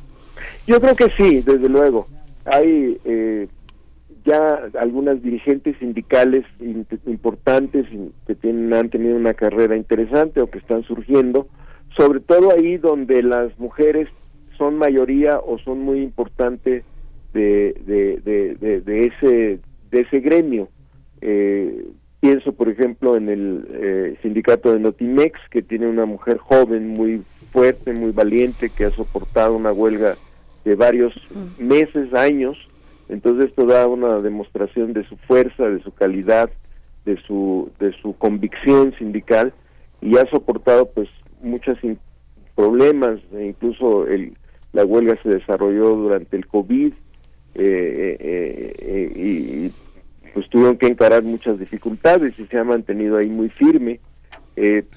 [0.66, 2.06] Yo creo que sí, desde luego.
[2.44, 3.48] Hay eh,
[4.24, 6.44] ya algunas dirigentes sindicales
[7.06, 7.86] importantes
[8.26, 11.48] que tienen, han tenido una carrera interesante o que están surgiendo,
[11.96, 14.08] sobre todo ahí donde las mujeres
[14.56, 16.84] son mayoría o son muy importantes
[17.32, 19.60] de, de, de, ese,
[19.90, 20.68] de ese gremio.
[21.20, 21.86] Eh,
[22.20, 27.22] pienso, por ejemplo, en el eh, sindicato de Notimex, que tiene una mujer joven, muy
[27.52, 30.16] fuerte, muy valiente, que ha soportado una huelga
[30.64, 31.14] de varios
[31.58, 32.56] meses, años.
[33.08, 36.50] Entonces esto da una demostración de su fuerza, de su calidad,
[37.04, 39.52] de su, de su convicción sindical
[40.00, 41.08] y ha soportado pues
[41.42, 41.78] muchos
[42.54, 44.36] problemas, e incluso el,
[44.72, 46.92] la huelga se desarrolló durante el COVID,
[47.54, 49.72] eh, eh, eh, y
[50.38, 53.98] pues tuvieron que encarar muchas dificultades y se ha mantenido ahí muy firme.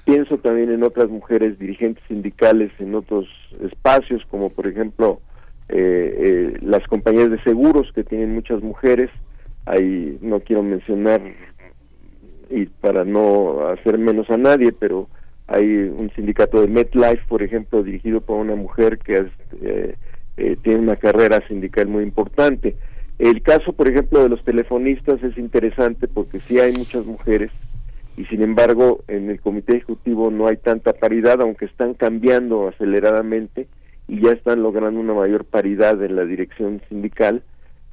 [0.06, 3.28] pienso también en otras mujeres dirigentes sindicales en otros
[3.64, 5.20] espacios, como por ejemplo
[5.68, 9.10] las compañías de seguros que tienen muchas mujeres.
[9.66, 11.22] Ahí no quiero mencionar
[12.52, 15.08] y para no hacer menos a nadie, pero
[15.48, 19.26] hay un sindicato de MetLife, por ejemplo, dirigido por una mujer que
[19.62, 19.96] eh,
[20.38, 22.76] eh, tiene una carrera sindical muy importante.
[23.22, 27.52] El caso, por ejemplo, de los telefonistas es interesante porque sí hay muchas mujeres
[28.18, 33.68] y sin embargo en el comité ejecutivo no hay tanta paridad, aunque están cambiando aceleradamente
[34.08, 37.44] y ya están logrando una mayor paridad en la dirección sindical.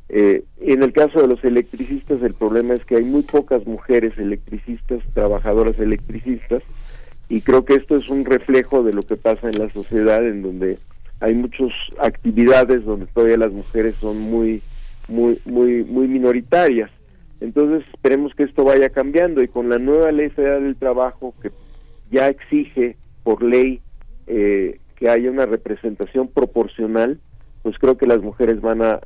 [0.09, 4.17] Eh, en el caso de los electricistas el problema es que hay muy pocas mujeres
[4.17, 6.63] electricistas, trabajadoras electricistas,
[7.29, 10.41] y creo que esto es un reflejo de lo que pasa en la sociedad en
[10.41, 10.79] donde
[11.21, 11.69] hay muchas
[11.99, 14.63] actividades donde todavía las mujeres son muy
[15.09, 16.91] muy muy muy minoritarias.
[17.41, 21.51] Entonces esperemos que esto vaya cambiando y con la nueva ley federal del trabajo que
[22.11, 23.81] ya exige por ley
[24.27, 27.19] eh, que haya una representación proporcional
[27.63, 29.01] pues creo que las mujeres van a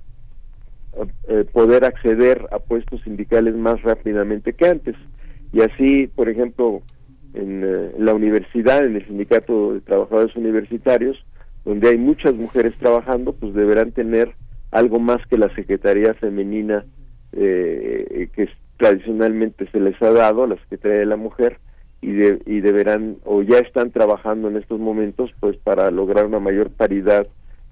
[1.29, 4.97] eh, poder acceder a puestos sindicales más rápidamente que antes.
[5.53, 6.83] Y así por ejemplo
[7.35, 11.25] en eh, la universidad en el sindicato de trabajadores universitarios
[11.65, 14.35] donde hay muchas mujeres trabajando, pues deberán tener
[14.73, 16.85] algo más que la Secretaría Femenina
[17.33, 21.59] eh, que tradicionalmente se les ha dado, la Secretaría de la Mujer,
[22.01, 26.71] y, y deberán o ya están trabajando en estos momentos pues para lograr una mayor
[26.71, 27.29] paridad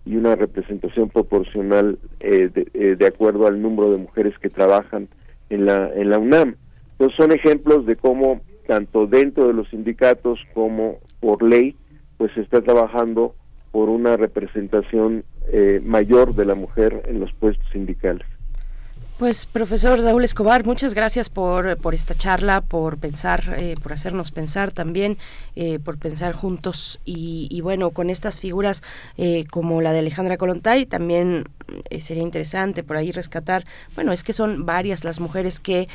[0.07, 5.09] y una representación proporcional eh, de, eh, de, acuerdo al número de mujeres que trabajan
[5.51, 6.55] en la en la UNAM.
[6.93, 11.75] Entonces son ejemplos de cómo tanto dentro de los sindicatos como por ley
[12.17, 13.35] pues se está trabajando
[13.73, 18.27] por una representación eh, mayor de la mujer en los puestos sindicales.
[19.19, 24.31] Pues profesor Raúl Escobar, muchas gracias por, por esta charla, por pensar, eh, por hacernos
[24.31, 25.19] pensar también,
[25.57, 28.83] eh, por pensar juntos y, bueno, con estas figuras
[29.51, 31.45] como la de Alejandra Colontay también
[31.99, 35.87] sería interesante por ahí rescatar, bueno, es que son varias las mujeres que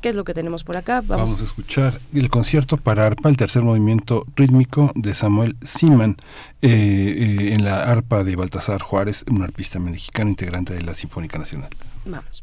[0.00, 1.02] ¿Qué es lo que tenemos por acá?
[1.06, 1.40] Vamos.
[1.40, 6.16] a escuchar el concierto para arpa, el tercer movimiento rítmico de Samuel Siman
[6.62, 11.38] eh, eh, en la arpa de Baltasar Juárez, un arpista mexicano integrante de la Sinfónica
[11.38, 11.70] Nacional.
[12.06, 12.42] Vamos.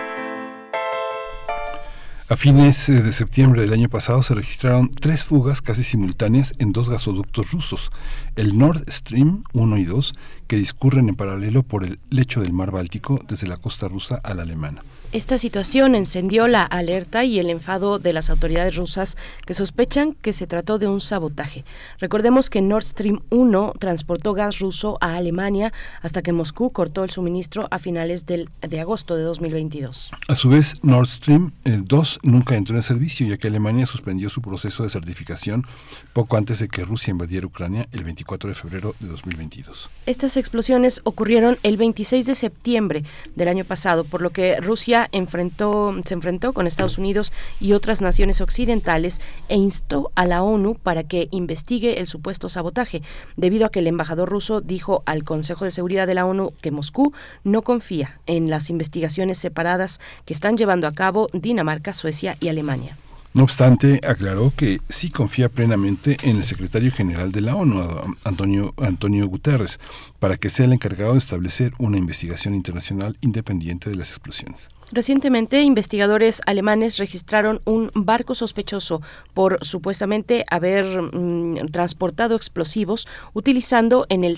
[2.31, 6.71] a fines eh, de septiembre del año pasado se registraron tres fugas casi simultáneas en
[6.71, 7.91] dos gasoductos rusos,
[8.37, 10.13] el Nord Stream 1 y 2,
[10.47, 14.33] que discurren en paralelo por el lecho del mar Báltico desde la costa rusa a
[14.33, 14.81] la alemana.
[15.13, 20.31] Esta situación encendió la alerta y el enfado de las autoridades rusas que sospechan que
[20.31, 21.65] se trató de un sabotaje.
[21.99, 27.09] Recordemos que Nord Stream 1 transportó gas ruso a Alemania hasta que Moscú cortó el
[27.09, 30.11] suministro a finales del, de agosto de 2022.
[30.29, 34.29] A su vez, Nord Stream 2 eh, nunca entró en servicio ya que Alemania suspendió
[34.29, 35.65] su proceso de certificación
[36.13, 39.89] poco antes de que Rusia invadiera Ucrania el 24 de febrero de 2022.
[40.05, 43.03] Estas explosiones ocurrieron el 26 de septiembre
[43.35, 48.01] del año pasado, por lo que Rusia Enfrentó, se enfrentó con Estados Unidos y otras
[48.01, 53.01] naciones occidentales e instó a la ONU para que investigue el supuesto sabotaje,
[53.37, 56.71] debido a que el embajador ruso dijo al Consejo de Seguridad de la ONU que
[56.71, 57.13] Moscú
[57.43, 62.97] no confía en las investigaciones separadas que están llevando a cabo Dinamarca, Suecia y Alemania.
[63.33, 67.81] No obstante, aclaró que sí confía plenamente en el secretario general de la ONU,
[68.25, 69.79] Antonio, Antonio Guterres,
[70.19, 74.67] para que sea el encargado de establecer una investigación internacional independiente de las explosiones.
[74.93, 79.01] Recientemente, investigadores alemanes registraron un barco sospechoso
[79.33, 84.37] por supuestamente haber mm, transportado explosivos utilizando en el,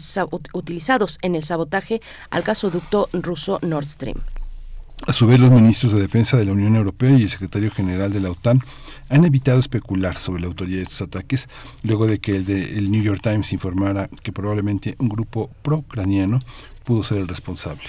[0.54, 4.18] utilizados en el sabotaje al gasoducto ruso Nord Stream.
[5.08, 8.14] A su vez, los ministros de Defensa de la Unión Europea y el secretario general
[8.14, 8.60] de la OTAN
[9.10, 11.50] han evitado especular sobre la autoría de estos ataques
[11.82, 16.40] luego de que el, de, el New York Times informara que probablemente un grupo pro-ucraniano
[16.86, 17.84] pudo ser el responsable.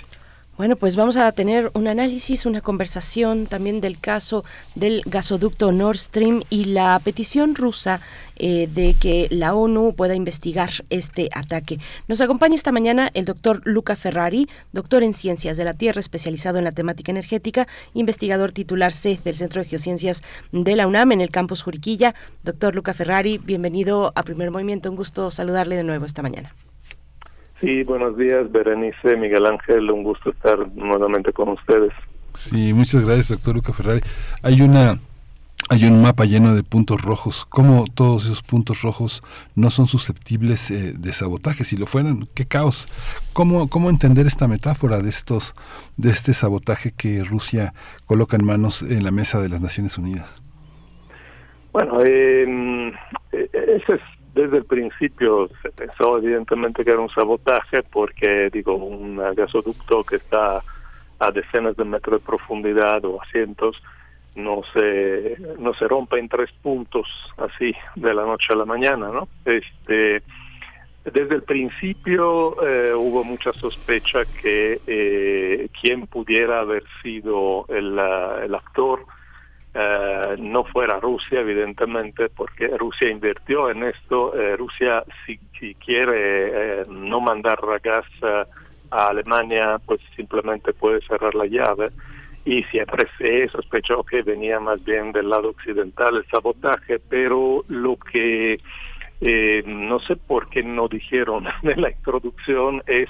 [0.56, 4.44] Bueno, pues vamos a tener un análisis, una conversación también del caso
[4.76, 8.00] del gasoducto Nord Stream y la petición rusa
[8.36, 11.80] eh, de que la ONU pueda investigar este ataque.
[12.06, 16.58] Nos acompaña esta mañana el doctor Luca Ferrari, doctor en Ciencias de la Tierra, especializado
[16.58, 20.22] en la temática energética, investigador titular C del Centro de Geociencias
[20.52, 22.14] de la UNAM en el campus Juriquilla.
[22.44, 24.88] Doctor Luca Ferrari, bienvenido a Primer Movimiento.
[24.88, 26.54] Un gusto saludarle de nuevo esta mañana.
[27.64, 31.94] Sí, buenos días, Berenice, Miguel Ángel, un gusto estar nuevamente con ustedes.
[32.34, 34.02] Sí, muchas gracias, doctor Luca Ferrari.
[34.42, 34.98] Hay una
[35.70, 37.46] hay un mapa lleno de puntos rojos.
[37.46, 39.22] ¿Cómo todos esos puntos rojos
[39.54, 41.64] no son susceptibles eh, de sabotaje?
[41.64, 42.86] Si lo fueran, qué caos.
[43.32, 45.54] ¿Cómo, ¿Cómo entender esta metáfora de estos
[45.96, 47.72] de este sabotaje que Rusia
[48.04, 50.42] coloca en manos en la mesa de las Naciones Unidas?
[51.72, 52.92] Bueno, eh,
[53.32, 54.00] ese es
[54.34, 60.16] desde el principio se pensó evidentemente que era un sabotaje porque, digo, un gasoducto que
[60.16, 60.60] está
[61.18, 63.80] a decenas de metros de profundidad o a cientos
[64.34, 67.06] no se no se rompe en tres puntos
[67.36, 69.28] así de la noche a la mañana, ¿no?
[69.44, 70.22] Este
[71.04, 78.54] desde el principio eh, hubo mucha sospecha que eh, quien pudiera haber sido el, el
[78.54, 79.06] actor
[79.76, 84.32] eh, no fuera Rusia, evidentemente, porque Rusia invirtió en esto.
[84.38, 88.06] Eh, Rusia, si, quiere eh, no mandar gas
[88.90, 91.90] a Alemania, pues simplemente puede cerrar la llave.
[92.44, 97.96] Y siempre se sospechó que venía más bien del lado occidental el sabotaje, pero lo
[97.96, 98.60] que
[99.66, 103.08] no sé por qué no dijeron en la introducción es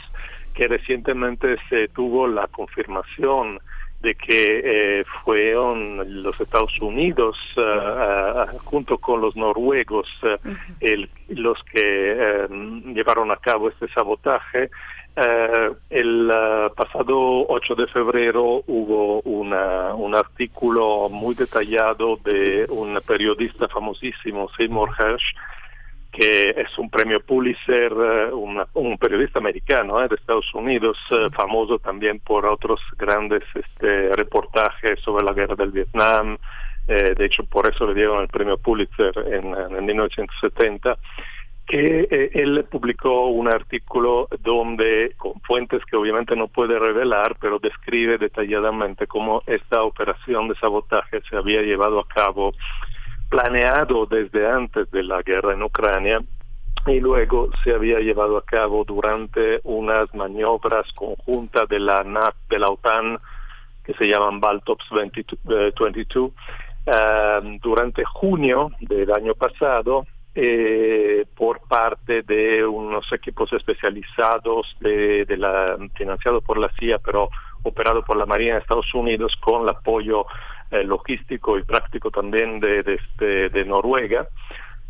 [0.55, 3.59] que recientemente se tuvo la confirmación
[4.05, 4.61] de que
[5.01, 10.07] eh, fueron los Estados Unidos eh, junto con los noruegos
[10.81, 12.47] el, los que
[12.95, 14.71] llevaron a cabo este sabotaje.
[15.91, 16.31] el
[16.77, 24.91] pasado 8 de febrero hubo una, un artículo muy detallado de un periodista famosísimo, Seymour
[24.99, 25.35] Hersh,
[26.15, 31.81] que es un premio Pulitzer, eh, un periodista americano eh, de Estados Unidos, eh, famoso
[31.81, 36.39] también por otros grandes este, reportajes sobre la guerra del Vietnam.
[36.87, 40.99] de hecho, por eso le dieron el premio Pulitzer en, en 1970
[41.67, 48.19] que él publicó un artículo donde, con fuentes que obviamente no puede revelar, pero describe
[48.19, 52.53] detalladamente cómo esta operación de sabotaje se había llevado a cabo
[53.35, 56.23] planeado desde antes de la guerra en Ucrania
[56.87, 62.59] y luego se había llevado a cabo durante unas maniobras conjuntas de la NAT, de
[62.61, 63.19] la OTAN,
[63.83, 66.31] que se llaman Baltops 22,
[66.87, 75.37] eh, durante junio del año pasado eh, por parte de unos equipos especializados de, de
[75.37, 77.31] la financiados por la CIA pero
[77.65, 82.61] operado por la Marina de Estados Unidos con el apoyo eh, logístico y práctico también
[82.61, 84.27] de, de, este, de Noruega.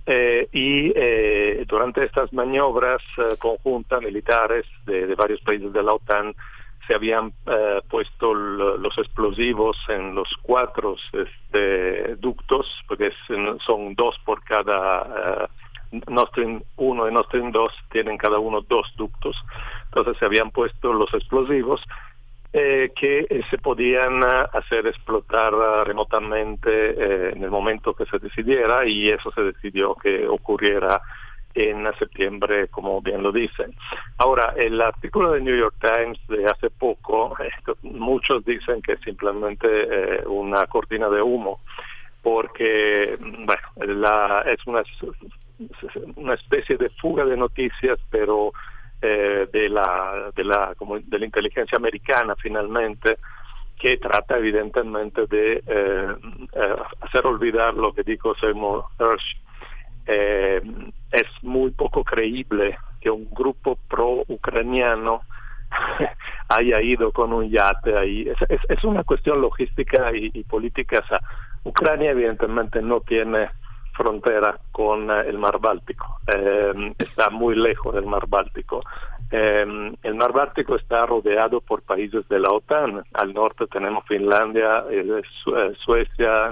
[0.07, 3.03] Eh, y eh, durante estas maniobras
[3.39, 6.35] conjuntas militares de, de, varios países de la OTAN
[6.87, 7.33] se habían
[7.89, 13.11] puesto los explosivos en los cuatro este, ductos, porque
[13.65, 15.49] son dos por cada
[16.09, 19.37] Nord Stream 1 y Nord Stream 2 tienen cada uno dos ductos,
[19.87, 21.83] entonces se habían puesto los explosivos
[22.57, 25.53] eh, que eh, se podían eh, hacer explotar
[25.85, 31.03] remotamente en el momento que se decidiera y eso se decidió que ocurriera
[31.53, 33.75] en septiembre, como bien lo dicen.
[34.19, 37.37] Ahora, el artículo de New York Times de hace poco,
[37.83, 41.59] muchos dicen que es simplemente una cortina de humo,
[42.23, 44.85] porque, bueno, la, es una,
[46.15, 48.53] una especie de fuga de noticias, pero
[49.07, 53.19] eh, de la de la como de la inteligencia americana finalmente
[53.79, 55.63] que trata evidentemente de
[57.03, 59.37] hacer olvidar lo que dijo Seymour Hersh.
[60.07, 65.21] es muy poco creíble que un grupo pro-ucraniano
[66.49, 68.29] haya ido con un yate ahí.
[68.29, 71.05] Es, es, una cuestión logística y, política.
[71.65, 73.51] Ucrania evidentemente no tiene
[73.95, 78.83] frontera con eh, el mar Báltico, eh, está muy lejos del mar Báltico.
[79.31, 83.03] Eh, el mar Báltico está rodeado por países de la OTAN.
[83.15, 84.85] Al norte tenemos Finlandia,
[85.79, 86.51] Suecia,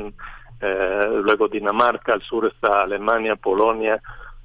[0.61, 4.01] luego Dinamarca, al sur está Alemania, Polonia,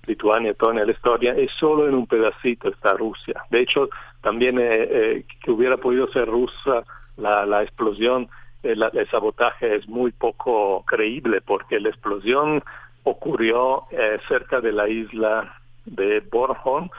[0.05, 3.43] Lituania, toda la historia, y solo en un pedacito está Rusia.
[3.49, 3.89] De hecho,
[4.21, 6.83] también eh, que hubiera podido ser rusa
[7.17, 8.29] la explosión,
[8.63, 12.63] el, sabotaje es muy poco creíble porque la explosión
[13.09, 16.89] ocurrió eh, cerca de la isla de Bornholm,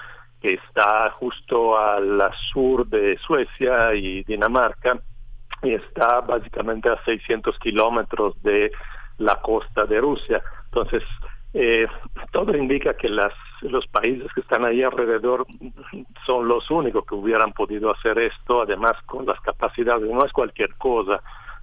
[0.41, 2.19] que está justo al
[2.53, 5.01] sur de Suecia y Dinamarca,
[5.63, 8.71] y está básicamente a 600 kilómetros de
[9.19, 10.43] la costa de Rusia.
[10.67, 11.03] Entonces,
[11.53, 11.87] eh,
[12.31, 13.33] todo indica que las,
[13.63, 15.47] los países que están ahí alrededor
[16.25, 20.75] son los únicos que hubieran podido hacer esto, además con las capacidades, no es cualquier
[20.77, 21.21] cosa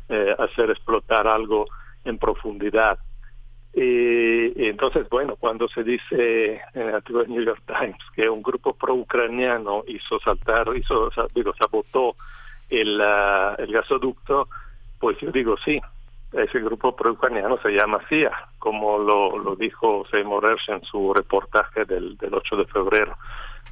[0.09, 1.65] eh, hacer explotar algo
[2.03, 2.99] en profundidad.
[3.76, 8.41] Y, entonces, bueno, cuando se dice en el artículo de New York Times que un
[8.41, 12.15] grupo pro-ucraniano hizo saltar, hizo, digo, sabotó
[12.69, 14.47] el, uh, el gasoducto,
[14.97, 15.81] pues yo digo sí,
[16.31, 21.84] ese grupo pro-ucraniano se llama CIA, como lo, lo dijo Seymour Hersh en su reportaje
[21.84, 23.18] del, del 8 de febrero.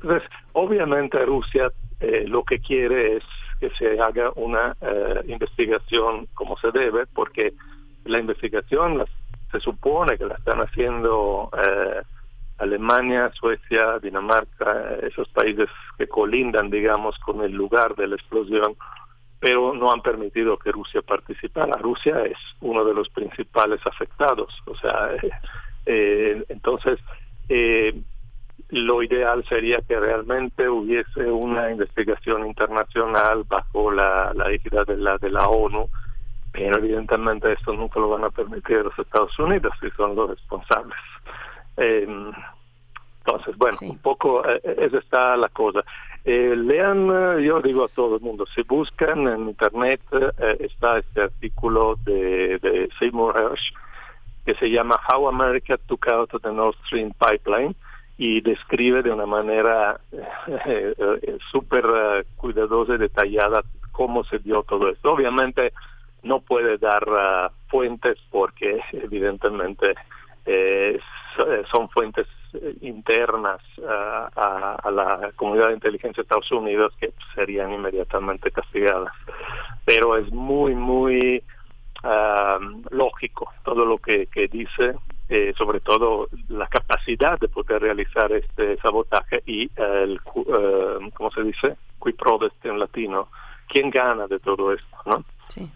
[0.01, 1.71] Entonces, obviamente Rusia
[2.01, 3.23] eh, lo que quiere es
[3.61, 7.53] que se haga una eh, investigación como se debe, porque
[8.03, 8.97] la investigación
[9.53, 12.01] se supone que la están haciendo eh,
[12.57, 18.75] Alemania, Suecia, Dinamarca, esos países que colindan, digamos, con el lugar de la explosión,
[19.39, 21.77] pero no han permitido que Rusia participara.
[21.77, 25.11] Rusia es uno de los principales afectados, o sea,
[25.85, 26.99] entonces
[28.69, 35.29] lo ideal sería que realmente hubiese una investigación internacional bajo la, la de la, de
[35.29, 35.89] la ONU,
[36.53, 40.97] pero evidentemente esto nunca lo van a permitir los Estados Unidos, y son los responsables.
[41.75, 42.07] Eh,
[43.25, 45.83] entonces, bueno, un poco eh, esa está la cosa.
[46.23, 49.99] Eh, lean, eh, yo digo a todo el mundo, si buscan en Internet
[50.59, 53.73] está este artículo de, de Seymour Hersh
[54.45, 57.75] que se llama How America Took Out the Nord Stream Pipeline
[58.17, 64.63] y describe de una manera eh, eh, súper eh, cuidadosa y detallada cómo se dio
[64.63, 65.11] todo esto.
[65.11, 65.73] Obviamente
[66.23, 69.95] no puede dar fuentes porque evidentemente
[71.71, 72.27] son fuentes
[72.81, 73.61] internas
[74.35, 79.13] a, la comunidad de inteligencia de Estados Unidos que serían inmediatamente castigadas.
[79.85, 81.43] Pero es muy, muy
[82.91, 84.95] lógico todo lo que, dice
[85.29, 91.43] eh, sobre todo la capacidad de poder realizar este sabotaje y el, uh, ¿cómo se
[91.43, 91.77] dice?
[92.03, 93.29] Qui prodest en latino.
[93.67, 94.97] ¿Quién gana de todo esto?
[95.05, 95.23] ¿no?
[95.47, 95.71] Sí.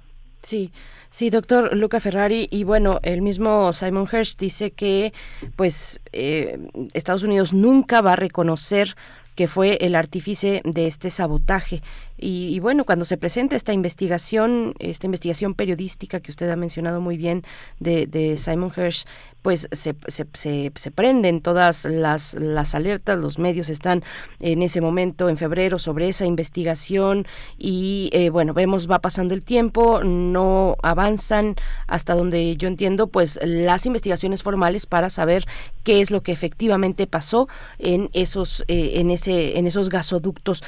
[0.48, 0.72] Sí,
[1.10, 2.48] sí, doctor Luca Ferrari.
[2.49, 5.11] Y bueno, el mismo Simon Hirsch dice que,
[5.57, 6.57] pues, eh,
[6.94, 8.95] Estados Unidos nunca va a reconocer
[9.36, 11.82] que fue el artífice de este sabotaje.
[12.18, 17.15] Y, bueno, cuando se presenta esta investigación, esta investigación periodística que usted ha mencionado muy
[17.15, 17.44] bien
[17.80, 19.06] de, Simon Hirsch,
[19.44, 19.95] pues se,
[20.34, 24.03] se, prenden todas las, las alertas, los medios están
[24.39, 27.27] en ese momento, en febrero, sobre esa investigación
[27.57, 33.39] y eh, bueno, vemos, va pasando el tiempo, no avanzan hasta donde yo entiendo, pues
[33.44, 35.45] las investigaciones formales para saber
[35.84, 37.48] qué es lo que efectivamente pasó
[37.80, 40.64] en esos, eh, en ese, en esos gasoductos.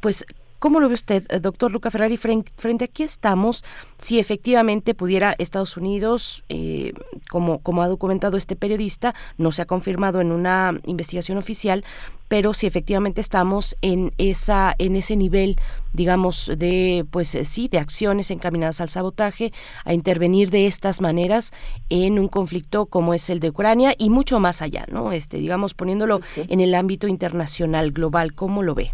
[0.00, 0.26] Pues
[0.64, 2.16] ¿Cómo lo ve usted, eh, doctor Luca Ferrari?
[2.16, 3.62] Frente, a qué estamos,
[3.98, 6.94] si efectivamente pudiera Estados Unidos, eh,
[7.28, 11.84] como, como ha documentado este periodista, no se ha confirmado en una investigación oficial,
[12.28, 15.56] pero si efectivamente estamos en esa en ese nivel
[15.92, 19.52] digamos de pues eh, sí de acciones encaminadas al sabotaje
[19.84, 21.52] a intervenir de estas maneras
[21.90, 25.74] en un conflicto como es el de Ucrania y mucho más allá no este digamos
[25.74, 28.92] poniéndolo en el ámbito internacional global cómo lo ve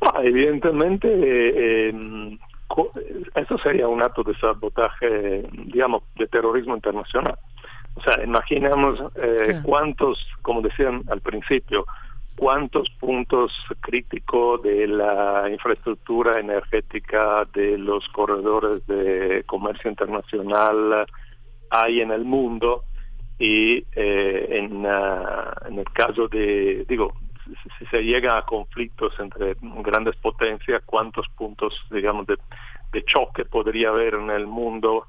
[0.00, 2.38] Ah, evidentemente, eh,
[3.34, 7.38] eso sería un acto de sabotaje, digamos, de terrorismo internacional.
[7.94, 11.86] O sea, imaginemos eh, cuántos, como decían al principio,
[12.36, 21.06] cuántos puntos críticos de la infraestructura energética de los corredores de comercio internacional
[21.70, 22.84] hay en el mundo
[23.38, 27.08] y eh, en, ah, en el caso de, digo,
[27.78, 32.36] si se llega a conflictos entre grandes potencias, cuántos puntos, digamos, de,
[32.92, 35.06] de choque podría haber en el mundo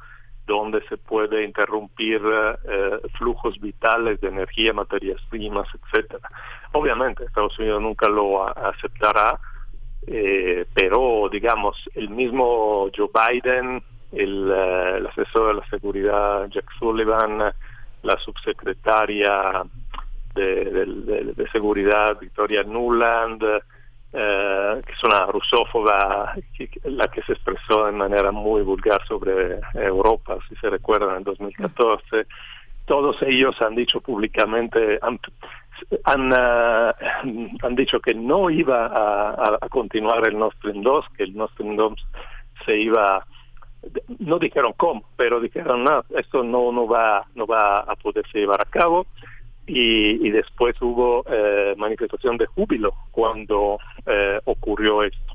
[0.48, 6.28] donde se puede interrumpir eh, flujos vitales de energía, materias primas, etcétera.
[6.72, 9.38] Obviamente Estados Unidos nunca lo aceptará,
[10.08, 13.84] eh, pero digamos el mismo Joe Biden,
[14.14, 17.54] el, eh, el, asesor de la seguridad Jack Sullivan,
[18.04, 19.64] la subsecretaria
[20.38, 23.44] de, de seguridad Victoria Nuland,
[24.14, 26.34] eh, que es una rusófoba,
[26.86, 32.26] la que se expresó de manera muy vulgar sobre Europa, si se recuerdan, en 2014.
[32.86, 35.20] Todos ellos han dicho públicamente, han,
[36.06, 41.36] han, uh, dicho que no iba a, a, continuar el Nord Stream 2, que el
[41.36, 41.94] Nord Stream 2
[42.66, 43.26] se iba
[44.20, 48.60] no dijeron cómo, pero dijeron no, esto no no va no va a poderse llevar
[48.60, 49.06] a cabo
[49.68, 55.34] y, después hubo eh, manifestación de júbilo cuando eh, ocurrió esto.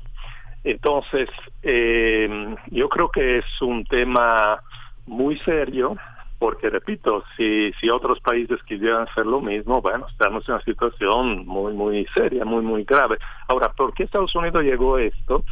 [0.63, 1.29] Entonces,
[1.61, 4.61] eh, yo creo que es un tema
[5.05, 5.95] muy serio,
[6.39, 11.45] porque repito, si, si otros países quisieran hacer lo mismo, bueno, estamos en una situación
[11.45, 13.17] muy, muy seria, muy, muy grave.
[13.47, 15.43] Ahora, ¿por qué Estados Unidos llegó esto?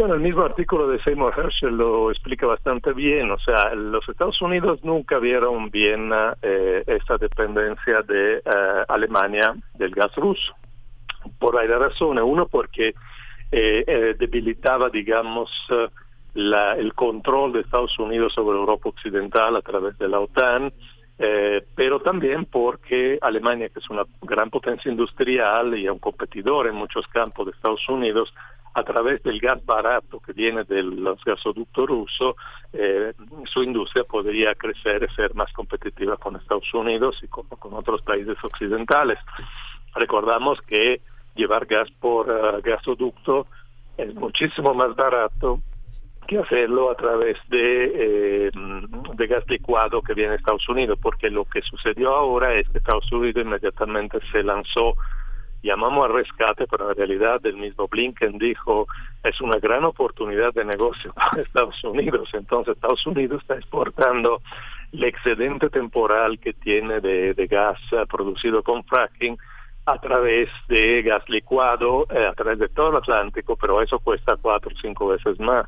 [0.00, 3.30] Bueno, el mismo artículo de Seymour Herschel lo explica bastante bien.
[3.32, 6.10] O sea, los Estados Unidos nunca vieron bien
[6.40, 8.42] eh, esta dependencia de eh,
[8.88, 10.54] Alemania del gas ruso.
[11.38, 12.24] Por varias razones.
[12.26, 12.94] Uno, porque
[13.52, 15.50] eh, eh debilitaba, digamos,
[16.32, 20.72] la, el control de Estados Unidos sobre Europa Occidental a través de la OTAN.
[21.18, 26.74] Eh, pero también porque Alemania, que es una gran potencia industrial y un competidor en
[26.74, 28.32] muchos campos de Estados Unidos,
[28.72, 32.36] a través del gas barato que viene de los gasoductos rusos,
[32.72, 33.12] eh,
[33.46, 38.36] su industria podría crecer y ser más competitiva con Estados Unidos y con, otros países
[38.42, 39.18] occidentales.
[39.94, 41.00] Recordamos que
[41.34, 43.46] llevar gas por uh, gasoducto
[43.96, 45.60] es muchísimo más barato
[46.28, 48.50] que hacerlo a través de, eh,
[49.16, 52.78] de gas licuado que viene de Estados Unidos, porque lo que sucedió ahora es que
[52.78, 54.94] Estados Unidos inmediatamente se lanzó
[55.62, 58.86] llamamos al rescate, pero en realidad el mismo Blinken dijo
[59.22, 62.30] es una gran oportunidad de negocio para Estados Unidos.
[62.32, 64.40] Entonces Estados Unidos está exportando
[64.92, 69.38] el excedente temporal que tiene de, gas eh, producido con fracking
[69.86, 74.36] a través de gas licuado eh, a través de todo el Atlántico, pero eso cuesta
[74.36, 75.66] cuatro o cinco veces más.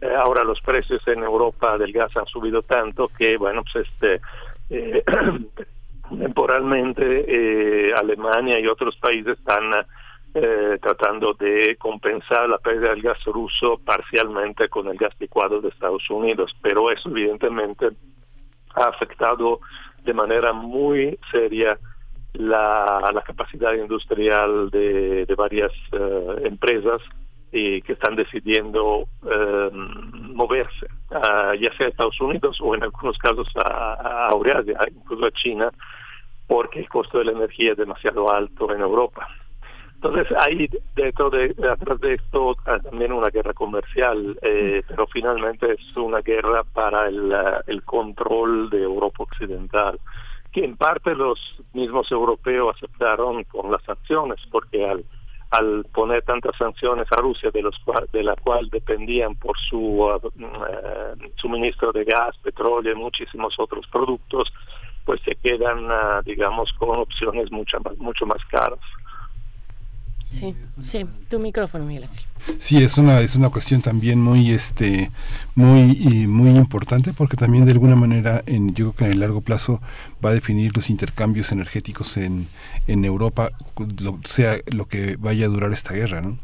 [0.00, 4.20] Eh, ahora los precios en Europa del gas han subido tanto que, bueno, pues este
[6.08, 9.70] temporalmente eh, Alemania y otros países están
[10.34, 15.68] eh, tratando de compensar la pérdida del gas ruso parcialmente con el gas licuado de
[15.68, 17.90] Estados Unidos, pero eso evidentemente
[18.74, 19.60] ha afectado
[20.04, 21.78] de manera muy seria
[22.34, 27.00] la, capacidad industrial de, de varias eh, empresas
[27.56, 33.46] y que están decidiendo eh, moverse, ya sea a Estados Unidos o en algunos casos
[33.56, 35.70] a, a Eurasia, incluso a China,
[36.48, 39.28] porque el costo de la energía es demasiado alto en Europa.
[39.94, 45.74] Entonces hay dentro de atrás de esto ah, también una guerra comercial, eh, pero finalmente
[45.74, 47.32] es una guerra para el,
[47.68, 50.00] el control de Europa occidental,
[50.52, 51.38] que en parte los
[51.72, 55.04] mismos europeos aceptaron con las sanciones, porque al
[55.58, 57.80] al poner tantas sanciones a Rusia, de, los
[58.12, 60.20] de la cual dependían por su uh,
[61.36, 64.52] suministro de gas, petróleo y muchísimos otros productos,
[65.04, 68.80] pues se quedan, uh, digamos, con opciones mucho mucho más caras.
[70.34, 72.08] Sí, sí, tu micrófono, Miguel
[72.58, 75.10] Sí, es una es una cuestión también muy este
[75.54, 79.42] muy muy importante porque también de alguna manera en yo creo que en el largo
[79.42, 79.80] plazo
[80.24, 82.48] va a definir los intercambios energéticos en
[82.88, 83.50] en Europa,
[84.24, 86.36] sea lo que vaya a durar esta guerra, ¿no?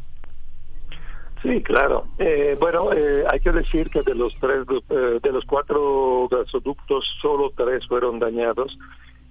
[1.43, 2.07] Sí, claro.
[2.19, 7.05] Eh, bueno, eh, hay que decir que de los tres, eh, de los cuatro gasoductos,
[7.21, 8.79] solo tres fueron dañados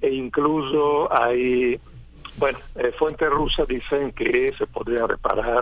[0.01, 1.79] e incluso hay
[2.39, 5.61] bueno, eh, fuentes rusas dicen que se podrían reparar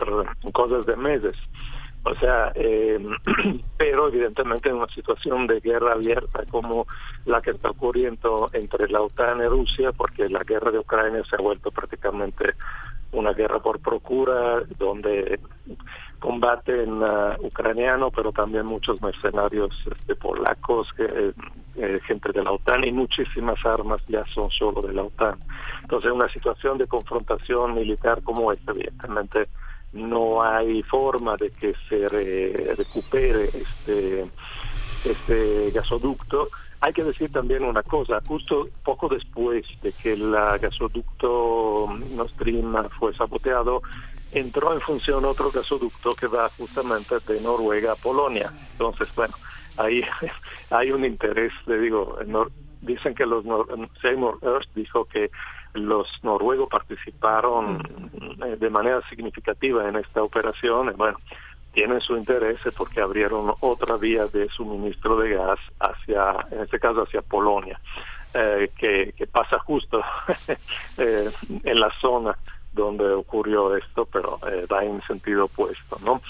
[0.54, 1.36] cosas de meses.
[2.04, 2.98] O sea, eh,
[3.78, 6.86] pero evidentemente en una situación de guerra abierta como
[7.26, 11.36] la que está ocurriendo entre la OTAN y Rusia, porque la guerra de Ucrania se
[11.36, 12.54] ha vuelto prácticamente
[13.12, 15.40] una guerra por procura, donde
[16.20, 21.34] combaten uh, ucranianos, pero también muchos mercenarios este, polacos, que,
[21.76, 25.38] eh, gente de la OTAN y muchísimas armas ya son solo de la OTAN.
[25.88, 29.43] Entonces, una situación de confrontación militar como esta, evidentemente,
[29.93, 32.09] no hay forma de que se
[32.76, 34.30] recupere este,
[35.05, 36.49] este gasoducto.
[36.81, 42.89] Hay que decir también una cosa, justo poco después de que el gasoducto Nord Stream
[42.99, 43.81] fue saboteado,
[44.34, 48.51] entró en función otro gasoducto que va justamente de Noruega a Polonia.
[48.73, 49.35] Entonces, bueno,
[49.77, 50.03] ahí
[50.69, 52.19] hay un interés, le digo,
[52.81, 53.45] dicen que los
[54.01, 55.31] Seymour Earth dijo que
[55.73, 57.81] los noruegos participaron
[58.45, 60.94] eh, de manera significativa en esta operación.
[60.98, 61.18] Bueno,
[61.73, 67.03] tienen su interés porque abrieron otra vía de suministro de gas hacia, en este caso,
[67.03, 67.80] hacia Polonia,
[68.34, 70.02] eh, que, pasa justo
[70.98, 71.30] eh,
[71.64, 72.38] en la zona
[72.77, 76.22] donde ocurrió esto, pero eh, va en sentido opuesto, ¿no?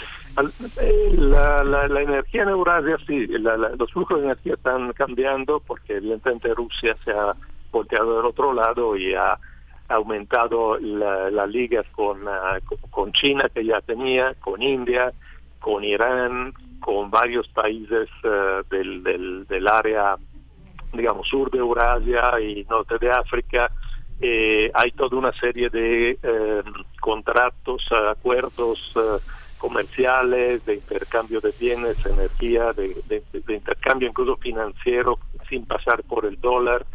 [0.82, 6.54] Eh, la, la, energía en Eurasia, sí, los flujos de energía están cambiando porque evidentemente
[6.54, 7.36] Rusia se ha
[7.72, 9.38] volteado del otro lado y ha
[9.90, 15.14] aumentado la, liga con, ah, con China que ya tenía, con India,
[15.60, 20.16] con Irán, con varios países eh, del, del, área,
[20.94, 23.72] digamos, sur de Eurasia y norte de África,
[24.20, 26.64] eh, hay toda una serie de eh,
[27.00, 29.20] contratos, acuerdos eh,
[29.60, 35.20] comerciales, de intercambio de bienes, energía, de, intercambio incluso financiero
[35.50, 36.86] sin pasar por el dólar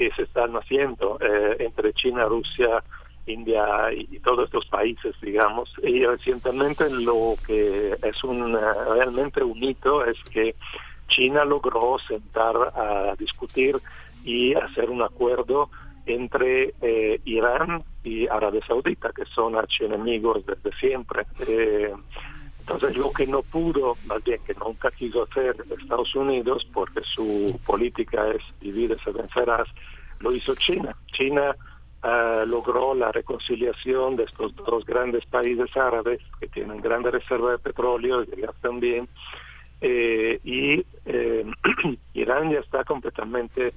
[0.00, 1.18] que se están haciendo
[1.58, 2.82] entre China, Rusia,
[3.26, 5.70] India y, todos estos países, digamos.
[5.82, 8.56] Y recientemente lo que es un
[8.96, 10.54] realmente un hito es que
[11.08, 13.76] China logró sentar a discutir
[14.24, 15.68] y hacer un acuerdo
[16.06, 21.26] entre eh, Irán y Arabia Saudita, que son archienemigos desde siempre.
[21.46, 21.92] Eh,
[22.60, 27.58] entonces, lo que no pudo, más bien que nunca quiso hacer Estados Unidos, porque su
[27.66, 29.68] política es dividir se vencerás,
[30.20, 30.94] lo hizo China.
[31.12, 31.56] China
[32.02, 37.58] eh, logró la reconciliación de estos dos grandes países árabes que tienen grandes reservas de
[37.58, 39.08] petróleo y de gas también.
[39.82, 40.84] y
[42.14, 43.72] Irán ya está completamente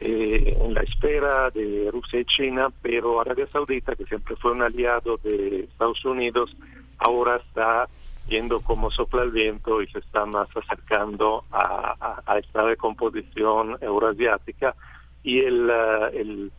[0.00, 4.62] eh, en la espera de Rusia y China, pero Arabia Saudita, que siempre fue un
[4.62, 6.56] aliado de Estados Unidos,
[6.98, 7.88] ahora está
[8.28, 14.74] viendo cómo sopla el viento y se está más acercando a, esta decomposición euroasiática.
[15.22, 16.52] Y el, uh, el,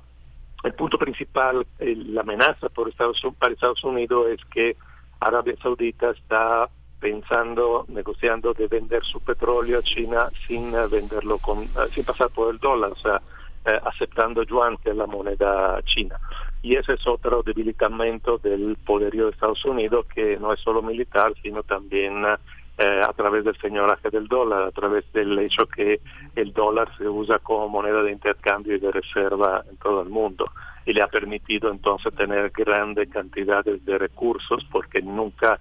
[0.64, 4.76] el, punto principal, la amenaza por Estados, para Estados Unidos es que
[5.20, 6.70] Arabia Saudita está
[7.00, 12.30] pensando, negociando de vender su petróleo a China sin eh, venderlo con, eh, sin pasar
[12.30, 13.22] por el dólar, o sea,
[13.66, 16.20] eh, aceptando yuan, que la moneda china.
[16.62, 21.34] Y ese es otro debilitamiento del poderío de Estados Unidos, que no es solo militar,
[21.42, 26.00] sino también a través del señoraje del dólar, a través del hecho que
[26.36, 30.50] el dólar se usa como moneda de intercambio y de reserva en todo el mundo.
[30.86, 35.60] Y le ha permitido entonces tener grandes cantidades de recursos, porque nunca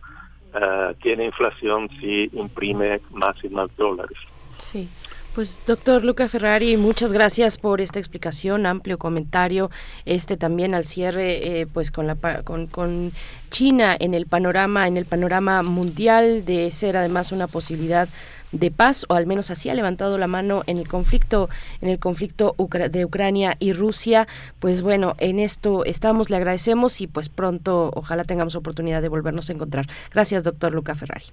[0.54, 4.18] eh, tiene inflación si imprime más y más dólares.
[4.58, 4.88] Sí.
[5.34, 9.70] Pues doctor Luca Ferrari, muchas gracias por esta explicación, amplio comentario,
[10.04, 13.12] este también al cierre, eh, pues con la con, con
[13.50, 18.08] China en el panorama en el panorama mundial de ser además una posibilidad
[18.50, 21.48] de paz o al menos así ha levantado la mano en el conflicto
[21.80, 22.56] en el conflicto
[22.90, 24.26] de Ucrania y Rusia.
[24.58, 29.50] Pues bueno en esto estamos le agradecemos y pues pronto ojalá tengamos oportunidad de volvernos
[29.50, 29.86] a encontrar.
[30.12, 31.26] Gracias doctor Luca Ferrari.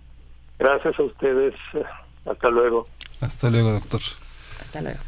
[0.60, 1.56] Gracias a ustedes.
[2.26, 2.88] Hasta luego
[3.22, 4.02] hasta luego doctor
[4.62, 5.00] hasta luego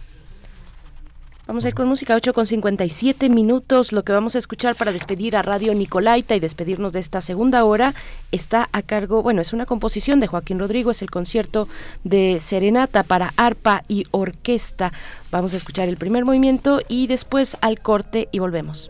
[1.47, 3.93] Vamos a ir con música 8 con 57 minutos.
[3.93, 7.63] Lo que vamos a escuchar para despedir a Radio Nicolaita y despedirnos de esta segunda
[7.63, 7.93] hora
[8.33, 11.69] está a cargo, bueno, es una composición de Joaquín Rodrigo, es el concierto
[12.03, 14.91] de Serenata para arpa y orquesta.
[15.31, 18.89] Vamos a escuchar el primer movimiento y después al corte y volvemos.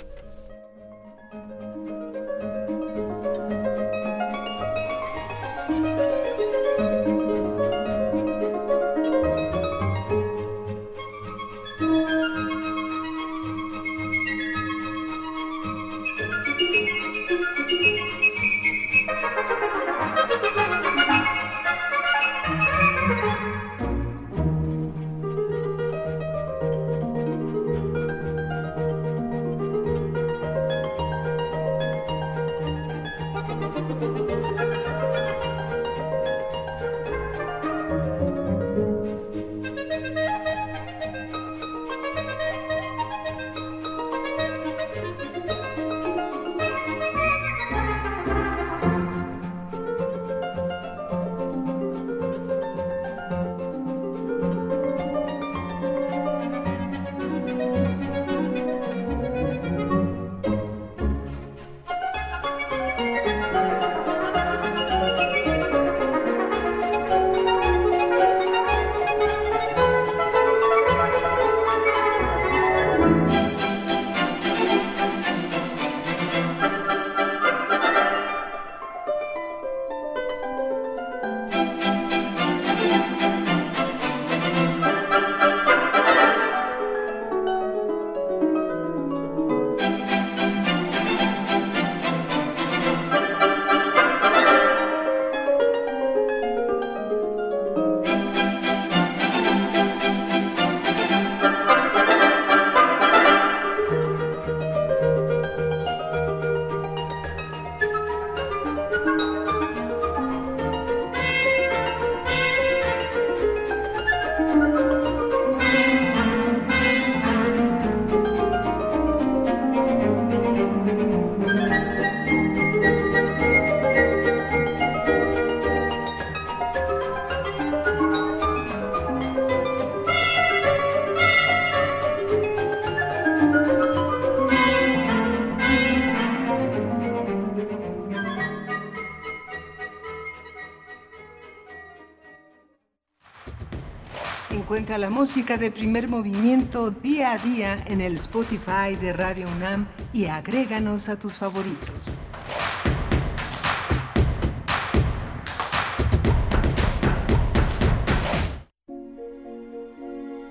[144.88, 149.86] Encuentra la música de primer movimiento día a día en el Spotify de Radio UNAM
[150.14, 152.16] y agréganos a tus favoritos.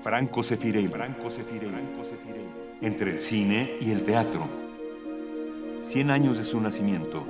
[0.03, 0.87] Franco Sefirelli.
[0.87, 1.29] Franco
[2.81, 4.47] Entre el cine y el teatro.
[5.81, 7.25] Cien años de su nacimiento.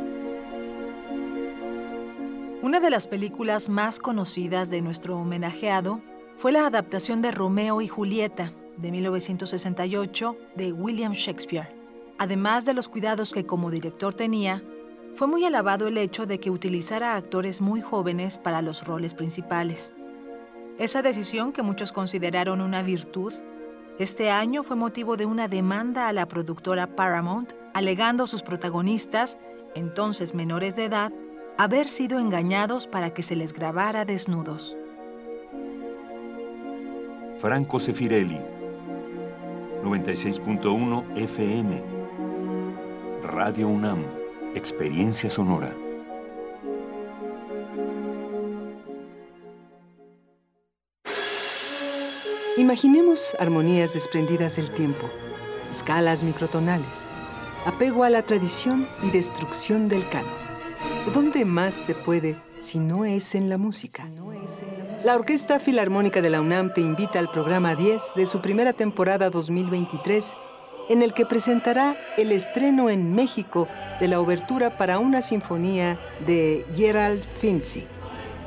[2.62, 6.02] Una de las películas más conocidas de nuestro homenajeado
[6.38, 11.76] fue la adaptación de Romeo y Julieta de 1968 de William Shakespeare.
[12.20, 14.64] Además de los cuidados que como director tenía,
[15.16, 19.96] fue muy alabado el hecho de que utilizara actores muy jóvenes para los roles principales.
[20.78, 23.34] Esa decisión, que muchos consideraron una virtud,
[23.98, 29.40] este año fue motivo de una demanda a la productora Paramount, alegando sus protagonistas,
[29.74, 31.12] entonces menores de edad,
[31.58, 34.78] haber sido engañados para que se les grabara desnudos.
[37.40, 38.40] Franco Sefirelli,
[39.84, 41.84] 96.1 FM,
[43.22, 44.04] Radio UNAM,
[44.56, 45.72] Experiencia Sonora.
[52.58, 55.08] Imaginemos armonías desprendidas del tiempo,
[55.70, 57.06] escalas microtonales,
[57.68, 60.34] apego a la tradición y destrucción del canon.
[61.14, 64.08] ¿Dónde más se puede si no es en la música?
[65.04, 69.30] La Orquesta Filarmónica de la UNAM te invita al programa 10 de su primera temporada
[69.30, 70.34] 2023,
[70.90, 73.68] en el que presentará el estreno en México
[74.00, 77.86] de la obertura para una sinfonía de Gerald Finzi,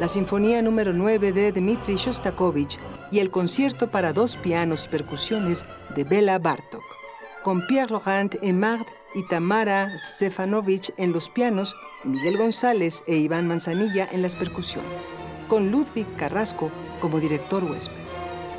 [0.00, 2.80] la sinfonía número 9 de Dmitri Shostakovich
[3.12, 5.64] y el concierto para dos pianos y percusiones
[5.94, 6.82] de Bela Bartok,
[7.44, 14.08] con Pierre Laurent Emard y Tamara Stefanovic en los pianos, Miguel González e Iván Manzanilla
[14.10, 15.12] en las percusiones,
[15.50, 16.70] con Ludwig Carrasco
[17.00, 17.92] como director huésped.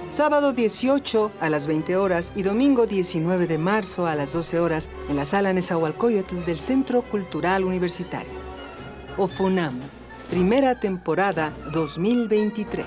[0.09, 4.89] Sábado 18 a las 20 horas y domingo 19 de marzo a las 12 horas
[5.09, 8.33] en la sala Nezahualcóyotl del Centro Cultural Universitario.
[9.17, 9.79] OFUNAM,
[10.29, 12.85] primera temporada 2023.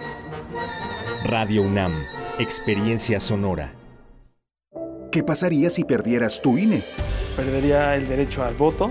[1.24, 1.94] Radio UNAM,
[2.38, 3.72] Experiencia Sonora.
[5.10, 6.84] ¿Qué pasaría si perdieras tu INE?
[7.36, 8.90] Perdería el derecho al voto.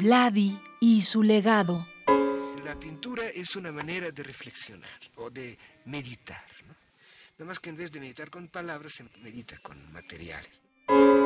[0.00, 1.86] Vladi y su legado.
[2.64, 6.42] La pintura es una manera de reflexionar o de meditar.
[6.66, 6.74] ¿no?
[7.38, 10.62] Nada más que en vez de meditar con palabras, se medita con materiales.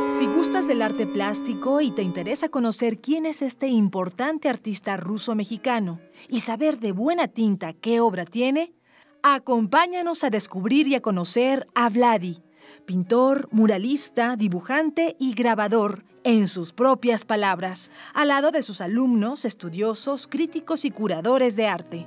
[0.08, 6.00] Si gustas del arte plástico y te interesa conocer quién es este importante artista ruso-mexicano
[6.28, 8.74] y saber de buena tinta qué obra tiene,
[9.22, 12.42] acompáñanos a descubrir y a conocer a Vladi,
[12.86, 20.26] pintor, muralista, dibujante y grabador, en sus propias palabras, al lado de sus alumnos, estudiosos,
[20.26, 22.06] críticos y curadores de arte.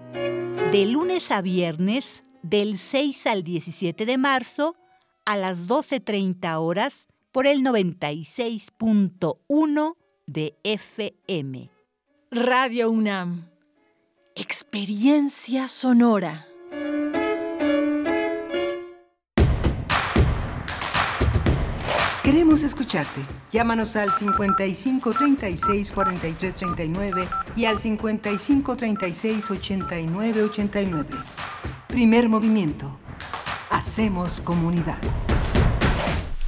[0.71, 4.75] De lunes a viernes, del 6 al 17 de marzo,
[5.25, 9.95] a las 12.30 horas, por el 96.1
[10.25, 11.69] de FM.
[12.31, 13.47] Radio UNAM.
[14.35, 16.47] Experiencia sonora.
[22.27, 23.21] Queremos escucharte.
[23.53, 27.25] Llámanos al 55 36 43 39
[27.55, 31.09] y al 55 36 89 89.
[31.87, 32.99] Primer movimiento.
[33.69, 34.97] Hacemos comunidad.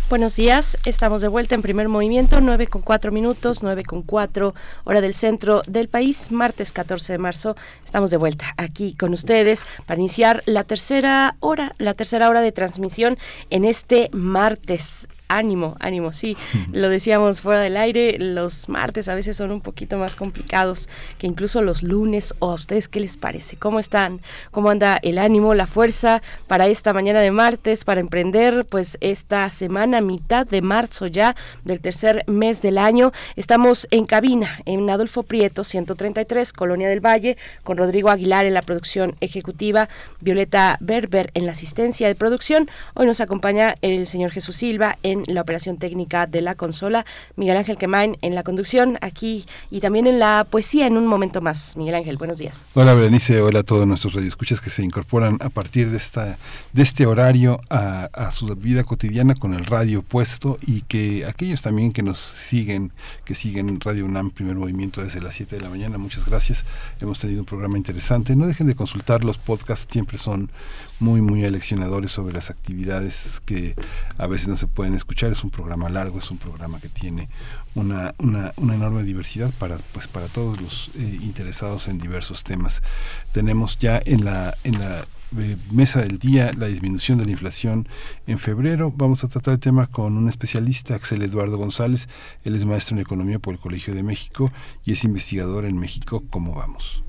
[0.10, 4.56] Buenos días, estamos de vuelta en primer movimiento, 9 con 4 minutos, 9 con 4,
[4.84, 7.56] hora del centro del país, martes 14 de marzo.
[7.86, 12.52] Estamos de vuelta aquí con ustedes para iniciar la tercera hora, la tercera hora de
[12.52, 13.20] transmisión
[13.52, 16.36] en este martes ánimo, ánimo, sí.
[16.74, 21.28] Lo decíamos fuera del aire, los martes a veces son un poquito más complicados que
[21.28, 22.34] incluso los lunes.
[22.40, 23.56] ¿O a ustedes qué les parece?
[23.56, 24.20] ¿Cómo están?
[24.52, 29.50] ¿Cómo anda el ánimo, la fuerza para esta mañana de martes, para emprender pues esta
[29.52, 33.14] semana, mitad de marzo ya del tercer mes del año?
[33.36, 38.64] Estamos en cabina en Adolfo Prieto, 133, Colonia del Valle, con Rodrigo Aguilar en la
[38.64, 39.90] producción ejecutiva,
[40.22, 42.68] Violeta Berber en la asistencia de producción.
[42.96, 47.06] Hoy nos acompaña el señor Jesús Silva en la operación técnica de la consola,
[47.36, 51.42] Miguel Ángel Quemain en la conducción aquí y también en la poesía en un momento
[51.42, 51.76] más.
[51.78, 52.66] Miguel Ángel, buenos días.
[52.74, 56.38] Hola Berenice, hola a todos nuestros radioescuchas que se incorporan a partir de esta
[56.74, 61.62] de este horario a, a su vida cotidiana con el radio puesto y que aquellos
[61.62, 62.92] también que nos siguen,
[63.26, 66.66] que siguen Radio UNAM Primer Movimiento desde las 7 de la mañana, muchas gracias.
[67.00, 68.36] Hemos tenido un programa interesante.
[68.36, 70.50] No dejen de consultar los podcasts, siempre son
[71.00, 73.76] muy, muy aleccionadores sobre las actividades que
[74.18, 75.09] a veces no se pueden escuchar.
[75.20, 77.28] Es un programa largo, es un programa que tiene
[77.76, 82.82] una, una, una enorme diversidad para, pues, para todos los eh, interesados en diversos temas.
[83.34, 85.06] Tenemos ya en la, en la
[85.38, 87.90] eh, mesa del día la disminución de la inflación
[88.28, 88.94] en febrero.
[88.96, 92.08] Vamos a tratar el tema con un especialista, Axel Eduardo González.
[92.46, 94.54] Él es maestro en economía por el Colegio de México
[94.86, 96.24] y es investigador en México.
[96.30, 97.04] ¿Cómo vamos?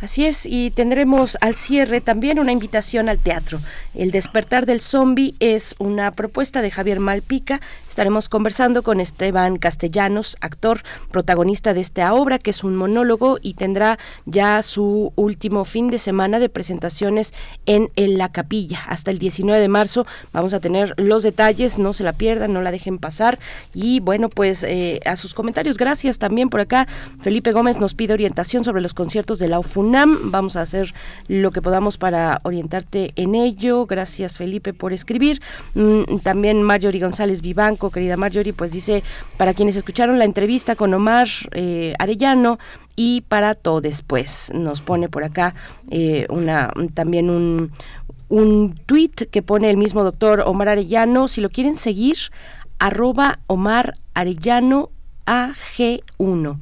[0.00, 3.60] Así es, y tendremos al cierre también una invitación al teatro.
[3.94, 7.62] El despertar del zombie es una propuesta de Javier Malpica.
[7.88, 13.54] Estaremos conversando con Esteban Castellanos, actor protagonista de esta obra, que es un monólogo y
[13.54, 17.32] tendrá ya su último fin de semana de presentaciones
[17.64, 18.80] en, La Capilla.
[18.86, 22.60] Hasta el 19 de marzo vamos a tener los detalles, no se la pierdan, no
[22.60, 23.38] la dejen pasar.
[23.72, 26.86] Y bueno, pues eh, a sus comentarios, gracias también por acá.
[27.22, 29.58] Felipe Gómez nos pide orientación sobre los conciertos de la
[29.92, 30.94] Vamos a hacer
[31.28, 33.86] lo que podamos para orientarte en ello.
[33.86, 35.40] Gracias Felipe por escribir.
[35.74, 39.02] Mm, también Marjorie González Vivanco querida Marjorie, pues dice,
[39.36, 42.58] para quienes escucharon la entrevista con Omar eh, Arellano
[42.96, 45.54] y para todo después, nos pone por acá
[45.90, 47.72] eh, una también un,
[48.28, 52.16] un tweet que pone el mismo doctor Omar Arellano, si lo quieren seguir,
[52.78, 54.90] arroba Omar Arellano
[55.26, 56.58] AG1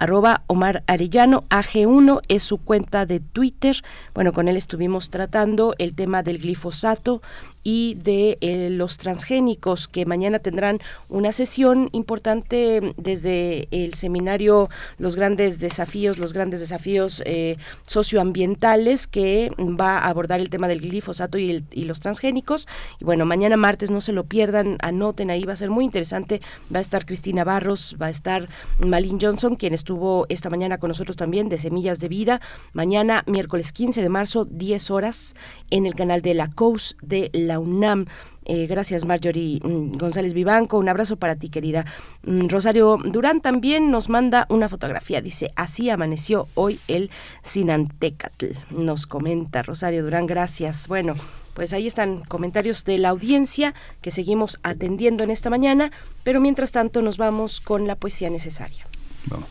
[0.00, 3.76] arroba Omar Arellano, AG1 es su cuenta de Twitter.
[4.14, 7.20] Bueno, con él estuvimos tratando el tema del glifosato,
[7.62, 10.78] y de eh, los transgénicos que mañana tendrán
[11.08, 14.68] una sesión importante desde el seminario
[14.98, 17.56] Los grandes desafíos, los grandes desafíos eh,
[17.86, 22.68] socioambientales que va a abordar el tema del glifosato y, y, los transgénicos.
[22.98, 26.40] Y bueno, mañana martes no se lo pierdan, anoten ahí, va a ser muy interesante.
[26.74, 30.88] Va a estar Cristina Barros, va a estar Malin Johnson, quien estuvo esta mañana con
[30.88, 32.40] nosotros también de Semillas de Vida.
[32.72, 35.34] Mañana, miércoles 15 de marzo, 10 horas,
[35.70, 38.06] en el canal de la COUS de la UNAM.
[38.44, 40.78] Eh, gracias, Marjorie mm, González Vivanco.
[40.78, 41.84] Un abrazo para ti, querida.
[42.22, 45.20] Mm, Rosario Durán también nos manda una fotografía.
[45.20, 47.10] Dice, así amaneció hoy el
[47.42, 48.46] Sinantecatl.
[48.70, 50.88] Nos comenta Rosario Durán, gracias.
[50.88, 51.14] Bueno,
[51.54, 55.92] pues ahí están comentarios de la audiencia que seguimos atendiendo en esta mañana,
[56.24, 58.84] pero mientras tanto nos vamos con la poesía necesaria.
[59.26, 59.48] Vamos.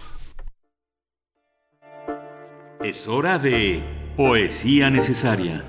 [2.84, 3.84] Es hora de
[4.16, 5.66] poesía necesaria.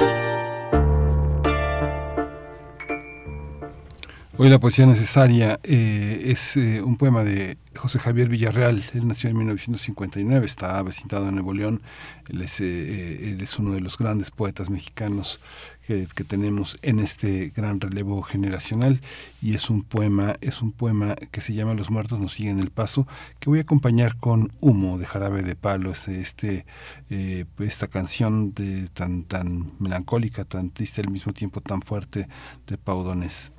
[4.43, 8.83] Hoy la poesía necesaria eh, es eh, un poema de José Javier Villarreal.
[8.95, 11.83] Él nació en 1959, está avecindado en Nuevo León.
[12.27, 15.41] Él es, eh, él es uno de los grandes poetas mexicanos
[15.87, 19.03] que, tenemos en este gran relevo generacional
[19.43, 22.71] y es un poema es un poema que se llama Los muertos nos siguen el
[22.71, 23.09] paso
[23.41, 26.65] que voy a acompañar con Humo de Jarabe de Palo este
[27.59, 32.29] esta canción de tan tan melancólica tan triste al mismo tiempo tan fuerte
[32.69, 33.51] de Paudones.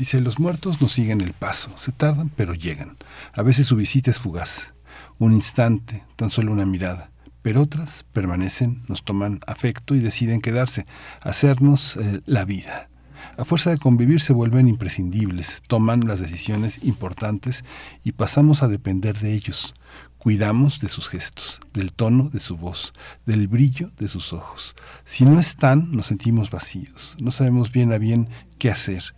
[0.00, 2.96] Dice, los muertos nos siguen el paso, se tardan pero llegan.
[3.34, 4.72] A veces su visita es fugaz,
[5.18, 7.10] un instante, tan solo una mirada,
[7.42, 10.86] pero otras permanecen, nos toman afecto y deciden quedarse,
[11.20, 12.88] hacernos eh, la vida.
[13.36, 17.62] A fuerza de convivir se vuelven imprescindibles, toman las decisiones importantes
[18.02, 19.74] y pasamos a depender de ellos.
[20.16, 22.94] Cuidamos de sus gestos, del tono de su voz,
[23.26, 24.74] del brillo de sus ojos.
[25.04, 29.14] Si no están, nos sentimos vacíos, no sabemos bien a bien qué hacer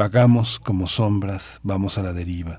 [0.00, 2.56] Vagamos como sombras, vamos a la deriva.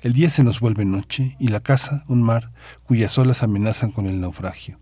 [0.00, 2.52] El día se nos vuelve noche y la casa un mar
[2.84, 4.80] cuyas olas amenazan con el naufragio.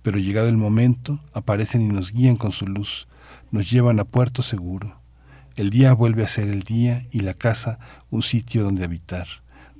[0.00, 3.08] Pero llegado el momento, aparecen y nos guían con su luz,
[3.50, 5.00] nos llevan a puerto seguro.
[5.56, 9.26] El día vuelve a ser el día y la casa un sitio donde habitar.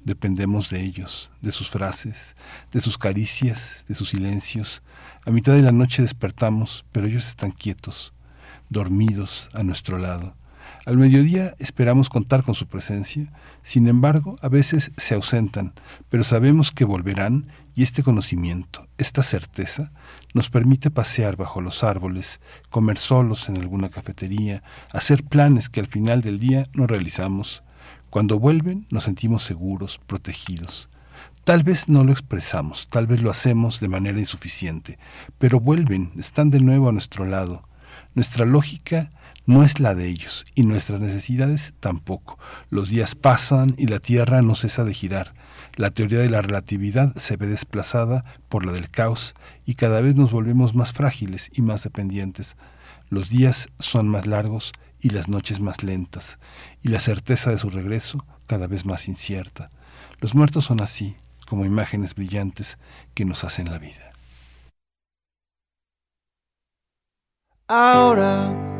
[0.02, 2.34] Dependemos de ellos, de sus frases,
[2.72, 4.82] de sus caricias, de sus silencios.
[5.24, 8.12] A mitad de la noche despertamos, pero ellos están quietos,
[8.70, 10.34] dormidos a nuestro lado
[10.86, 13.31] Al mediodía esperamos contar con su presencia,
[13.62, 15.74] sin embargo, a veces se ausentan,
[16.09, 19.93] pero sabemos que volverán y este conocimiento, esta certeza,
[20.32, 22.40] nos permite pasear bajo los árboles,
[22.70, 27.62] comer solos en alguna cafetería, hacer planes que al final del día no realizamos.
[28.09, 30.89] Cuando vuelven nos sentimos seguros, protegidos.
[31.44, 34.98] Tal vez no lo expresamos, tal vez lo hacemos de manera insuficiente,
[35.39, 37.69] pero vuelven, están de nuevo a nuestro lado.
[38.15, 39.11] Nuestra lógica
[39.46, 42.38] no es la de ellos y nuestras necesidades tampoco.
[42.70, 45.34] Los días pasan y la Tierra no cesa de girar.
[45.76, 49.34] La teoría de la relatividad se ve desplazada por la del caos
[49.64, 52.56] y cada vez nos volvemos más frágiles y más dependientes.
[53.08, 56.38] Los días son más largos y las noches más lentas,
[56.82, 59.70] y la certeza de su regreso cada vez más incierta.
[60.20, 62.78] Los muertos son así, como imágenes brillantes
[63.14, 64.12] que nos hacen la vida.
[67.66, 68.80] Ahora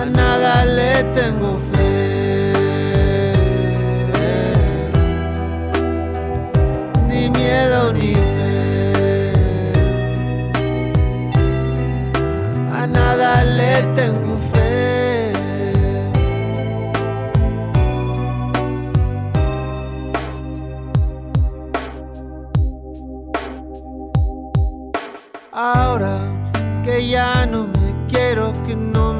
[0.00, 2.52] A nada le tengo fe.
[7.06, 9.32] Ni miedo ni fe.
[12.72, 15.32] A nada le tengo fe.
[25.52, 26.14] Ahora
[26.84, 27.79] que ya no me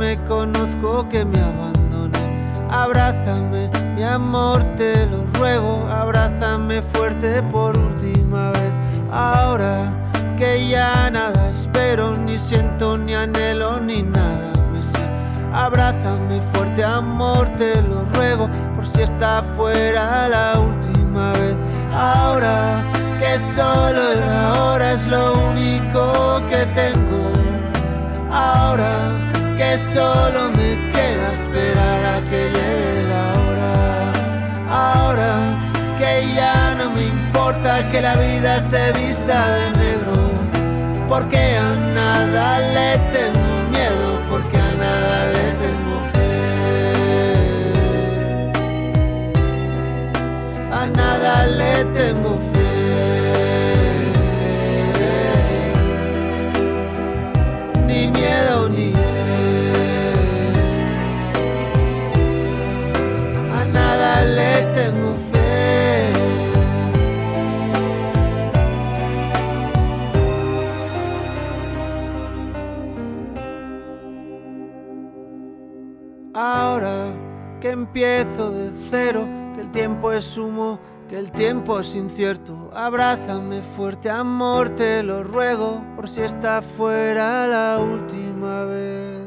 [0.00, 2.50] me conozco, que me abandone.
[2.70, 5.86] Abrázame, mi amor, te lo ruego.
[5.90, 8.72] Abrázame fuerte por última vez.
[9.12, 9.74] Ahora
[10.38, 15.04] que ya nada espero, ni siento, ni anhelo, ni nada me sé.
[15.52, 18.48] Abrázame fuerte, amor, te lo ruego.
[18.74, 21.56] Por si está fuera la última vez.
[21.92, 22.82] Ahora
[23.18, 27.32] que solo el ahora es lo único que tengo.
[28.30, 29.29] Ahora
[29.60, 33.72] que solo me queda esperar a que llegue la hora.
[34.70, 35.32] Ahora
[35.98, 40.16] que ya no me importa que la vida se vista de negro.
[41.06, 46.32] Porque a nada le tengo miedo, porque a nada le tengo fe.
[50.72, 52.59] A nada le tengo fe.
[77.90, 79.26] Empiezo de cero,
[79.56, 82.70] que el tiempo es humo, que el tiempo es incierto.
[82.72, 89.26] Abrázame fuerte, amor, te lo ruego, por si está fuera la última vez.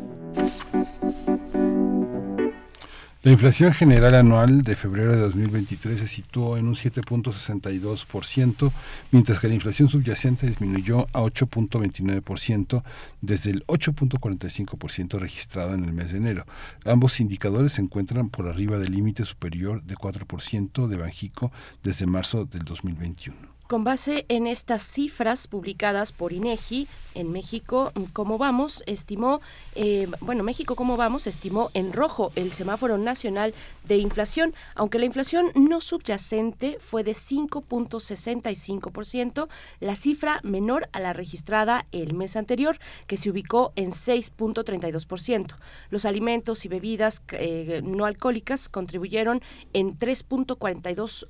[3.25, 8.71] La inflación general anual de febrero de 2023 se situó en un 7.62%,
[9.11, 12.85] mientras que la inflación subyacente disminuyó a 8.29%
[13.21, 16.45] desde el 8.45% registrado en el mes de enero.
[16.85, 21.51] Ambos indicadores se encuentran por arriba del límite superior de 4% de Banjico
[21.83, 23.50] desde marzo del 2021.
[23.71, 28.83] Con base en estas cifras publicadas por INEGI, en México, ¿cómo vamos?
[28.87, 29.41] Estimó,
[29.77, 31.29] eh, bueno, México, ¿cómo vamos?
[31.29, 37.13] Estimó en rojo el semáforo nacional de inflación, aunque la inflación no subyacente fue de
[37.13, 39.47] 5.65%,
[39.79, 42.77] la cifra menor a la registrada el mes anterior,
[43.07, 45.55] que se ubicó en 6.32%.
[45.91, 49.43] Los alimentos y bebidas eh, no alcohólicas contribuyeron
[49.73, 51.25] en 3.42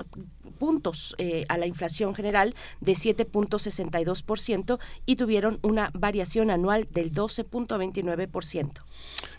[0.58, 8.82] puntos eh, a la inflación general de 7.62% y tuvieron una variación anual del 12.29%.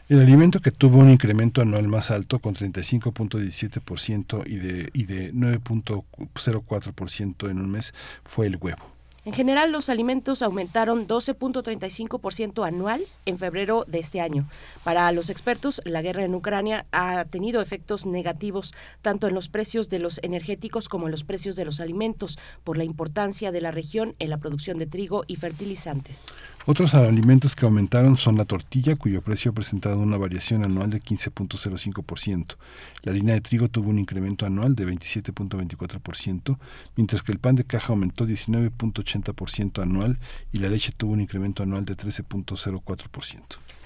[0.09, 5.33] El alimento que tuvo un incremento anual más alto con 35.17% y de, y de
[5.33, 7.93] 9.04% en un mes
[8.25, 8.90] fue el huevo.
[9.23, 14.49] En general, los alimentos aumentaron 12.35% anual en febrero de este año.
[14.83, 18.73] Para los expertos, la guerra en Ucrania ha tenido efectos negativos
[19.03, 22.79] tanto en los precios de los energéticos como en los precios de los alimentos por
[22.79, 26.25] la importancia de la región en la producción de trigo y fertilizantes.
[26.67, 31.01] Otros alimentos que aumentaron son la tortilla, cuyo precio ha presentado una variación anual de
[31.01, 32.55] 15.05%.
[33.01, 36.59] La harina de trigo tuvo un incremento anual de 27.24%,
[36.95, 40.19] mientras que el pan de caja aumentó 19.80% anual
[40.51, 43.41] y la leche tuvo un incremento anual de 13.04%.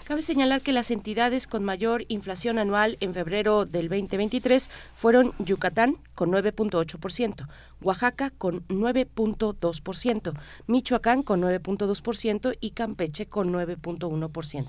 [0.05, 5.97] Cabe señalar que las entidades con mayor inflación anual en febrero del 2023 fueron Yucatán
[6.13, 7.47] con 9.8%,
[7.81, 10.33] Oaxaca con 9.2%,
[10.67, 14.67] Michoacán con 9.2% y Campeche con 9.1%.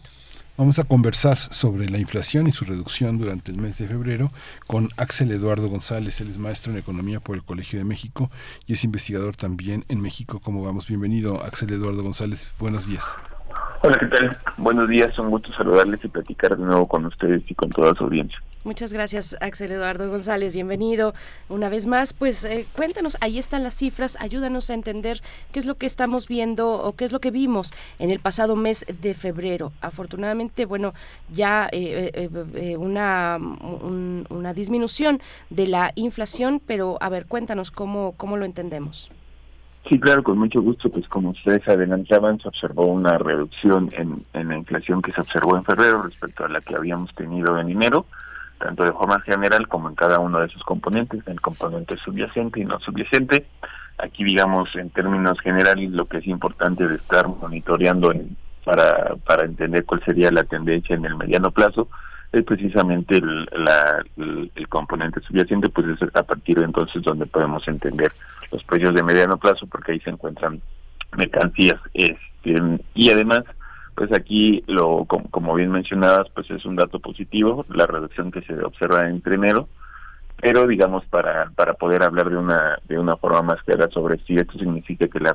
[0.56, 4.32] Vamos a conversar sobre la inflación y su reducción durante el mes de febrero
[4.66, 6.18] con Axel Eduardo González.
[6.22, 8.30] Él es maestro en economía por el Colegio de México
[8.66, 10.40] y es investigador también en México.
[10.40, 10.88] ¿Cómo vamos?
[10.88, 12.46] Bienvenido, Axel Eduardo González.
[12.58, 13.04] Buenos días.
[13.82, 14.36] Hola, ¿qué tal?
[14.56, 18.04] Buenos días, un gusto saludarles y platicar de nuevo con ustedes y con toda su
[18.04, 18.40] audiencia.
[18.64, 20.52] Muchas gracias, Axel Eduardo González.
[20.52, 21.14] Bienvenido
[21.48, 22.12] una vez más.
[22.12, 25.20] Pues eh, cuéntanos, ahí están las cifras, ayúdanos a entender
[25.52, 28.56] qué es lo que estamos viendo o qué es lo que vimos en el pasado
[28.56, 29.72] mes de febrero.
[29.82, 30.94] Afortunadamente, bueno,
[31.30, 33.38] ya eh, eh, una,
[34.30, 35.20] una disminución
[35.50, 39.12] de la inflación, pero a ver, cuéntanos cómo, cómo lo entendemos.
[39.88, 40.90] Sí, claro, con mucho gusto.
[40.90, 45.56] Pues como ustedes adelantaban, se observó una reducción en, en la inflación que se observó
[45.56, 48.06] en febrero respecto a la que habíamos tenido en enero,
[48.58, 52.60] tanto de forma general como en cada uno de sus componentes, en el componente subyacente
[52.60, 53.46] y no subyacente.
[53.98, 58.12] Aquí, digamos, en términos generales, lo que es importante de estar monitoreando
[58.64, 61.88] para, para entender cuál sería la tendencia en el mediano plazo
[62.32, 67.66] es precisamente el, la, el, componente subyacente, pues es a partir de entonces donde podemos
[67.68, 68.12] entender
[68.52, 70.60] los precios de mediano plazo, porque ahí se encuentran
[71.16, 71.80] mercancías.
[71.94, 72.56] Este,
[72.94, 73.44] y además,
[73.94, 78.54] pues aquí, lo como, bien mencionabas, pues es un dato positivo, la reducción que se
[78.62, 79.68] observa entre enero,
[80.38, 84.36] pero digamos para para poder hablar de una de una forma más clara sobre si
[84.36, 85.34] esto significa que la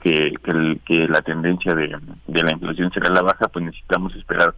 [0.00, 1.96] que que, que la tendencia de,
[2.28, 4.54] de la inflación será la baja pues necesitamos esperar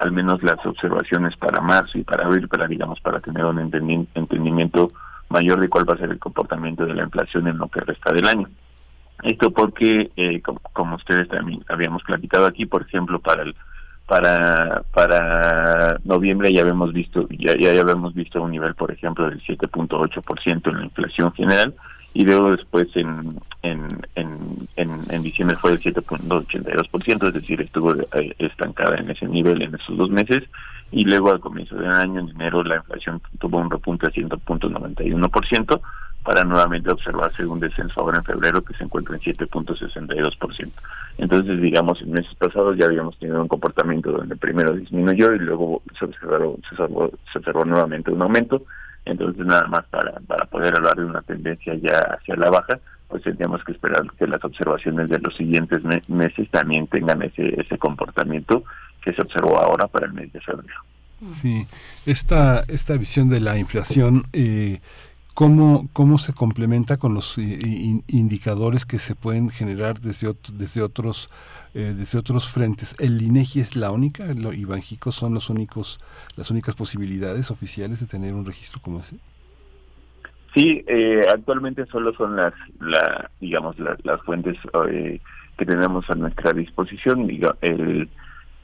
[0.00, 4.90] al menos las observaciones para marzo y para abril, para digamos, para tener un entendimiento
[5.28, 8.12] mayor de cuál va a ser el comportamiento de la inflación en lo que resta
[8.12, 8.48] del año.
[9.22, 10.40] Esto porque, eh,
[10.72, 13.54] como, ustedes también habíamos platicado aquí, por ejemplo, para el
[14.06, 19.40] para para noviembre ya habíamos visto ya ya habíamos visto un nivel, por ejemplo, del
[19.42, 21.74] 7.8% en la inflación general
[22.12, 28.34] y luego después en, en, en, en, diciembre fue del 7.82%, es decir, estuvo eh,
[28.38, 30.44] estancada en ese nivel en esos dos meses,
[30.92, 35.80] y luego al comienzo del año, en enero, la inflación tuvo un repunte a 100.91%,
[36.22, 40.70] para nuevamente observarse un descenso ahora en febrero que se encuentra en 7.62%.
[41.18, 45.82] Entonces, digamos, en meses pasados ya habíamos tenido un comportamiento donde primero disminuyó y luego
[45.98, 48.62] se observó, se observó, se observó nuevamente un aumento,
[49.04, 52.78] entonces, nada más para, para poder hablar de una tendencia ya hacia la baja,
[53.08, 57.76] pues tendríamos que esperar que las observaciones de los siguientes meses también tengan ese, ese
[57.76, 58.62] comportamiento
[59.02, 60.80] que se observó ahora para el mes de febrero.
[61.34, 61.66] Sí,
[62.06, 64.80] esta, esta visión de la inflación, eh,
[65.40, 67.42] ¿cómo, ¿cómo se complementa con los eh,
[68.08, 71.30] indicadores que se pueden generar desde, desde otros
[71.72, 72.94] eh, desde otros frentes.
[73.00, 74.24] ¿El INEGI es la única?
[74.54, 75.98] ¿Y Banjico son los únicos,
[76.36, 79.16] las únicas posibilidades oficiales de tener un registro como ese?
[80.52, 84.58] Sí, eh, actualmente solo son las, la, digamos, las, fuentes
[84.90, 85.20] eh,
[85.56, 87.30] que tenemos a nuestra disposición.
[87.62, 88.08] el,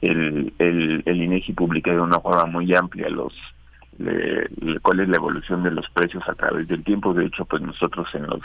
[0.01, 3.33] el, el, el INEGI publica de una forma muy amplia los
[4.81, 7.13] cuál es la evolución de los precios a través del tiempo.
[7.13, 8.41] De hecho, pues nosotros en los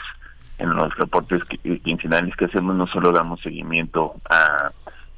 [0.59, 1.43] en los reportes
[1.83, 4.71] quincenales que hacemos no solo damos seguimiento a,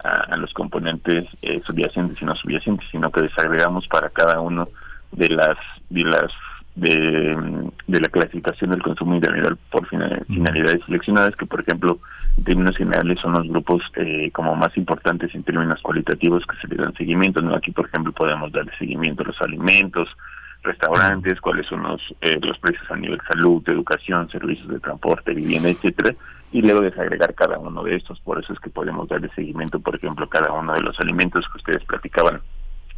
[0.02, 4.68] a, los componentes eh, subyacentes y no subyacentes, sino que desagregamos para cada uno
[5.12, 5.58] de las
[5.90, 6.32] de las
[6.74, 12.00] de, la clasificación del consumo individual por finalidades seleccionadas, que por ejemplo,
[12.36, 16.68] en términos generales son los grupos eh, como más importantes en términos cualitativos que se
[16.68, 17.40] le dan seguimiento.
[17.42, 17.54] ¿no?
[17.54, 20.08] Aquí, por ejemplo, podemos darle seguimiento a los alimentos,
[20.64, 25.68] restaurantes, cuáles son los, eh, los precios a nivel salud, educación, servicios de transporte, vivienda,
[25.68, 26.14] etcétera,
[26.52, 28.18] y luego desagregar cada uno de estos.
[28.20, 31.58] Por eso es que podemos darle seguimiento, por ejemplo, cada uno de los alimentos que
[31.58, 32.40] ustedes platicaban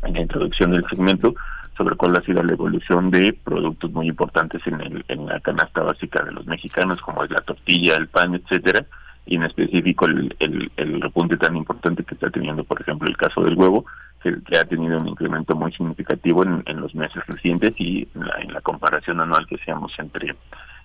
[0.03, 1.35] en la introducción del segmento,
[1.77, 5.83] sobre cuál ha sido la evolución de productos muy importantes en, el, en la canasta
[5.83, 8.87] básica de los mexicanos, como es la tortilla, el pan, etcétera,
[9.27, 13.17] y en específico el, el, el repunte tan importante que está teniendo, por ejemplo, el
[13.17, 13.85] caso del huevo,
[14.23, 18.35] que, ha tenido un incremento muy significativo en, en los meses recientes y en la,
[18.41, 20.35] en la, comparación anual que hacíamos entre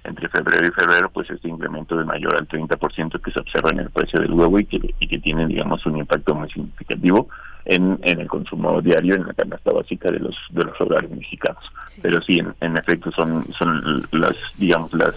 [0.03, 3.81] entre febrero y febrero, pues este incremento de mayor al 30% que se observa en
[3.81, 7.29] el precio del huevo y que, y que tiene, digamos, un impacto muy significativo
[7.65, 11.63] en, en el consumo diario, en la canasta básica de los de los hogares mexicanos.
[12.01, 15.15] Pero sí, en, en efecto, son son las, digamos, las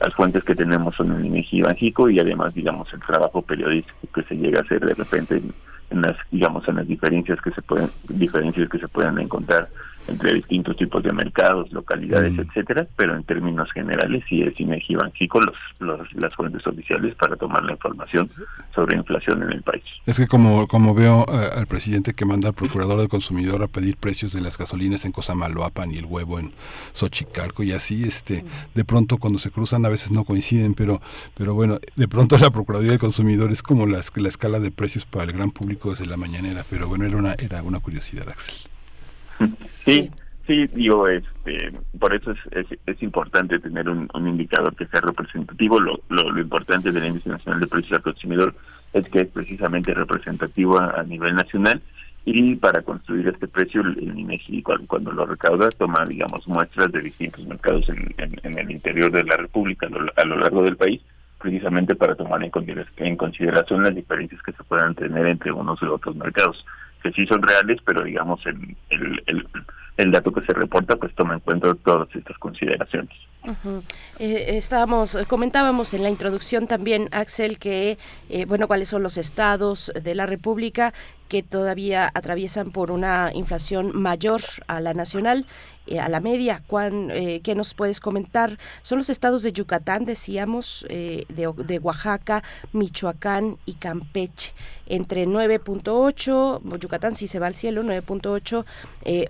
[0.00, 4.22] las fuentes que tenemos son en INEGI y y además, digamos, el trabajo periodístico que
[4.24, 5.52] se llega a hacer de repente en,
[5.90, 9.68] en las digamos en las diferencias que se pueden diferencias que se pueden encontrar
[10.08, 12.40] entre distintos tipos de mercados, localidades, mm.
[12.40, 17.36] etcétera, pero en términos generales sí es INEGI Banxico los, los, las fuentes oficiales para
[17.36, 18.28] tomar la información
[18.74, 19.84] sobre inflación en el país.
[20.06, 23.68] Es que como como veo eh, al presidente que manda al procurador del consumidor a
[23.68, 26.52] pedir precios de las gasolinas en Cosamaloapan y el huevo en
[26.92, 28.44] Xochicalco y así este
[28.74, 31.00] de pronto cuando se cruzan a veces no coinciden, pero
[31.36, 35.06] pero bueno, de pronto la Procuraduría del Consumidor es como la, la escala de precios
[35.06, 38.73] para el gran público desde la mañanera, pero bueno, era una era una curiosidad, Axel.
[39.84, 40.10] Sí,
[40.46, 45.80] sí, digo, este, por eso es, es, importante tener un, indicador que sea representativo.
[45.80, 48.54] Lo, lo, importante del Índice Nacional de Precios al Consumidor
[48.92, 51.80] es que es precisamente representativo a, nivel nacional.
[52.26, 57.44] Y para construir este precio el INEGI cuando, lo recauda toma digamos muestras de distintos
[57.44, 61.02] mercados en, en, el interior de la República a lo, largo del país
[61.44, 66.16] precisamente para tomar en, consideración las diferencias que se puedan tener entre unos y otros
[66.16, 66.64] mercados
[67.02, 69.46] que sí son reales, pero digamos el, el,
[69.98, 73.14] el, dato que se reporta pues toma en cuenta todas estas consideraciones.
[74.18, 77.98] Eh, estábamos, comentábamos en la introducción también, Axel, que,
[78.30, 80.94] eh, bueno, cuáles son los estados de la República
[81.28, 85.44] que todavía atraviesan por una inflación mayor a la nacional
[85.86, 86.62] eh, a la media.
[86.68, 88.58] Juan, eh, ¿Qué nos puedes comentar?
[88.82, 94.52] Son los estados de Yucatán, decíamos, eh, de, de, Oaxaca, Michoacán y Campeche.
[94.86, 98.64] Entre 9.8, Yucatán sí se va al cielo, 9.8,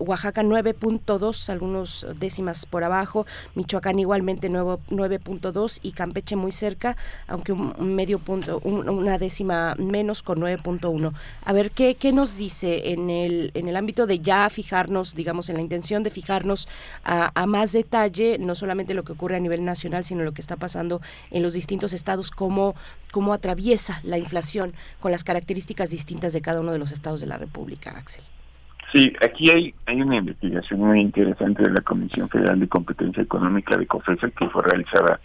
[0.01, 7.95] Oaxaca 9.2, algunos décimas por abajo, Michoacán igualmente 9.2 y Campeche muy cerca, aunque un,
[7.95, 11.13] medio punto, una décima menos con 9.1.
[11.45, 15.49] A ver, ¿qué, ¿qué nos dice en el, en el ámbito de ya fijarnos, digamos,
[15.49, 16.45] en la intención de fijar
[17.05, 20.57] a, más detalle, no solamente lo que ocurre a nivel nacional, sino lo que está
[20.57, 21.01] pasando
[21.31, 22.75] en los distintos estados, cómo,
[23.13, 27.27] cómo atraviesa la inflación con las características distintas de cada uno de los estados de
[27.27, 28.25] la República, Axel.
[28.93, 33.77] Sí, aquí hay, hay una investigación muy interesante de la Comisión Federal de Competencia Económica
[33.77, 35.21] de COFESA que fue realizada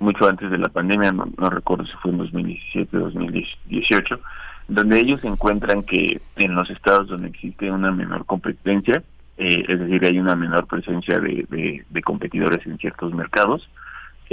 [0.00, 4.20] mucho antes de la pandemia, no, no recuerdo si fue en 2017 o 2018,
[4.68, 9.02] donde ellos encuentran que en los estados donde existe una menor competencia,
[9.36, 13.68] eh, es decir, hay una menor presencia de, competidores en ciertos mercados.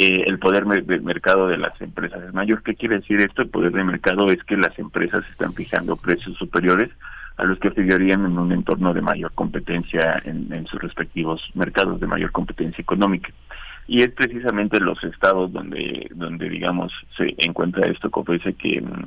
[0.03, 2.63] Eh, el poder de mercado de las empresas es mayor.
[2.63, 3.43] ¿Qué quiere decir esto?
[3.43, 6.89] El poder de mercado es que las empresas están fijando precios superiores
[7.38, 11.99] a los que figurarían en un entorno de mayor competencia en, en sus respectivos mercados,
[11.99, 13.30] de mayor competencia económica.
[13.85, 19.03] Y es precisamente los estados donde, donde digamos, se encuentra esto, como dice que mm,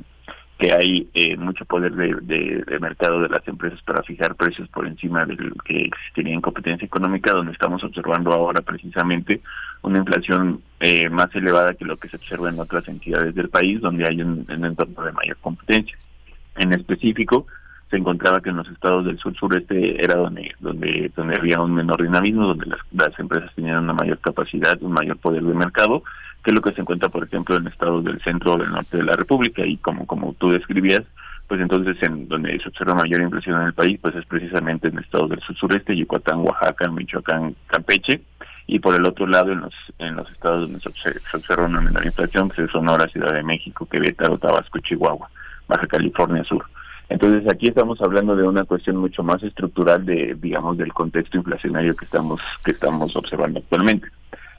[0.57, 4.87] que hay eh, mucho poder de, de, mercado de las empresas para fijar precios por
[4.87, 9.41] encima del que existiría en competencia económica, donde estamos observando ahora precisamente
[9.81, 13.81] una inflación eh, más elevada que lo que se observa en otras entidades del país,
[13.81, 15.97] donde hay un, entorno de mayor competencia.
[16.55, 17.47] En específico,
[17.89, 21.75] se encontraba que en los estados del sur sureste era donde donde donde había un
[21.75, 26.01] menor dinamismo, donde las, las empresas tenían una mayor capacidad, un mayor poder de mercado
[26.45, 28.97] que es lo que se encuentra, por ejemplo, en estados del centro o del norte
[28.97, 31.01] de la República, y como, como tú describías,
[31.47, 34.99] pues entonces en donde se observa mayor inflación en el país, pues es precisamente en
[34.99, 38.21] estados del sur sureste, Yucatán, Oaxaca, Michoacán, Campeche,
[38.67, 40.89] y por el otro lado en los en los estados donde se
[41.35, 45.27] observa una menor inflación, que es Sonora, Ciudad de México, Querétaro, Tabasco, Chihuahua,
[45.67, 46.63] Baja California Sur.
[47.09, 51.95] Entonces aquí estamos hablando de una cuestión mucho más estructural de, digamos, del contexto inflacionario
[51.95, 54.07] que estamos que estamos observando actualmente.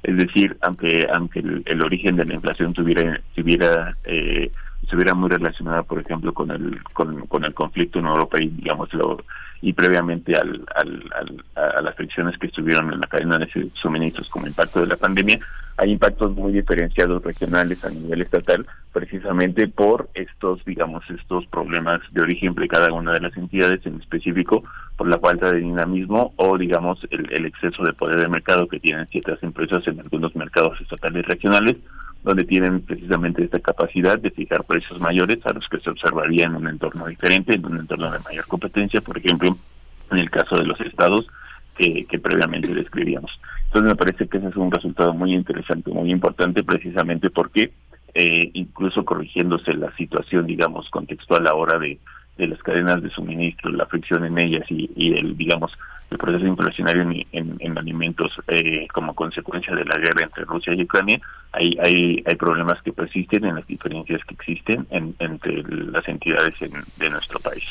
[0.06, 5.82] Es decir, aunque aunque el, origen de la inflación tuviera tuviera eh, estuviera muy relacionada,
[5.82, 9.24] por ejemplo, con el con, el conflicto en Europa y digámoslo
[9.62, 14.46] y previamente al, al, a las fricciones que estuvieron en la cadena de suministros como
[14.46, 15.40] impacto de la pandemia,
[15.78, 22.22] hay impactos muy diferenciados regionales a nivel estatal, precisamente por estos, digamos, estos problemas de
[22.22, 24.64] origen de cada una de las entidades, en específico
[24.96, 28.80] por la falta de dinamismo o, digamos, el, el exceso de poder de mercado que
[28.80, 31.76] tienen ciertas empresas en algunos mercados estatales regionales,
[32.24, 36.56] donde tienen precisamente esta capacidad de fijar precios mayores a los que se observaría en
[36.56, 39.56] un entorno diferente, en un entorno de mayor competencia, por ejemplo,
[40.10, 41.26] en el caso de los estados
[41.76, 43.38] que, que previamente describíamos.
[43.66, 47.72] Entonces me parece que ese es un resultado muy interesante, muy importante, precisamente porque
[48.14, 51.98] eh, incluso corrigiéndose la situación, digamos, contextual ahora de,
[52.38, 55.76] de las cadenas de suministro, la fricción en ellas y, el, digamos,
[56.10, 60.82] el proceso inflacionario en, en, alimentos eh, como consecuencia de la guerra entre Rusia y
[60.82, 61.20] Ucrania,
[61.52, 67.10] hay, hay, hay problemas que persisten en las diferencias que existen entre las entidades de
[67.10, 67.64] nuestro país.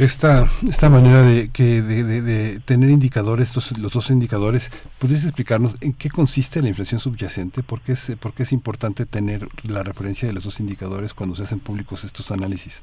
[0.00, 5.92] Esta, esta manera de, que, de, tener indicadores, estos, los dos indicadores, ¿podrías explicarnos en
[5.92, 7.62] qué consiste la inflación subyacente?
[7.62, 11.36] ¿Por qué, es, ¿Por qué es importante tener la referencia de los dos indicadores cuando
[11.36, 12.82] se hacen públicos estos análisis?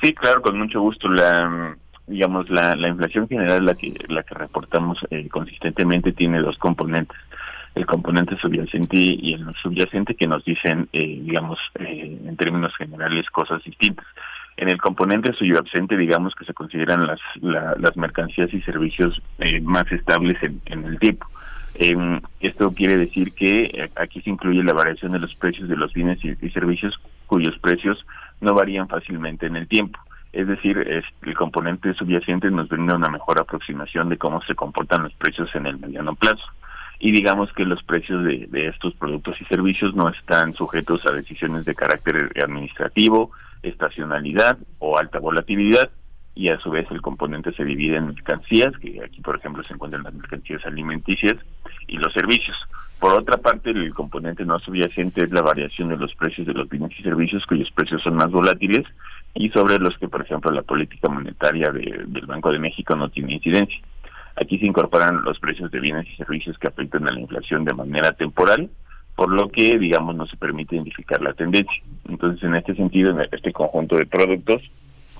[0.00, 1.08] Sí, claro, con mucho gusto.
[1.08, 1.76] La,
[2.06, 7.18] digamos, la, la inflación general, la que, la que reportamos eh, consistentemente, tiene dos componentes.
[7.74, 13.28] El componente subyacente y el subyacente que nos dicen, eh, digamos, eh, en términos generales,
[13.30, 14.06] cosas distintas.
[14.56, 19.20] En el componente subyacente, digamos que se consideran las, las mercancías y servicios
[19.62, 21.26] más estables en, en el tiempo.
[22.40, 26.18] esto quiere decir que aquí se incluye la variación de los precios de los bienes
[26.24, 28.06] y servicios cuyos precios
[28.40, 29.98] no varían fácilmente en el tiempo.
[30.34, 35.14] Es decir, el componente subyacente nos brinda una mejor aproximación de cómo se comportan los
[35.14, 36.44] precios en el mediano plazo.
[36.98, 41.64] Y digamos que los precios de, estos productos y servicios no están sujetos a decisiones
[41.64, 43.30] de carácter administrativo,
[43.64, 45.90] estacionalidad o alta volatilidad,
[46.34, 49.74] y a su vez el componente se divide en mercancías, que aquí por ejemplo se
[49.74, 51.36] encuentran las mercancías alimenticias
[51.86, 52.56] y los servicios.
[52.98, 56.68] Por otra parte, el componente no subyacente es la variación de los precios de los
[56.68, 58.82] bienes y servicios cuyos precios son más volátiles
[59.34, 63.34] y sobre los que, por ejemplo, la política monetaria del Banco de México no tiene
[63.34, 63.80] incidencia.
[64.36, 67.74] Aquí se incorporan los precios de bienes y servicios que afectan a la inflación de
[67.74, 68.70] manera temporal,
[69.16, 71.82] por lo que, digamos, no se permite identificar la tendencia.
[72.08, 74.62] Entonces, en este sentido, en este conjunto de productos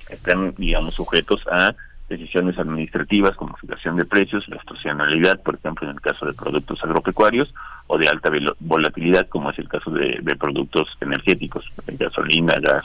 [0.09, 1.73] están, digamos, sujetos a
[2.09, 6.83] decisiones administrativas como fijación de precios, la estacionalidad, por ejemplo, en el caso de productos
[6.83, 7.53] agropecuarios,
[7.87, 12.83] o de alta volatilidad, como es el caso de, de productos energéticos, gasolina, gas,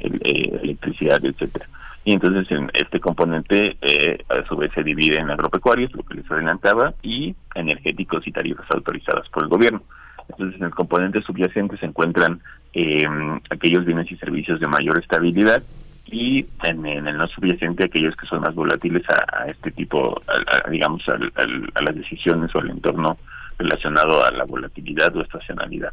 [0.00, 1.68] eh, electricidad, etcétera.
[2.04, 6.14] Y entonces en este componente eh, a su vez se divide en agropecuarios, lo que
[6.14, 9.82] les adelantaba, y energéticos y tarifas autorizadas por el gobierno.
[10.30, 12.40] Entonces en el componente subyacente se encuentran
[12.72, 13.06] eh,
[13.50, 15.62] aquellos bienes y servicios de mayor estabilidad
[16.06, 20.20] y en, el no subyacente aquellos que son más volátiles a, este tipo,
[20.68, 23.16] digamos, a las decisiones o al entorno
[23.58, 25.90] relacionado a la volatilidad o estacionalidad.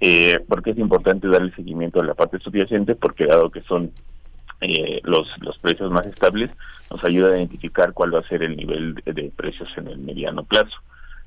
[0.00, 2.94] Eh, ¿Por qué es importante darle seguimiento a la parte subyacente?
[2.94, 3.90] Porque dado que son
[4.60, 6.50] eh, los, los precios más estables,
[6.90, 10.44] nos ayuda a identificar cuál va a ser el nivel de, precios en el mediano
[10.44, 10.78] plazo.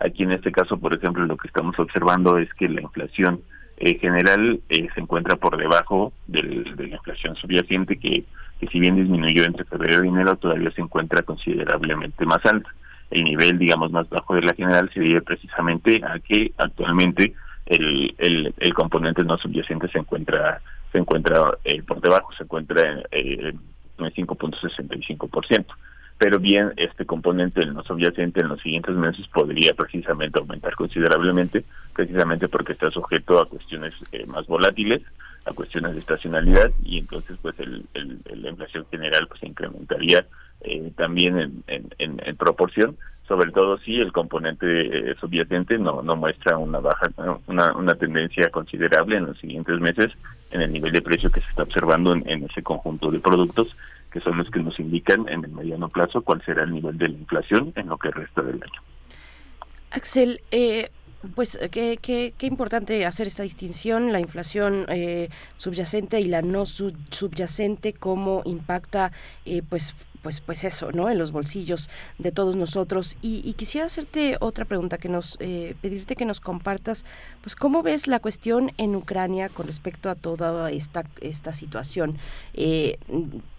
[0.03, 3.41] Aquí en este caso, por ejemplo, lo que estamos observando es que la inflación
[3.77, 8.23] en general eh, se encuentra por debajo del, de la inflación subyacente, que,
[8.71, 12.69] si bien disminuyó entre febrero y enero, todavía se encuentra considerablemente más alta.
[13.09, 17.33] El nivel, digamos, más bajo de la general se debe precisamente a que actualmente
[17.65, 22.81] el, componente no subyacente se encuentra se encuentra eh, por debajo, se encuentra
[23.11, 23.53] eh,
[23.97, 25.65] en el 5.65%.
[26.21, 31.65] Pero bien, este componente el no subyacente en los siguientes meses podría precisamente aumentar considerablemente,
[31.95, 35.01] precisamente porque está sujeto a cuestiones eh, más volátiles,
[35.45, 40.27] a cuestiones de estacionalidad, y entonces pues el, el, la inflación general pues se incrementaría
[40.61, 41.63] eh, también en,
[41.97, 42.95] en, en proporción,
[43.27, 47.09] sobre todo si el componente eh, subyacente no, no muestra una baja,
[47.47, 50.11] una, una tendencia considerable en los siguientes meses
[50.51, 53.75] en el nivel de precio que se está observando en, ese conjunto de productos,
[54.11, 57.09] que son los que nos indican en el mediano plazo cuál será el nivel de
[57.09, 58.81] la inflación en lo que resta del año.
[59.91, 60.89] Axel, eh,
[61.35, 66.65] pues qué, qué, qué, importante hacer esta distinción, la inflación eh, subyacente y la no
[66.65, 69.11] subyacente, cómo impacta
[69.45, 71.09] eh, pues pues, pues eso, ¿no?
[71.09, 73.17] En los bolsillos de todos nosotros.
[73.21, 77.05] Y, quisiera hacerte otra pregunta, que nos, eh, pedirte que nos compartas,
[77.41, 82.17] pues, ¿cómo ves la cuestión en Ucrania con respecto a toda esta, esta situación?
[82.53, 82.97] Eh,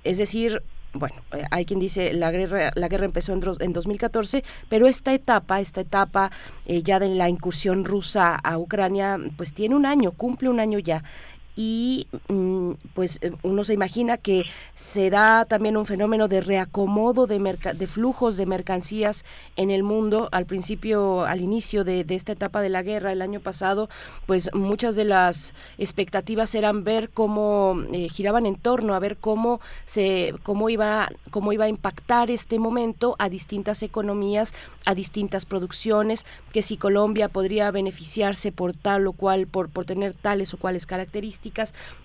[0.04, 0.62] es decir,
[0.94, 5.12] bueno, eh, hay quien dice la guerra, la guerra empezó en, en 2014, pero esta
[5.14, 6.30] etapa, esta etapa
[6.66, 11.02] ya de la incursión rusa a Ucrania, pues tiene un año, cumple un año ya.
[11.54, 17.26] Y mm, pues eh, uno se imagina que se da también un fenómeno de reacomodo
[17.26, 17.38] de,
[17.74, 19.24] de flujos de mercancías
[19.56, 20.28] en el mundo.
[20.32, 23.88] Al principio, al inicio de, esta etapa de la guerra, el año pasado,
[24.26, 29.60] pues muchas de las expectativas eran ver cómo eh, giraban en torno a ver cómo
[29.84, 36.24] se cómo iba cómo iba a impactar este momento a distintas economías, a distintas producciones,
[36.52, 40.86] que si Colombia podría beneficiarse por tal o cual, por, por tener tales o cuales
[40.86, 41.41] características,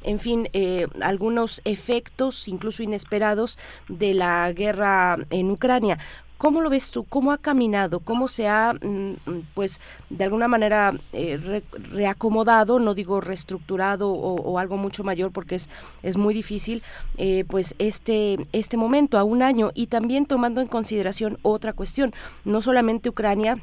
[0.04, 3.58] en fin, eh, algunos efectos incluso inesperados
[3.88, 5.98] de la guerra en Ucrania.
[6.38, 7.04] ¿Cómo lo ves tú?
[7.04, 8.00] ¿Cómo ha caminado?
[8.00, 9.14] ¿Cómo se ha, mm,
[9.56, 15.68] pues, de alguna manera eh, reacomodado, no digo reestructurado o, algo mucho mayor porque es,
[16.04, 16.84] es muy difícil,
[17.18, 22.14] eh, pues, este, este momento a un año y también tomando en consideración otra cuestión,
[22.46, 23.58] no solamente Ucrania,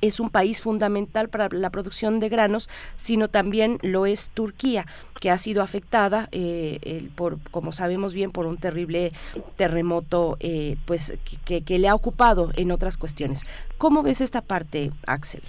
[0.00, 4.86] es un país fundamental para la producción de granos, sino también lo es Turquía,
[5.20, 9.12] que ha sido afectada, eh, por, como sabemos bien, por un terrible
[9.56, 13.44] terremoto, eh, pues que, que, le ha ocupado en otras cuestiones.
[13.78, 15.42] ¿Cómo ves esta parte, Axel?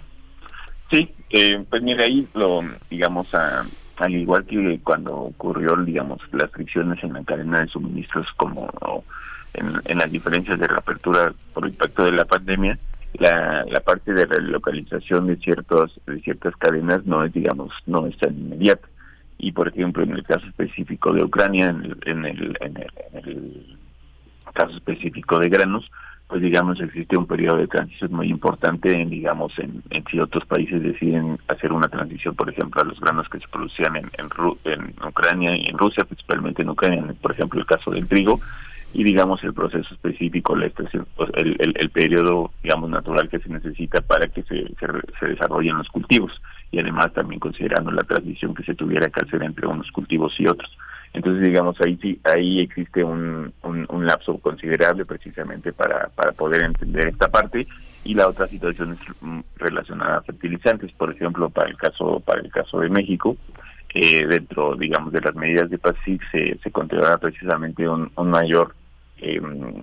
[0.91, 7.03] Sí, eh, pues mira ahí lo, digamos, al igual que cuando ocurrió, digamos, las fricciones
[7.03, 8.69] en la cadena de suministros, como
[9.53, 12.77] en, en las diferencias de reapertura por impacto de la pandemia
[13.13, 18.17] la, la parte de relocalización de ciertos de ciertas cadenas no es digamos no es
[18.17, 18.87] tan inmediata.
[19.37, 23.77] Y por ejemplo en el caso específico de Ucrania en el, en el, en el,
[24.53, 25.89] caso específico de granos
[26.27, 30.45] pues digamos existe un periodo de transición muy importante en digamos en, en si otros
[30.45, 34.29] países deciden hacer una transición por ejemplo a los granos que se producían en, en,
[34.65, 38.39] en Ucrania y en Rusia principalmente en Ucrania por ejemplo el caso del trigo
[38.93, 43.49] y digamos el proceso específico, la estación, pues, el, el, periodo digamos natural que se
[43.49, 44.71] necesita para que se,
[45.19, 46.31] se, desarrollen los cultivos
[46.71, 50.47] y además también considerando la transición que se tuviera que hacer entre unos cultivos y
[50.47, 50.77] otros.
[51.11, 57.07] Entonces digamos ahí sí ahí existe un, un, lapso considerable precisamente para, para poder entender
[57.07, 57.67] esta parte
[58.03, 62.41] y la otra situación es mm, relacionada a fertilizantes, por ejemplo para el caso para
[62.41, 63.37] el caso de México
[63.95, 68.75] eh, dentro digamos de las medidas de PASIC se, se controla precisamente un mayor
[69.23, 69.41] eh,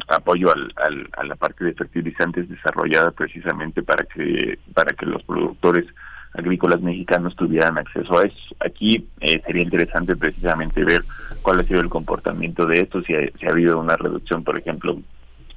[0.09, 5.23] apoyo al, al, a la parte de fertilizantes desarrollada precisamente para que para que los
[5.23, 5.87] productores
[6.35, 8.55] agrícolas mexicanos tuvieran acceso a eso.
[8.61, 11.03] Aquí eh, sería interesante precisamente ver
[11.43, 15.01] cuál ha sido el comportamiento de esto, si si ha habido una reducción, por ejemplo,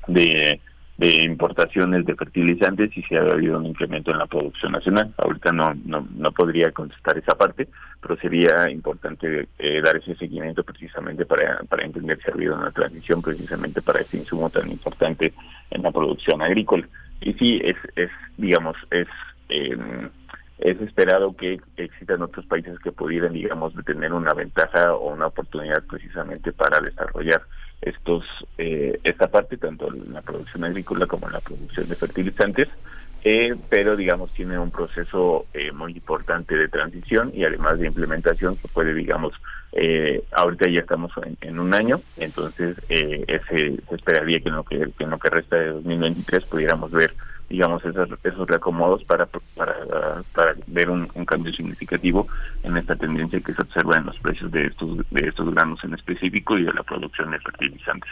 [0.07, 0.59] de
[0.97, 5.11] de importaciones de fertilizantes y si ha habido un incremento en la producción nacional.
[5.17, 7.67] Ahorita no, no, no podría contestar esa parte,
[8.01, 12.71] pero sería importante eh, dar ese seguimiento precisamente para, para entender si ha habido una
[12.71, 15.33] transición precisamente para este insumo tan importante
[15.71, 16.87] en la producción agrícola.
[17.21, 19.07] Y sí, es, es digamos, es...
[19.49, 19.77] Eh,
[20.59, 25.83] es esperado que existan otros países que pudieran, digamos, tener una ventaja o una oportunidad
[25.83, 27.41] precisamente para desarrollar
[27.85, 28.25] estos
[28.57, 32.67] eh, esta parte tanto en la producción agrícola como en la producción de fertilizantes
[33.25, 38.57] eh, pero digamos tiene un proceso eh, muy importante de transición y además de implementación
[38.57, 39.33] que puede digamos
[39.71, 44.89] eh, ahorita ya estamos en, un año entonces ese se esperaría que en lo que,
[44.97, 47.13] que en lo que resta de 2023 pudiéramos ver
[47.53, 49.75] digamos, esos, esos reacomodos para, para,
[50.33, 52.27] para ver un, cambio significativo
[52.63, 55.93] en esta tendencia que se observa en los precios de estos, de estos granos en
[55.93, 58.09] específico y de la producción de fertilizantes.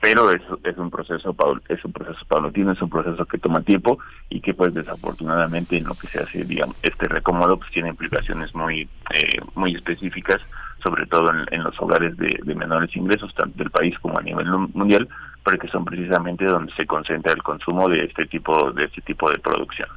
[0.00, 1.34] Pero es, es un proceso
[1.68, 3.98] es un proceso paulatino, es un proceso que toma tiempo
[4.28, 8.54] y que pues desafortunadamente en lo que se hace, digamos, este reacomodo pues tiene implicaciones
[8.54, 10.40] muy, eh, muy específicas
[10.84, 14.46] sobre todo en, los hogares de, de, menores ingresos, tanto del país como a nivel
[14.74, 15.08] mundial,
[15.42, 19.38] porque son precisamente donde se concentra el consumo de este tipo de este tipo de
[19.38, 19.88] producción.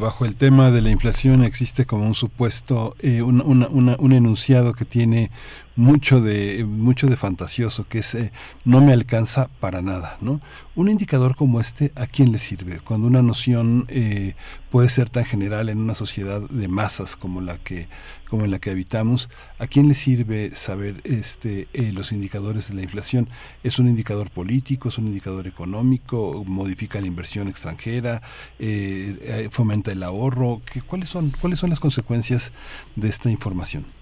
[0.00, 4.84] bajo el tema de la inflación existe como un supuesto, eh, un, un enunciado que
[4.84, 5.30] tiene
[5.78, 8.32] mucho de mucho de fantasioso que es eh,
[8.64, 10.40] no me alcanza para nada no
[10.74, 14.34] un indicador como este a quién le sirve cuando una noción eh,
[14.72, 17.86] puede ser tan general en una sociedad de masas como la que
[18.28, 22.74] como en la que habitamos a quién le sirve saber este eh, los indicadores de
[22.74, 23.28] la inflación
[23.62, 28.20] es un indicador político es un indicador económico modifica la inversión extranjera
[29.52, 32.52] fomenta el ahorro ¿Qué, cuáles son cuáles son las consecuencias
[32.96, 33.97] de esta información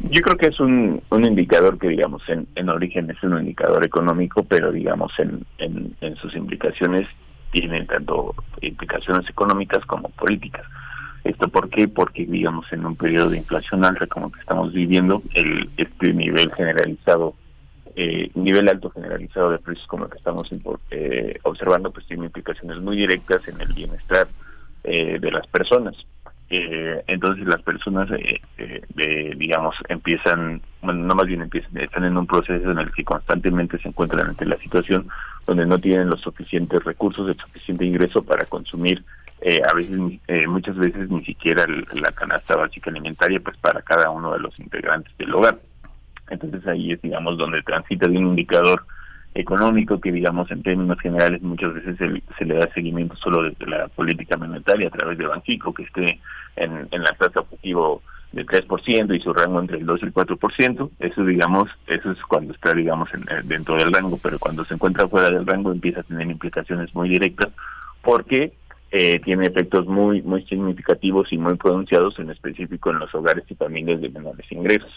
[0.00, 3.84] yo creo que es un, un indicador que, digamos, en, en origen es un indicador
[3.84, 7.06] económico, pero, digamos, en, en, sus implicaciones
[7.50, 10.64] tiene tanto implicaciones económicas como políticas.
[11.24, 11.86] ¿Esto por qué?
[11.86, 16.50] Porque, digamos, en un periodo de inflación alta como que estamos viviendo, el este nivel
[16.52, 17.34] generalizado,
[17.94, 20.50] eh, nivel alto generalizado de precios como el que estamos
[20.90, 24.26] eh, observando, pues tiene implicaciones muy directas en el bienestar
[24.82, 25.94] eh, de las personas.
[26.54, 32.18] Eh, entonces las personas, eh, eh, digamos, empiezan, bueno, no más bien empiezan, están en
[32.18, 35.08] un proceso en el que constantemente se encuentran ante la situación
[35.46, 39.02] donde no tienen los suficientes recursos, el suficiente ingreso para consumir,
[39.66, 39.98] a veces,
[40.46, 45.16] muchas veces ni siquiera la canasta básica alimentaria, pues para cada uno de los integrantes
[45.16, 45.58] del hogar.
[46.28, 48.84] Entonces ahí es, digamos, donde transita de un indicador
[49.34, 53.88] económico que digamos en términos generales muchas veces se, le da seguimiento solo desde la
[53.88, 56.20] política monetaria a través de Banxico que esté
[56.56, 58.02] en, en la tasa objetivo
[58.32, 62.22] del 3% y su rango entre el 2 y el 4%, eso digamos, eso es
[62.22, 66.00] cuando está digamos en, dentro del rango, pero cuando se encuentra fuera del rango empieza
[66.00, 67.52] a tener implicaciones muy directas
[68.02, 68.52] porque
[68.90, 73.54] eh, tiene efectos muy muy significativos y muy pronunciados en específico en los hogares y
[73.54, 74.90] familias de menores ingresos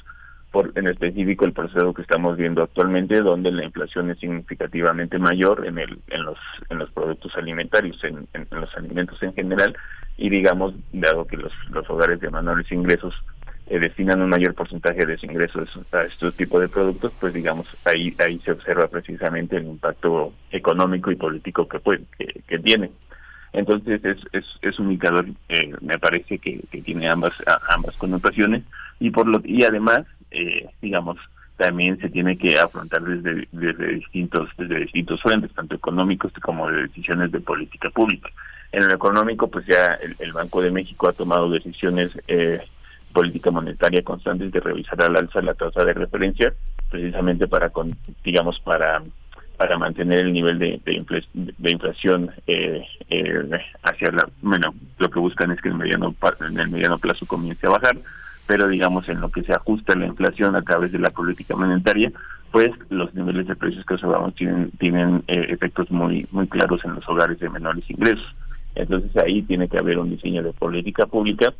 [0.75, 5.77] en específico el proceso que estamos viendo actualmente, donde la inflación es significativamente mayor en,
[5.77, 6.37] el, en, los,
[6.69, 9.75] en los productos alimentarios, en, los alimentos en general,
[10.17, 13.13] y digamos, dado que los, los hogares de menores ingresos
[13.67, 17.67] eh, destinan un mayor porcentaje de sus ingresos a estos tipos de productos, pues digamos,
[17.85, 22.03] ahí ahí se observa precisamente el impacto económico y político que, puede,
[22.47, 22.91] que, tiene.
[23.53, 27.33] Entonces es, es, es un indicador, eh, me parece que tiene ambas
[27.69, 28.63] ambas connotaciones
[28.99, 31.17] y por lo y además eh, digamos,
[31.57, 33.47] también se tiene que afrontar desde,
[33.95, 38.29] distintos desde distintos frentes, tanto económicos como de decisiones de política pública.
[38.71, 42.59] En lo económico, pues ya el, Banco de México ha tomado decisiones eh,
[43.13, 46.53] política monetaria constantes de revisar al alza la tasa de referencia,
[46.89, 49.01] precisamente para, con, digamos, para
[49.57, 53.49] para mantener el nivel de, de, inflación eh, eh,
[53.83, 57.65] hacia la bueno lo que buscan es que el mediano en el mediano plazo comience
[57.65, 57.97] a bajar
[58.47, 62.11] pero digamos en lo que se ajusta la inflación a través de la política monetaria,
[62.51, 66.95] pues los niveles de precios que observamos tienen tienen eh, efectos muy muy claros en
[66.95, 68.35] los hogares de menores ingresos.
[68.75, 71.53] Entonces ahí tiene que haber un diseño de política pública,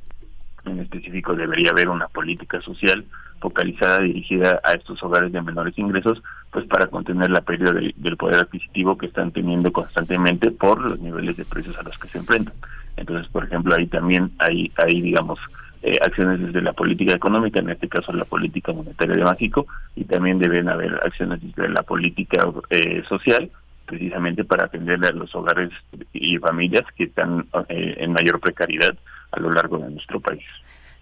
[0.65, 3.05] en específico debería haber una política social
[3.39, 8.41] focalizada dirigida a estos hogares de menores ingresos, pues para contener la pérdida del poder
[8.41, 12.55] adquisitivo que están teniendo constantemente por los niveles de precios a los que se enfrentan.
[12.97, 15.39] Entonces, por ejemplo, ahí también hay, hay digamos,
[15.85, 20.03] eh, acciones desde la política económica, en este caso la política monetaria de México, y
[20.05, 23.51] también deben haber acciones desde la política eh, social,
[23.85, 25.69] precisamente para atender a los hogares
[26.11, 28.97] y familias que están eh, en mayor precariedad
[29.31, 30.43] a lo largo de nuestro país.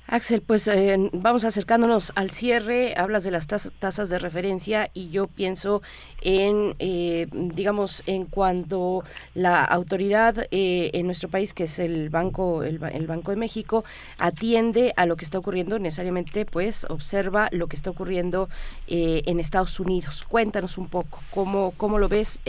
[0.05, 5.27] Axel, pues eh, vamos acercándonos al cierre, hablas de las tasas de referencia y yo
[5.27, 5.81] pienso
[6.21, 12.63] en, eh, digamos, en cuando la autoridad eh, en nuestro país, que es el Banco,
[12.63, 13.85] el, Banco de México,
[14.19, 18.49] atiende a lo que está ocurriendo, necesariamente pues observa lo que está ocurriendo
[18.87, 20.23] en Estados Unidos.
[20.27, 22.39] Cuéntanos un poco, ¿cómo, cómo lo ves?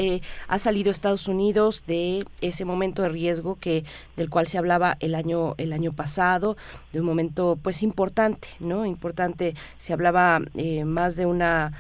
[0.49, 3.85] ¿Ha salido Estados Unidos de ese momento de riesgo que
[4.17, 6.57] del cual se hablaba el año, el año pasado,
[6.93, 8.87] de un momento pues importante, ¿no?
[8.87, 11.73] Importante, se hablaba eh, más de una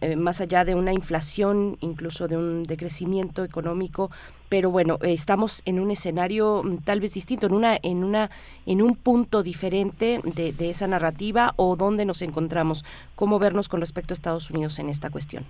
[0.00, 4.10] eh, más allá de una inflación, incluso de un decrecimiento económico,
[4.48, 8.30] pero bueno, estamos en un escenario mm, tal vez distinto, en una, en una,
[8.64, 13.80] en un punto diferente de, de esa narrativa o dónde nos encontramos, cómo vernos con
[13.80, 15.44] respecto a Estados Unidos en esta cuestión.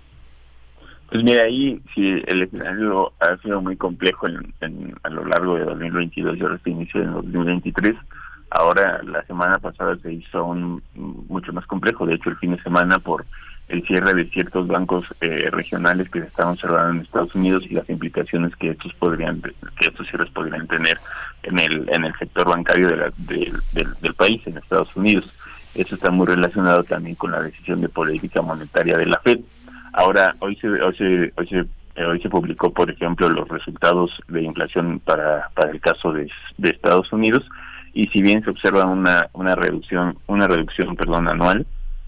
[1.09, 5.63] Pues mira, ahí sí el escenario ha sido muy complejo en, a lo largo de
[5.63, 7.95] 2022 y ahora se inició en 2023
[8.49, 12.05] Ahora, la semana pasada se hizo un mucho más complejo.
[12.05, 13.25] De hecho, el fin de semana, por
[13.67, 17.73] el cierre de ciertos bancos eh, regionales que se están observando en Estados Unidos y
[17.73, 20.97] las implicaciones que estos podrían que estos cierres podrían tener
[21.43, 23.11] en el en el sector bancario de
[23.73, 25.31] del, país en Estados Unidos.
[25.75, 29.39] Eso está muy relacionado también con la decisión de política monetaria de la Fed.
[29.91, 31.59] Ahora hoy se hoy se hoy se,
[31.95, 36.31] eh, hoy se publicó por ejemplo los resultados de inflación para para el caso de,
[36.57, 37.43] de Estados Unidos
[37.97, 41.65] y si bien se observa una, una reducción, una reducción perdón, anual,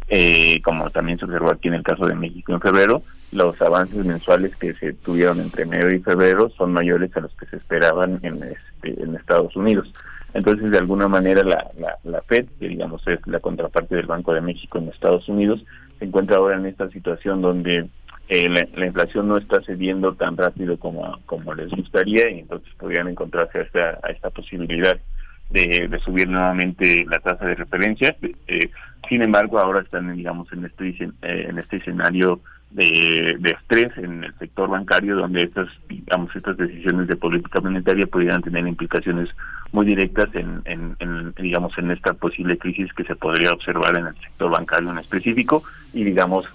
[0.08, 3.02] eh, como también se observó aquí en el caso de México en febrero,
[3.32, 7.48] los avances mensuales que se tuvieron entre enero y febrero son mayores a los que
[7.48, 9.92] se esperaban en, este, en Estados Unidos.
[10.36, 11.72] Entonces, de alguna manera, la,
[12.04, 15.66] la, FED, que digamos es la contraparte del Banco de México en Estados Unidos,
[15.98, 17.88] se encuentra ahora en esta situación donde
[18.28, 23.08] eh, la, inflación no está cediendo tan rápido como, como les gustaría y entonces podrían
[23.08, 25.00] encontrarse a esta, a esta posibilidad
[25.50, 28.16] de, subir nuevamente la tasa de referencia.
[28.48, 28.70] Eh,
[29.08, 34.24] sin embargo, ahora están, digamos, en este eh, en este escenario de, de, estrés en
[34.24, 39.30] el sector bancario, donde estas, digamos, estas decisiones de política monetaria podrían tener implicaciones
[39.72, 44.16] muy directas en, en, digamos, en esta posible crisis que se podría observar en el
[44.16, 45.64] sector bancario en específico
[45.94, 46.46] y, digamos,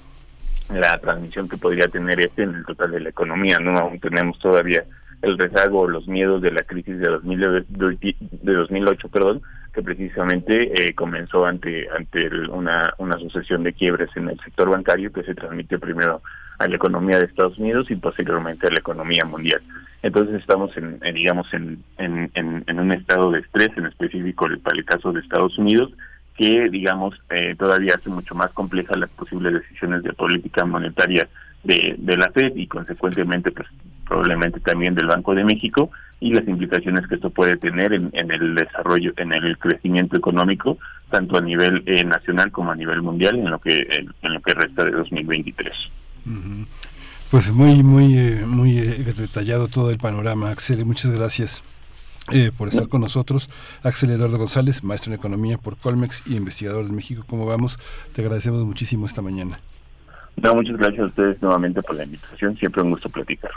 [0.69, 3.59] la transmisión que podría tener este en el total de la economía.
[3.59, 4.85] No aún tenemos todavía
[5.25, 10.73] el rezago o los miedos de la crisis de, 2000, de 2008, perdón, que precisamente
[10.73, 15.35] eh, comenzó ante ante una, una sucesión de quiebres en el sector bancario que se
[15.35, 16.23] transmitió primero
[16.59, 19.61] a la economía de Estados Unidos y posteriormente a la economía mundial.
[20.03, 24.85] Entonces estamos en, digamos en, en, en, un estado de estrés, en específico para el
[24.85, 25.91] caso de Estados Unidos,
[26.37, 31.29] que digamos eh, todavía hace mucho más complejas las posibles decisiones de política monetaria
[31.65, 33.69] de, la Fed y consecuentemente pues
[34.07, 38.55] probablemente también del Banco de México y las implicaciones que esto puede tener en, el
[38.55, 40.79] desarrollo, en el crecimiento económico,
[41.11, 43.75] tanto a nivel eh, nacional como a nivel mundial en lo que
[44.23, 45.73] en, lo que resta de 2023.
[47.31, 50.85] Pues muy muy eh, muy eh, detallado todo el panorama, Axel.
[50.85, 51.63] Muchas gracias.
[52.57, 53.51] por estar con nosotros.
[53.83, 57.25] Axel Eduardo González, maestro en economía por Colmex y investigador de México.
[57.27, 57.77] ¿Cómo vamos?
[58.15, 59.59] Te agradecemos muchísimo esta mañana.
[60.37, 62.57] No, muchas gracias a ustedes nuevamente por la invitación.
[62.57, 63.51] Siempre un gusto platicar.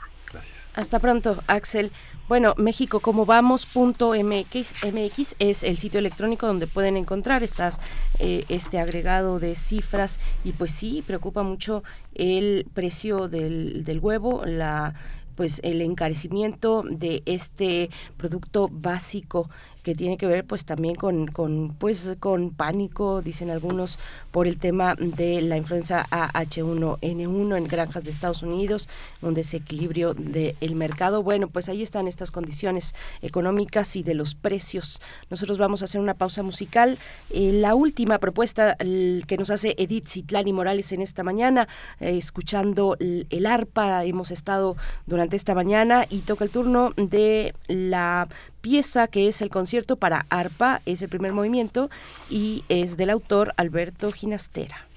[0.78, 1.92] Hasta pronto, Axel.
[2.28, 7.82] Bueno, México como vamos.mx MX es el sitio electrónico donde pueden encontrar estas,
[8.20, 11.84] eh, este agregado de cifras y pues sí, preocupa mucho
[12.14, 14.94] el precio del, del huevo, la
[15.36, 19.50] pues el encarecimiento de este producto básico
[19.88, 24.00] que tiene que ver pues también con, con pues con pánico dicen algunos
[24.32, 28.90] por el tema de la influenza AH1N1 en granjas de Estados Unidos,
[29.22, 31.24] un desequilibrio del mercado.
[31.24, 35.00] Bueno, pues ahí están estas condiciones económicas y de los precios.
[35.30, 36.98] Nosotros vamos a hacer una pausa musical.
[37.30, 41.70] Eh, la última propuesta que nos hace Edith Citlani Morales en esta mañana,
[42.02, 44.76] eh, escuchando el arpa, hemos estado
[45.06, 48.28] durante esta mañana y toca el turno de la
[48.62, 51.90] pieza que es el concierto para arpa, es el primer movimiento
[52.30, 54.88] y es del autor Alberto Ginastera.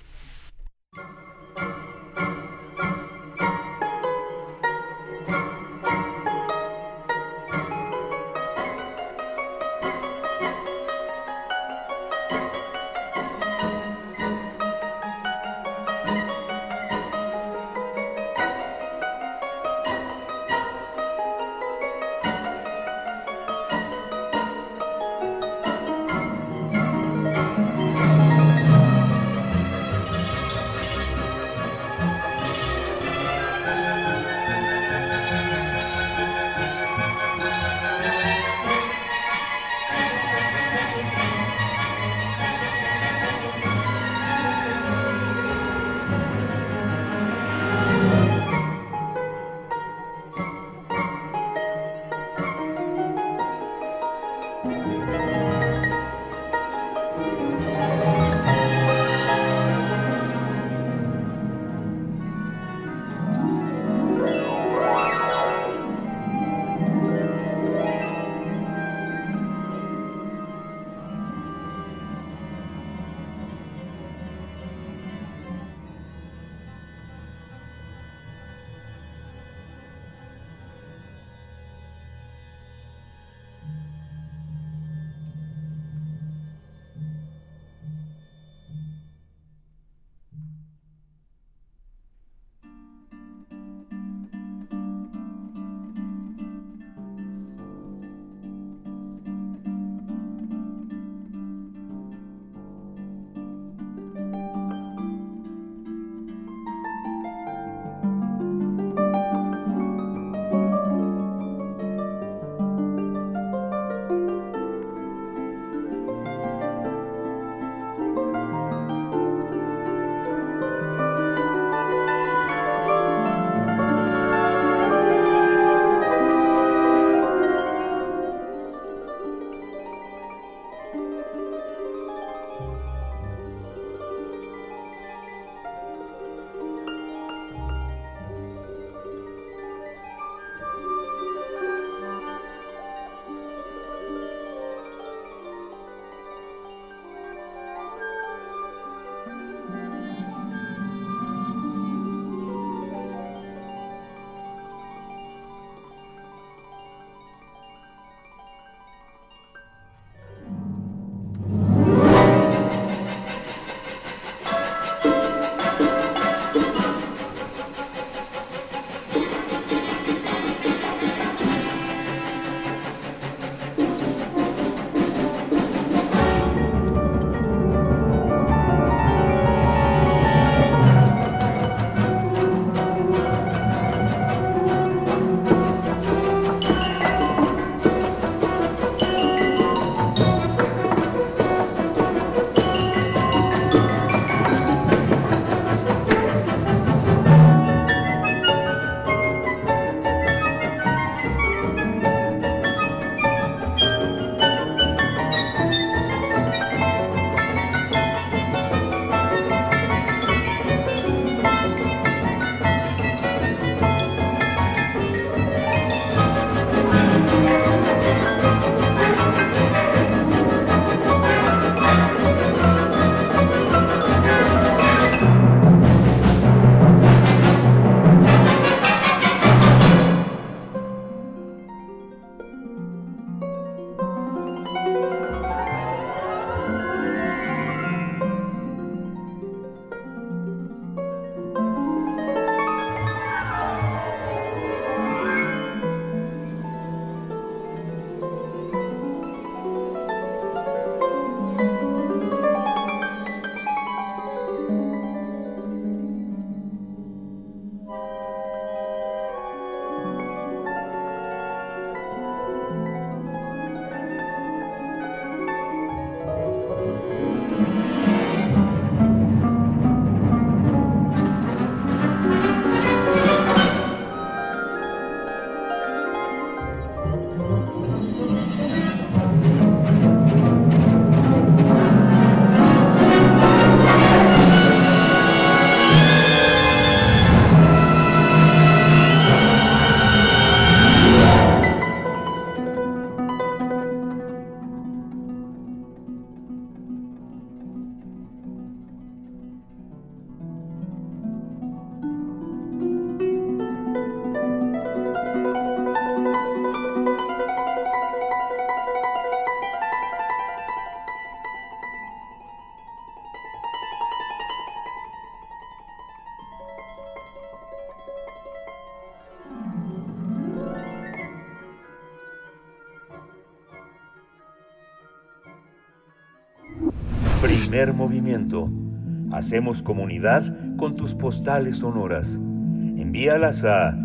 [329.40, 332.36] Hacemos comunidad con tus postales sonoras.
[332.36, 333.96] Envíalas a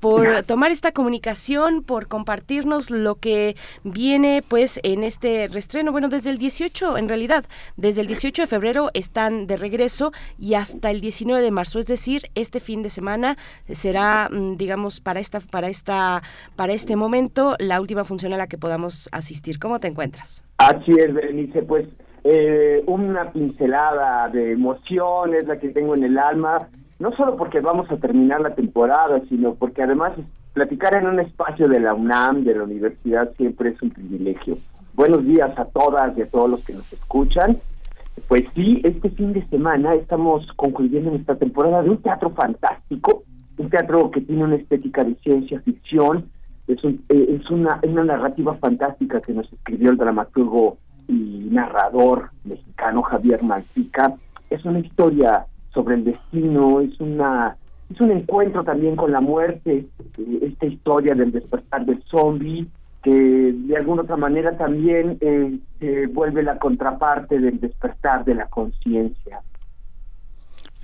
[0.04, 5.92] por tomar esta comunicación, por compartirnos lo que viene pues en este restreno.
[5.92, 7.46] Bueno, desde el 18, en realidad,
[7.78, 11.86] desde el 18 de febrero están de regreso y hasta el 19 de marzo, es
[11.86, 16.22] decir, este fin de semana será mm, digamos para esta para esta
[16.54, 19.58] para este momento la última función a la que podamos asistir.
[19.58, 20.44] ¿Cómo te encuentras?
[20.58, 21.86] Así es, Berenice, pues
[22.24, 26.68] eh, una pincelada de emociones la que tengo en el alma
[27.04, 30.14] no solo porque vamos a terminar la temporada, sino porque además
[30.54, 34.56] platicar en un espacio de la UNAM, de la universidad, siempre es un privilegio.
[34.94, 37.58] Buenos días a todas y a todos los que nos escuchan.
[38.26, 43.24] Pues sí, este fin de semana estamos concluyendo nuestra temporada de un teatro fantástico,
[43.58, 46.30] un teatro que tiene una estética de ciencia ficción,
[46.68, 53.02] es, eh, es una, una narrativa fantástica que nos escribió el dramaturgo y narrador mexicano
[53.02, 54.14] Javier Malpica.
[54.48, 55.44] Es una historia
[55.74, 57.56] sobre el destino, es una
[57.90, 59.86] es un encuentro también con la muerte,
[60.18, 62.66] eh, esta historia del despertar del zombie,
[63.02, 68.46] que de alguna otra manera también eh, se vuelve la contraparte del despertar de la
[68.46, 69.42] conciencia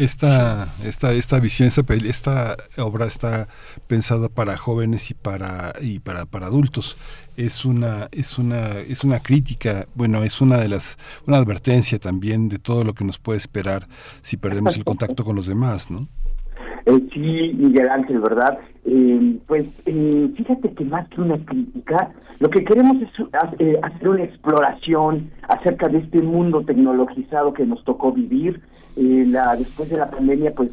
[0.01, 3.49] esta, esta, esta visión, esta, esta obra está
[3.87, 6.97] pensada para jóvenes y para, y para, para adultos.
[7.37, 10.97] Es una, es una, es una crítica, bueno, es una de las,
[11.27, 13.87] una advertencia también de todo lo que nos puede esperar
[14.23, 16.09] si perdemos el contacto con los demás, ¿no?
[16.87, 18.59] Eh, sí, Miguel Ángel, ¿verdad?
[18.87, 23.11] Eh, pues eh, fíjate que más que una crítica, lo que queremos es
[23.83, 28.63] hacer una exploración acerca de este mundo tecnologizado que nos tocó vivir,
[29.01, 30.71] la, después de la pandemia, pues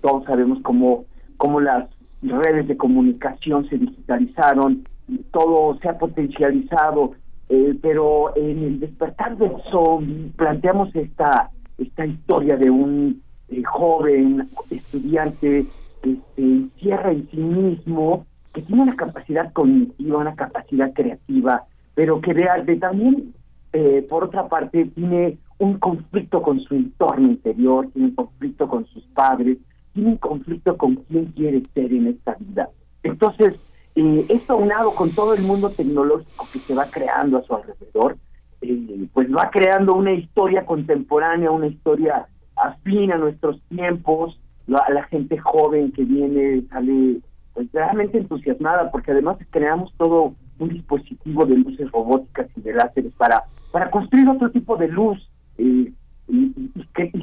[0.00, 1.04] todos sabemos cómo,
[1.36, 1.88] cómo las
[2.22, 4.84] redes de comunicación se digitalizaron,
[5.30, 7.12] todo se ha potencializado,
[7.48, 14.48] eh, pero en el despertar del sol planteamos esta, esta historia de un eh, joven
[14.70, 15.66] estudiante
[16.02, 21.64] que se encierra en sí mismo, que tiene una capacidad cognitiva, una capacidad creativa,
[21.94, 23.34] pero que de, de también,
[23.72, 28.86] eh, por otra parte, tiene un conflicto con su entorno interior, tiene un conflicto con
[28.86, 29.58] sus padres,
[29.92, 32.68] tiene un conflicto con quién quiere ser en esta vida.
[33.02, 33.54] Entonces,
[33.94, 38.18] eh, esto unado con todo el mundo tecnológico que se va creando a su alrededor,
[38.60, 42.26] eh, pues va creando una historia contemporánea, una historia
[42.56, 47.20] afín a nuestros tiempos, a la gente joven que viene, sale
[47.54, 53.12] pues realmente entusiasmada, porque además creamos todo un dispositivo de luces robóticas y de láseres
[53.16, 55.26] para, para construir otro tipo de luz
[55.58, 55.92] y,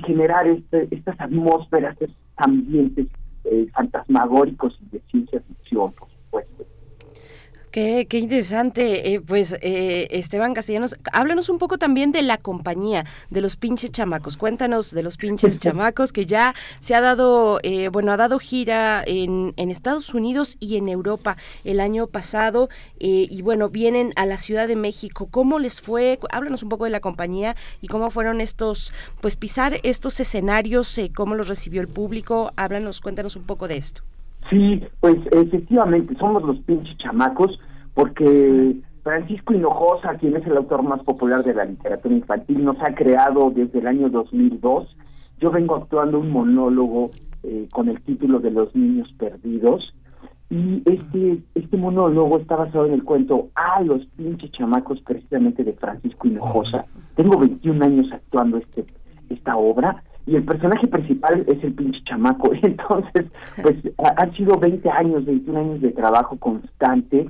[0.05, 3.07] generar este, estas atmósferas, estos ambientes
[3.43, 6.12] eh, fantasmagóricos y de ciencia ficción, supuesto.
[7.73, 9.15] Qué, qué interesante.
[9.15, 13.91] Eh, pues eh, Esteban Castellanos, háblanos un poco también de la compañía, de los pinches
[13.91, 14.37] chamacos.
[14.37, 19.03] Cuéntanos de los pinches chamacos que ya se ha dado, eh, bueno, ha dado gira
[19.07, 22.69] en, en, Estados Unidos y en Europa el año pasado.
[22.99, 25.27] y bueno, vienen a la Ciudad de México.
[25.31, 26.19] ¿Cómo les fue?
[26.29, 31.33] Háblanos un poco de la compañía y cómo fueron estos, pues pisar estos escenarios, cómo
[31.33, 32.51] los recibió el público.
[32.55, 34.03] Háblanos, cuéntanos un poco de esto.
[34.49, 37.59] Sí, pues efectivamente, somos los pinches chamacos,
[37.93, 42.95] porque Francisco Hinojosa, quien es el autor más popular de la literatura infantil, nos ha
[42.95, 44.95] creado desde el año 2002.
[45.39, 47.11] Yo vengo actuando un monólogo
[47.43, 49.93] eh, con el título de Los Niños Perdidos.
[50.49, 55.73] Y este, este monólogo está basado en el cuento A los pinches chamacos, precisamente de
[55.73, 56.85] Francisco Hinojosa.
[57.15, 58.85] Tengo 21 años actuando este,
[59.29, 62.51] esta obra y el personaje principal es el pinche chamaco.
[62.61, 63.25] Entonces,
[63.61, 63.75] pues
[64.17, 67.27] han sido 20 años, 21 años de trabajo constante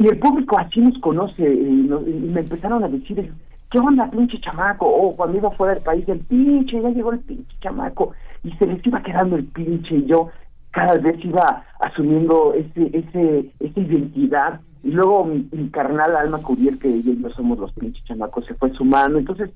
[0.00, 1.86] y el público así nos conoce y,
[2.32, 3.30] me empezaron a decir,
[3.70, 4.86] ¿qué onda, pinche chamaco?
[4.86, 8.12] O cuando iba fuera del país, el pinche, ya llegó el pinche chamaco.
[8.42, 10.28] Y se les iba quedando el pinche y yo
[10.70, 14.60] cada vez iba asumiendo ese, ese, esa identidad.
[14.82, 18.72] Y luego mi, carnal Alma Curiel, que y yo somos los pinches chamacos, se fue
[18.72, 19.18] sumando.
[19.18, 19.50] Entonces,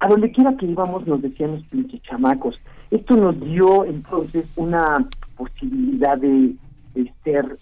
[0.00, 2.56] a donde quiera que íbamos nos decían los pinches chamacos.
[2.90, 6.54] Esto nos dio entonces una posibilidad de,
[7.24, 7.58] ser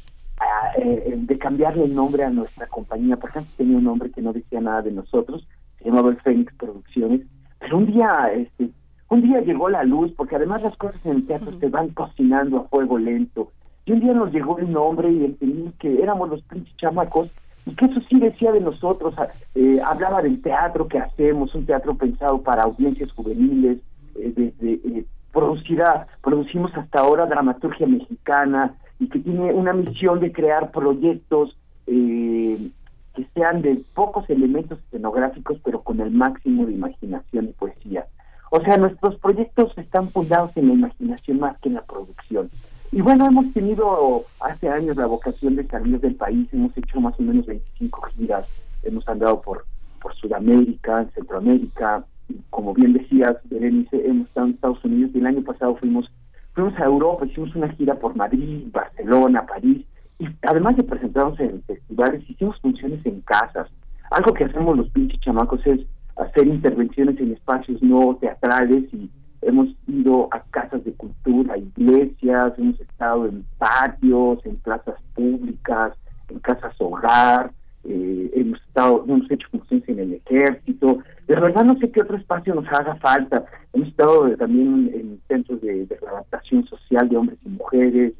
[0.78, 4.32] eh, de cambiarle el nombre a nuestra compañía, porque antes tenía un nombre que no
[4.32, 5.47] decía nada de nosotros,
[5.78, 7.23] se llamaba el Fénix Producciones,
[7.58, 8.70] pero un día, este,
[9.08, 12.58] un día llegó la luz, porque además las cosas en el teatro se van cocinando
[12.58, 13.50] a fuego lento,
[13.84, 17.31] y un día nos llegó el nombre y entendimos que éramos los pinches chamacos,
[17.67, 19.15] y que eso sí decía de nosotros,
[19.55, 23.78] eh, hablaba del teatro que hacemos, un teatro pensado para audiencias juveniles,
[24.15, 30.33] eh, desde eh, producida, producimos hasta ahora dramaturgia mexicana y que tiene una misión de
[30.33, 32.70] crear proyectos eh,
[33.15, 38.07] que sean de pocos elementos escenográficos, pero con el máximo de imaginación y poesía.
[38.51, 42.49] O sea, nuestros proyectos están fundados en la imaginación más que en la producción.
[42.92, 47.18] Y bueno, hemos tenido hace años la vocación de salir del país, hemos hecho más
[47.18, 48.47] o menos 25 giras,
[48.82, 49.65] hemos andado por,
[50.00, 52.05] por Sudamérica, en Centroamérica,
[52.50, 56.10] como bien decías, Berenice, hemos estado en Estados Unidos y el año pasado fuimos,
[56.55, 59.84] fuimos a Europa, hicimos una gira por Madrid, Barcelona, París,
[60.18, 63.68] y además de presentarnos en festivales, hicimos funciones en casas.
[64.10, 65.81] Algo que hacemos los pinches chamacos es
[66.16, 69.10] hacer intervenciones en espacios no teatrales y
[69.47, 75.92] hemos ido a casas de cultura, iglesias, hemos estado en patios, en plazas públicas,
[76.28, 77.52] en casas hogar,
[77.84, 80.99] eh, hemos estado, hemos hecho funciones en el ejército.
[81.26, 83.44] De verdad no sé qué otro espacio nos haga falta.
[83.73, 88.12] Hemos estado también en centros de, de adaptación social de hombres y mujeres.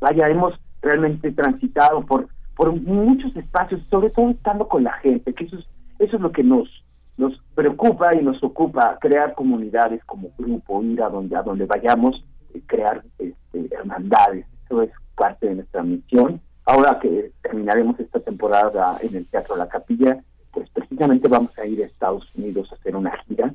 [0.00, 5.44] Vaya, hemos realmente transitado por por muchos espacios, sobre todo estando con la gente, que
[5.44, 5.66] eso es,
[5.98, 6.68] eso es lo que nos
[7.16, 12.22] nos preocupa y nos ocupa crear comunidades como grupo, ir a donde, a donde vayamos,
[12.52, 14.46] y crear este, hermandades.
[14.64, 16.40] Eso es parte de nuestra misión.
[16.64, 20.18] Ahora que terminaremos esta temporada en el Teatro La Capilla,
[20.50, 23.54] pues precisamente vamos a ir a Estados Unidos a hacer una gira,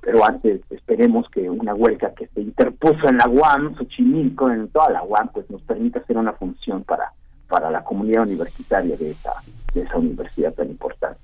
[0.00, 4.90] pero antes esperemos que una huelga que se interpuso en la UAM, Xochimilco, en toda
[4.90, 7.12] la UAM, pues nos permita hacer una función para,
[7.48, 9.34] para la comunidad universitaria de esa,
[9.74, 11.20] de esa universidad tan importante.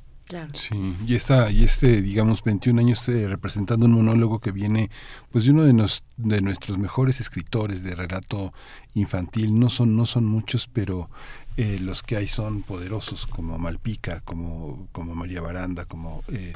[0.54, 4.90] Sí, y está y este, digamos, 21 años eh, representando un monólogo que viene
[5.30, 8.52] pues de uno de, nos, de nuestros mejores escritores de relato
[8.94, 9.58] infantil.
[9.58, 11.08] No son, no son muchos, pero
[11.56, 16.52] eh, los que hay son poderosos como Malpica, como, como María Baranda, como eh,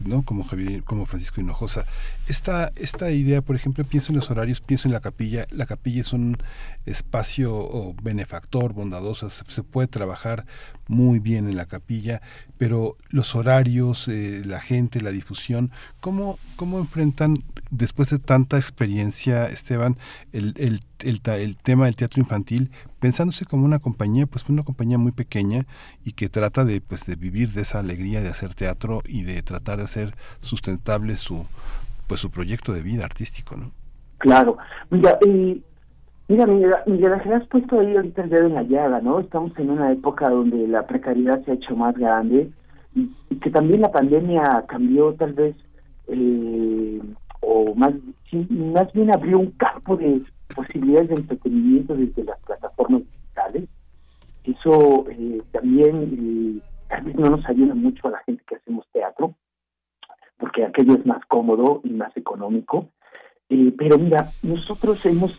[0.00, 1.86] no, como Javier, como Francisco Hinojosa.
[2.26, 5.46] Esta, esta idea, por ejemplo, pienso en los horarios, pienso en la capilla.
[5.50, 6.36] La capilla es un
[6.84, 10.46] espacio benefactor, bondadoso, se, puede trabajar
[10.88, 12.20] muy bien en la capilla,
[12.58, 19.46] pero los horarios, eh, la gente, la difusión, ¿cómo, cómo enfrentan después de tanta experiencia,
[19.46, 19.96] Esteban,
[20.32, 24.64] el, el, el, el tema del teatro infantil, pensándose como una compañía, pues fue una
[24.64, 25.62] compañía muy pequeña
[26.04, 29.42] y que trata de, pues, de vivir de esa alegría de hacer teatro y de
[29.42, 31.46] tratar de hacer sustentable su,
[32.08, 33.72] pues, su proyecto de vida artístico, ¿no?
[34.18, 34.56] Claro.
[34.90, 35.60] Mira, eh,
[36.28, 36.46] mira,
[36.86, 39.18] Miguel Ángel, has puesto ahí ahorita el dedo en la llaga, ¿no?
[39.18, 42.50] Estamos en una época donde la precariedad se ha hecho más grande
[42.94, 45.56] y, que también la pandemia cambió tal vez,
[46.06, 47.00] eh,
[47.40, 47.94] o más,
[48.50, 50.22] más bien abrió un campo de
[50.54, 53.68] posibilidades de entretenimiento desde las plataformas digitales.
[54.44, 58.86] Eso eh, también eh, tal vez no nos ayuda mucho a la gente que hacemos
[58.92, 59.34] teatro,
[60.38, 62.88] porque aquello es más cómodo y más económico.
[63.48, 65.38] Eh, pero mira, nosotros hemos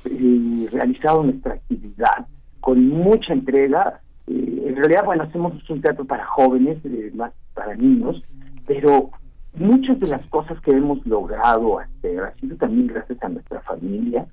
[0.72, 2.27] realizado nuestra actividad
[2.59, 4.01] con mucha entrega.
[4.27, 6.77] en realidad, bueno, hacemos un teatro para jóvenes,
[7.16, 8.24] más para niños,
[8.66, 9.11] pero
[9.56, 14.25] muchas de las cosas que hemos logrado hacer ha sido también gracias a nuestra familia,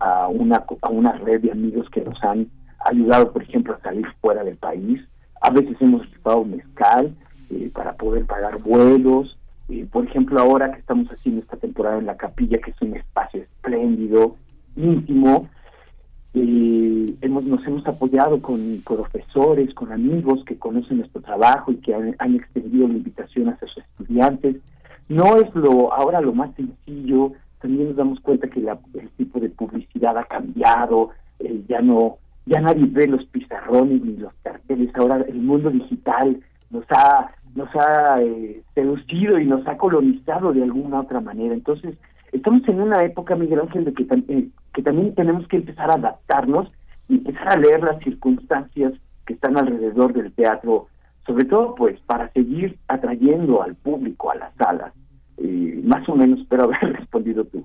[0.00, 2.48] a una, a una red de amigos que nos han
[2.84, 5.00] ayudado, por ejemplo, a salir fuera del país.
[5.40, 7.14] A veces hemos un mezcal
[7.50, 9.38] eh, para poder pagar vuelos.
[9.68, 12.96] Eh, por ejemplo, ahora que estamos haciendo esta temporada en la capilla, que es un
[12.96, 14.36] espacio espléndido,
[14.76, 15.48] íntimo,
[16.34, 21.94] eh, hemos, nos hemos apoyado con profesores, con amigos que conocen nuestro trabajo y que
[21.94, 24.56] han, han extendido la invitación a sus estudiantes.
[25.08, 29.40] No es lo ahora lo más sencillo, también nos damos cuenta que la, el tipo
[29.40, 34.90] de publicidad ha cambiado, eh, ya no ya nadie ve los pizarrones ni los carteles,
[34.94, 40.62] ahora el mundo digital nos ha nos ha eh, seducido y nos ha colonizado de
[40.62, 41.54] alguna otra manera.
[41.54, 41.96] Entonces,
[42.30, 45.94] estamos en una época, Miguel Ángel, de que, eh, que también tenemos que empezar a
[45.94, 46.70] adaptarnos
[47.08, 48.92] y empezar a leer las circunstancias
[49.26, 50.86] que están alrededor del teatro,
[51.26, 54.92] sobre todo pues para seguir atrayendo al público a las salas
[55.84, 57.64] más o menos espero haber respondido tu,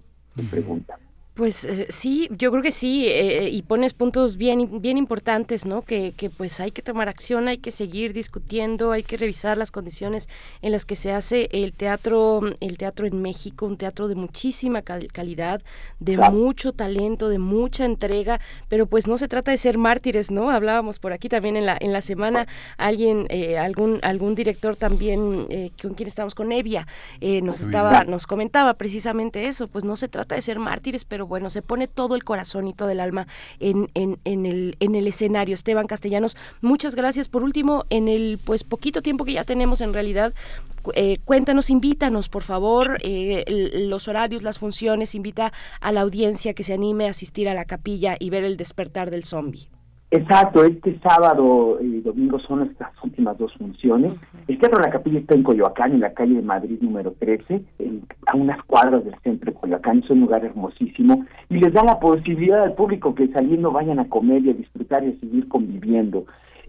[0.50, 0.98] pregunta.
[1.36, 5.82] Pues eh, sí, yo creo que sí, eh, y pones puntos bien, bien importantes, ¿no?
[5.82, 9.72] Que, que, pues hay que tomar acción, hay que seguir discutiendo, hay que revisar las
[9.72, 10.30] condiciones
[10.62, 14.84] en las que se hace el teatro, el teatro en México, un teatro de muchísima
[14.84, 15.64] calidad,
[16.00, 18.40] de mucho talento, de mucha entrega,
[18.70, 20.52] pero pues no se trata de ser mártires, ¿no?
[20.52, 22.48] Hablábamos por aquí también en la, en la semana,
[22.78, 25.48] alguien, eh, algún, algún director también
[25.82, 26.86] con quien estábamos con Evia,
[27.42, 31.50] nos estaba, nos comentaba precisamente eso, pues no se trata de ser mártires, pero bueno,
[31.50, 33.28] se pone todo el corazón y todo el alma
[33.60, 35.54] en, en, en, el, en el escenario.
[35.54, 37.30] Esteban Castellanos, muchas gracias.
[37.30, 40.34] Por último, en el pues poquito tiempo que ya tenemos en realidad,
[40.96, 43.44] eh, cuéntanos, invítanos, por favor, eh,
[43.88, 47.66] los horarios, las funciones, invita a la audiencia que se anime a asistir a la
[47.66, 49.70] capilla y ver el despertar del zombie.
[50.16, 54.14] Exacto, este sábado y domingo son estas últimas dos funciones.
[54.48, 57.64] El Teatro de la Capilla está en Coyoacán, en la calle de Madrid número 13,
[58.28, 62.00] a unas cuadras del centro de Coyoacán, es un lugar hermosísimo, y les da la
[62.00, 66.26] posibilidad al público que saliendo vayan a comer y a disfrutar y a seguir conviviendo.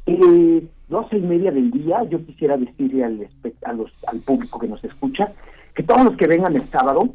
[0.07, 3.29] Eh, doce y media del día, yo quisiera decirle al,
[3.67, 5.35] a los, al público que nos escucha,
[5.75, 7.11] que todos los que vengan el sábado,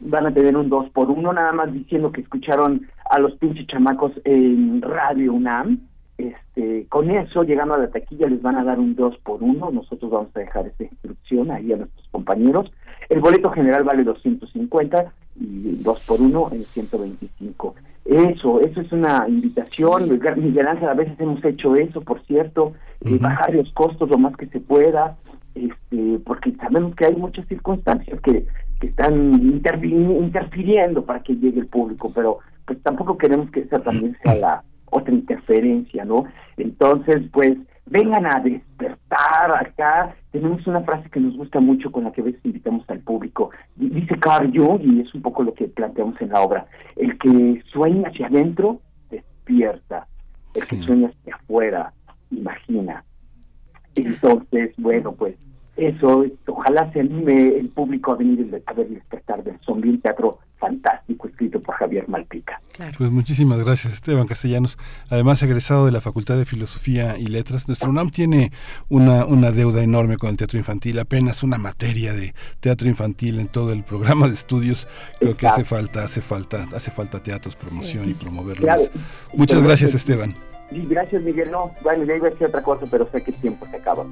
[0.00, 3.66] van a tener un 2 por 1 nada más diciendo que escucharon a los pinches
[3.66, 5.80] chamacos en Radio UNAM.
[6.16, 9.70] Este, con eso, llegando a la taquilla, les van a dar un 2 por 1
[9.72, 12.70] Nosotros vamos a dejar esa instrucción ahí a nuestros compañeros.
[13.08, 17.74] El boleto general vale 250 y 2 por 1 en 125.
[18.04, 20.08] Eso, eso es una invitación.
[20.36, 22.74] Miguel Ángel, a veces hemos hecho eso, por cierto,
[23.04, 25.16] eh, bajar los costos lo más que se pueda,
[25.54, 28.46] este, porque sabemos que hay muchas circunstancias que
[28.80, 34.34] están interfiriendo para que llegue el público, pero pues tampoco queremos que esa también sea
[34.34, 36.24] la otra interferencia, ¿no?
[36.56, 40.14] Entonces, pues vengan a despertar acá.
[40.30, 43.50] Tenemos una frase que nos gusta mucho con la que a veces invitamos al público.
[43.76, 47.62] Dice Carl Jung, y es un poco lo que planteamos en la obra, el que
[47.72, 50.06] sueña hacia adentro, despierta.
[50.54, 51.92] El que sueña hacia afuera,
[52.30, 53.04] imagina.
[53.96, 55.36] Entonces, bueno, pues
[55.76, 60.00] eso, ojalá se anime el público a venir a ver el despertar del zombie, un
[60.00, 62.60] teatro fantástico escrito por Javier Malpica.
[62.96, 64.78] Pues muchísimas gracias Esteban Castellanos,
[65.10, 67.68] además egresado de la Facultad de Filosofía y Letras.
[67.68, 68.52] Nuestro UNAM tiene
[68.88, 73.48] una, una deuda enorme con el teatro infantil, apenas una materia de teatro infantil en
[73.48, 74.88] todo el programa de estudios.
[75.18, 78.66] Creo que hace falta, hace falta, hace falta teatros, promoción y promoverlo
[79.34, 80.34] Muchas gracias Esteban.
[80.70, 81.50] Sí, gracias Miguel.
[81.50, 84.04] No, bueno, ya iba a decir otra cosa, pero sé que el tiempo se acaba.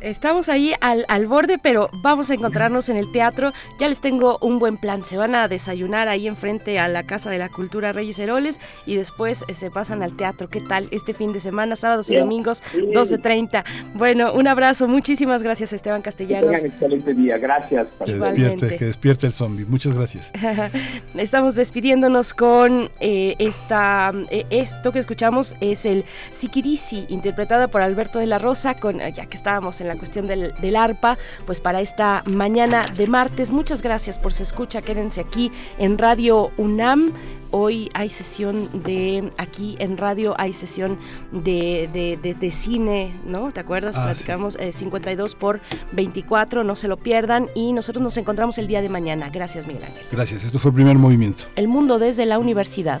[0.00, 3.52] Estamos ahí al, al borde, pero vamos a encontrarnos en el teatro.
[3.78, 5.04] Ya les tengo un buen plan.
[5.04, 8.96] Se van a desayunar ahí enfrente a la Casa de la Cultura Reyes Heroles y
[8.96, 10.48] después eh, se pasan al teatro.
[10.48, 13.64] ¿Qué tal este fin de semana, sábados y domingos, 12.30?
[13.94, 14.88] Bueno, un abrazo.
[14.88, 16.60] Muchísimas gracias, Esteban Castellanos.
[16.60, 17.38] Que excelente día.
[17.38, 17.88] Gracias.
[18.04, 19.64] Que despierte, que despierte el zombie.
[19.64, 20.32] Muchas gracias.
[21.16, 28.18] Estamos despidiéndonos con eh, esta, eh, esto que escuchamos es el Sikirisi, interpretada por Alberto
[28.18, 31.80] de la Rosa, con, ya que estábamos en la cuestión del, del arpa, pues para
[31.80, 33.50] esta mañana de martes.
[33.50, 34.82] Muchas gracias por su escucha.
[34.82, 37.12] Quédense aquí en Radio UNAM.
[37.50, 40.98] Hoy hay sesión de, aquí en radio hay sesión
[41.32, 41.88] de,
[42.22, 43.52] de, cine, ¿no?
[43.52, 43.96] ¿Te acuerdas?
[43.96, 45.60] Ah, Platicamos 52 eh, por
[45.92, 47.48] 24, no se lo pierdan.
[47.54, 49.30] Y nosotros nos encontramos el día de mañana.
[49.30, 50.02] Gracias, Miguel Ángel.
[50.12, 51.44] Gracias, esto fue el primer movimiento.
[51.56, 53.00] El mundo desde la universidad.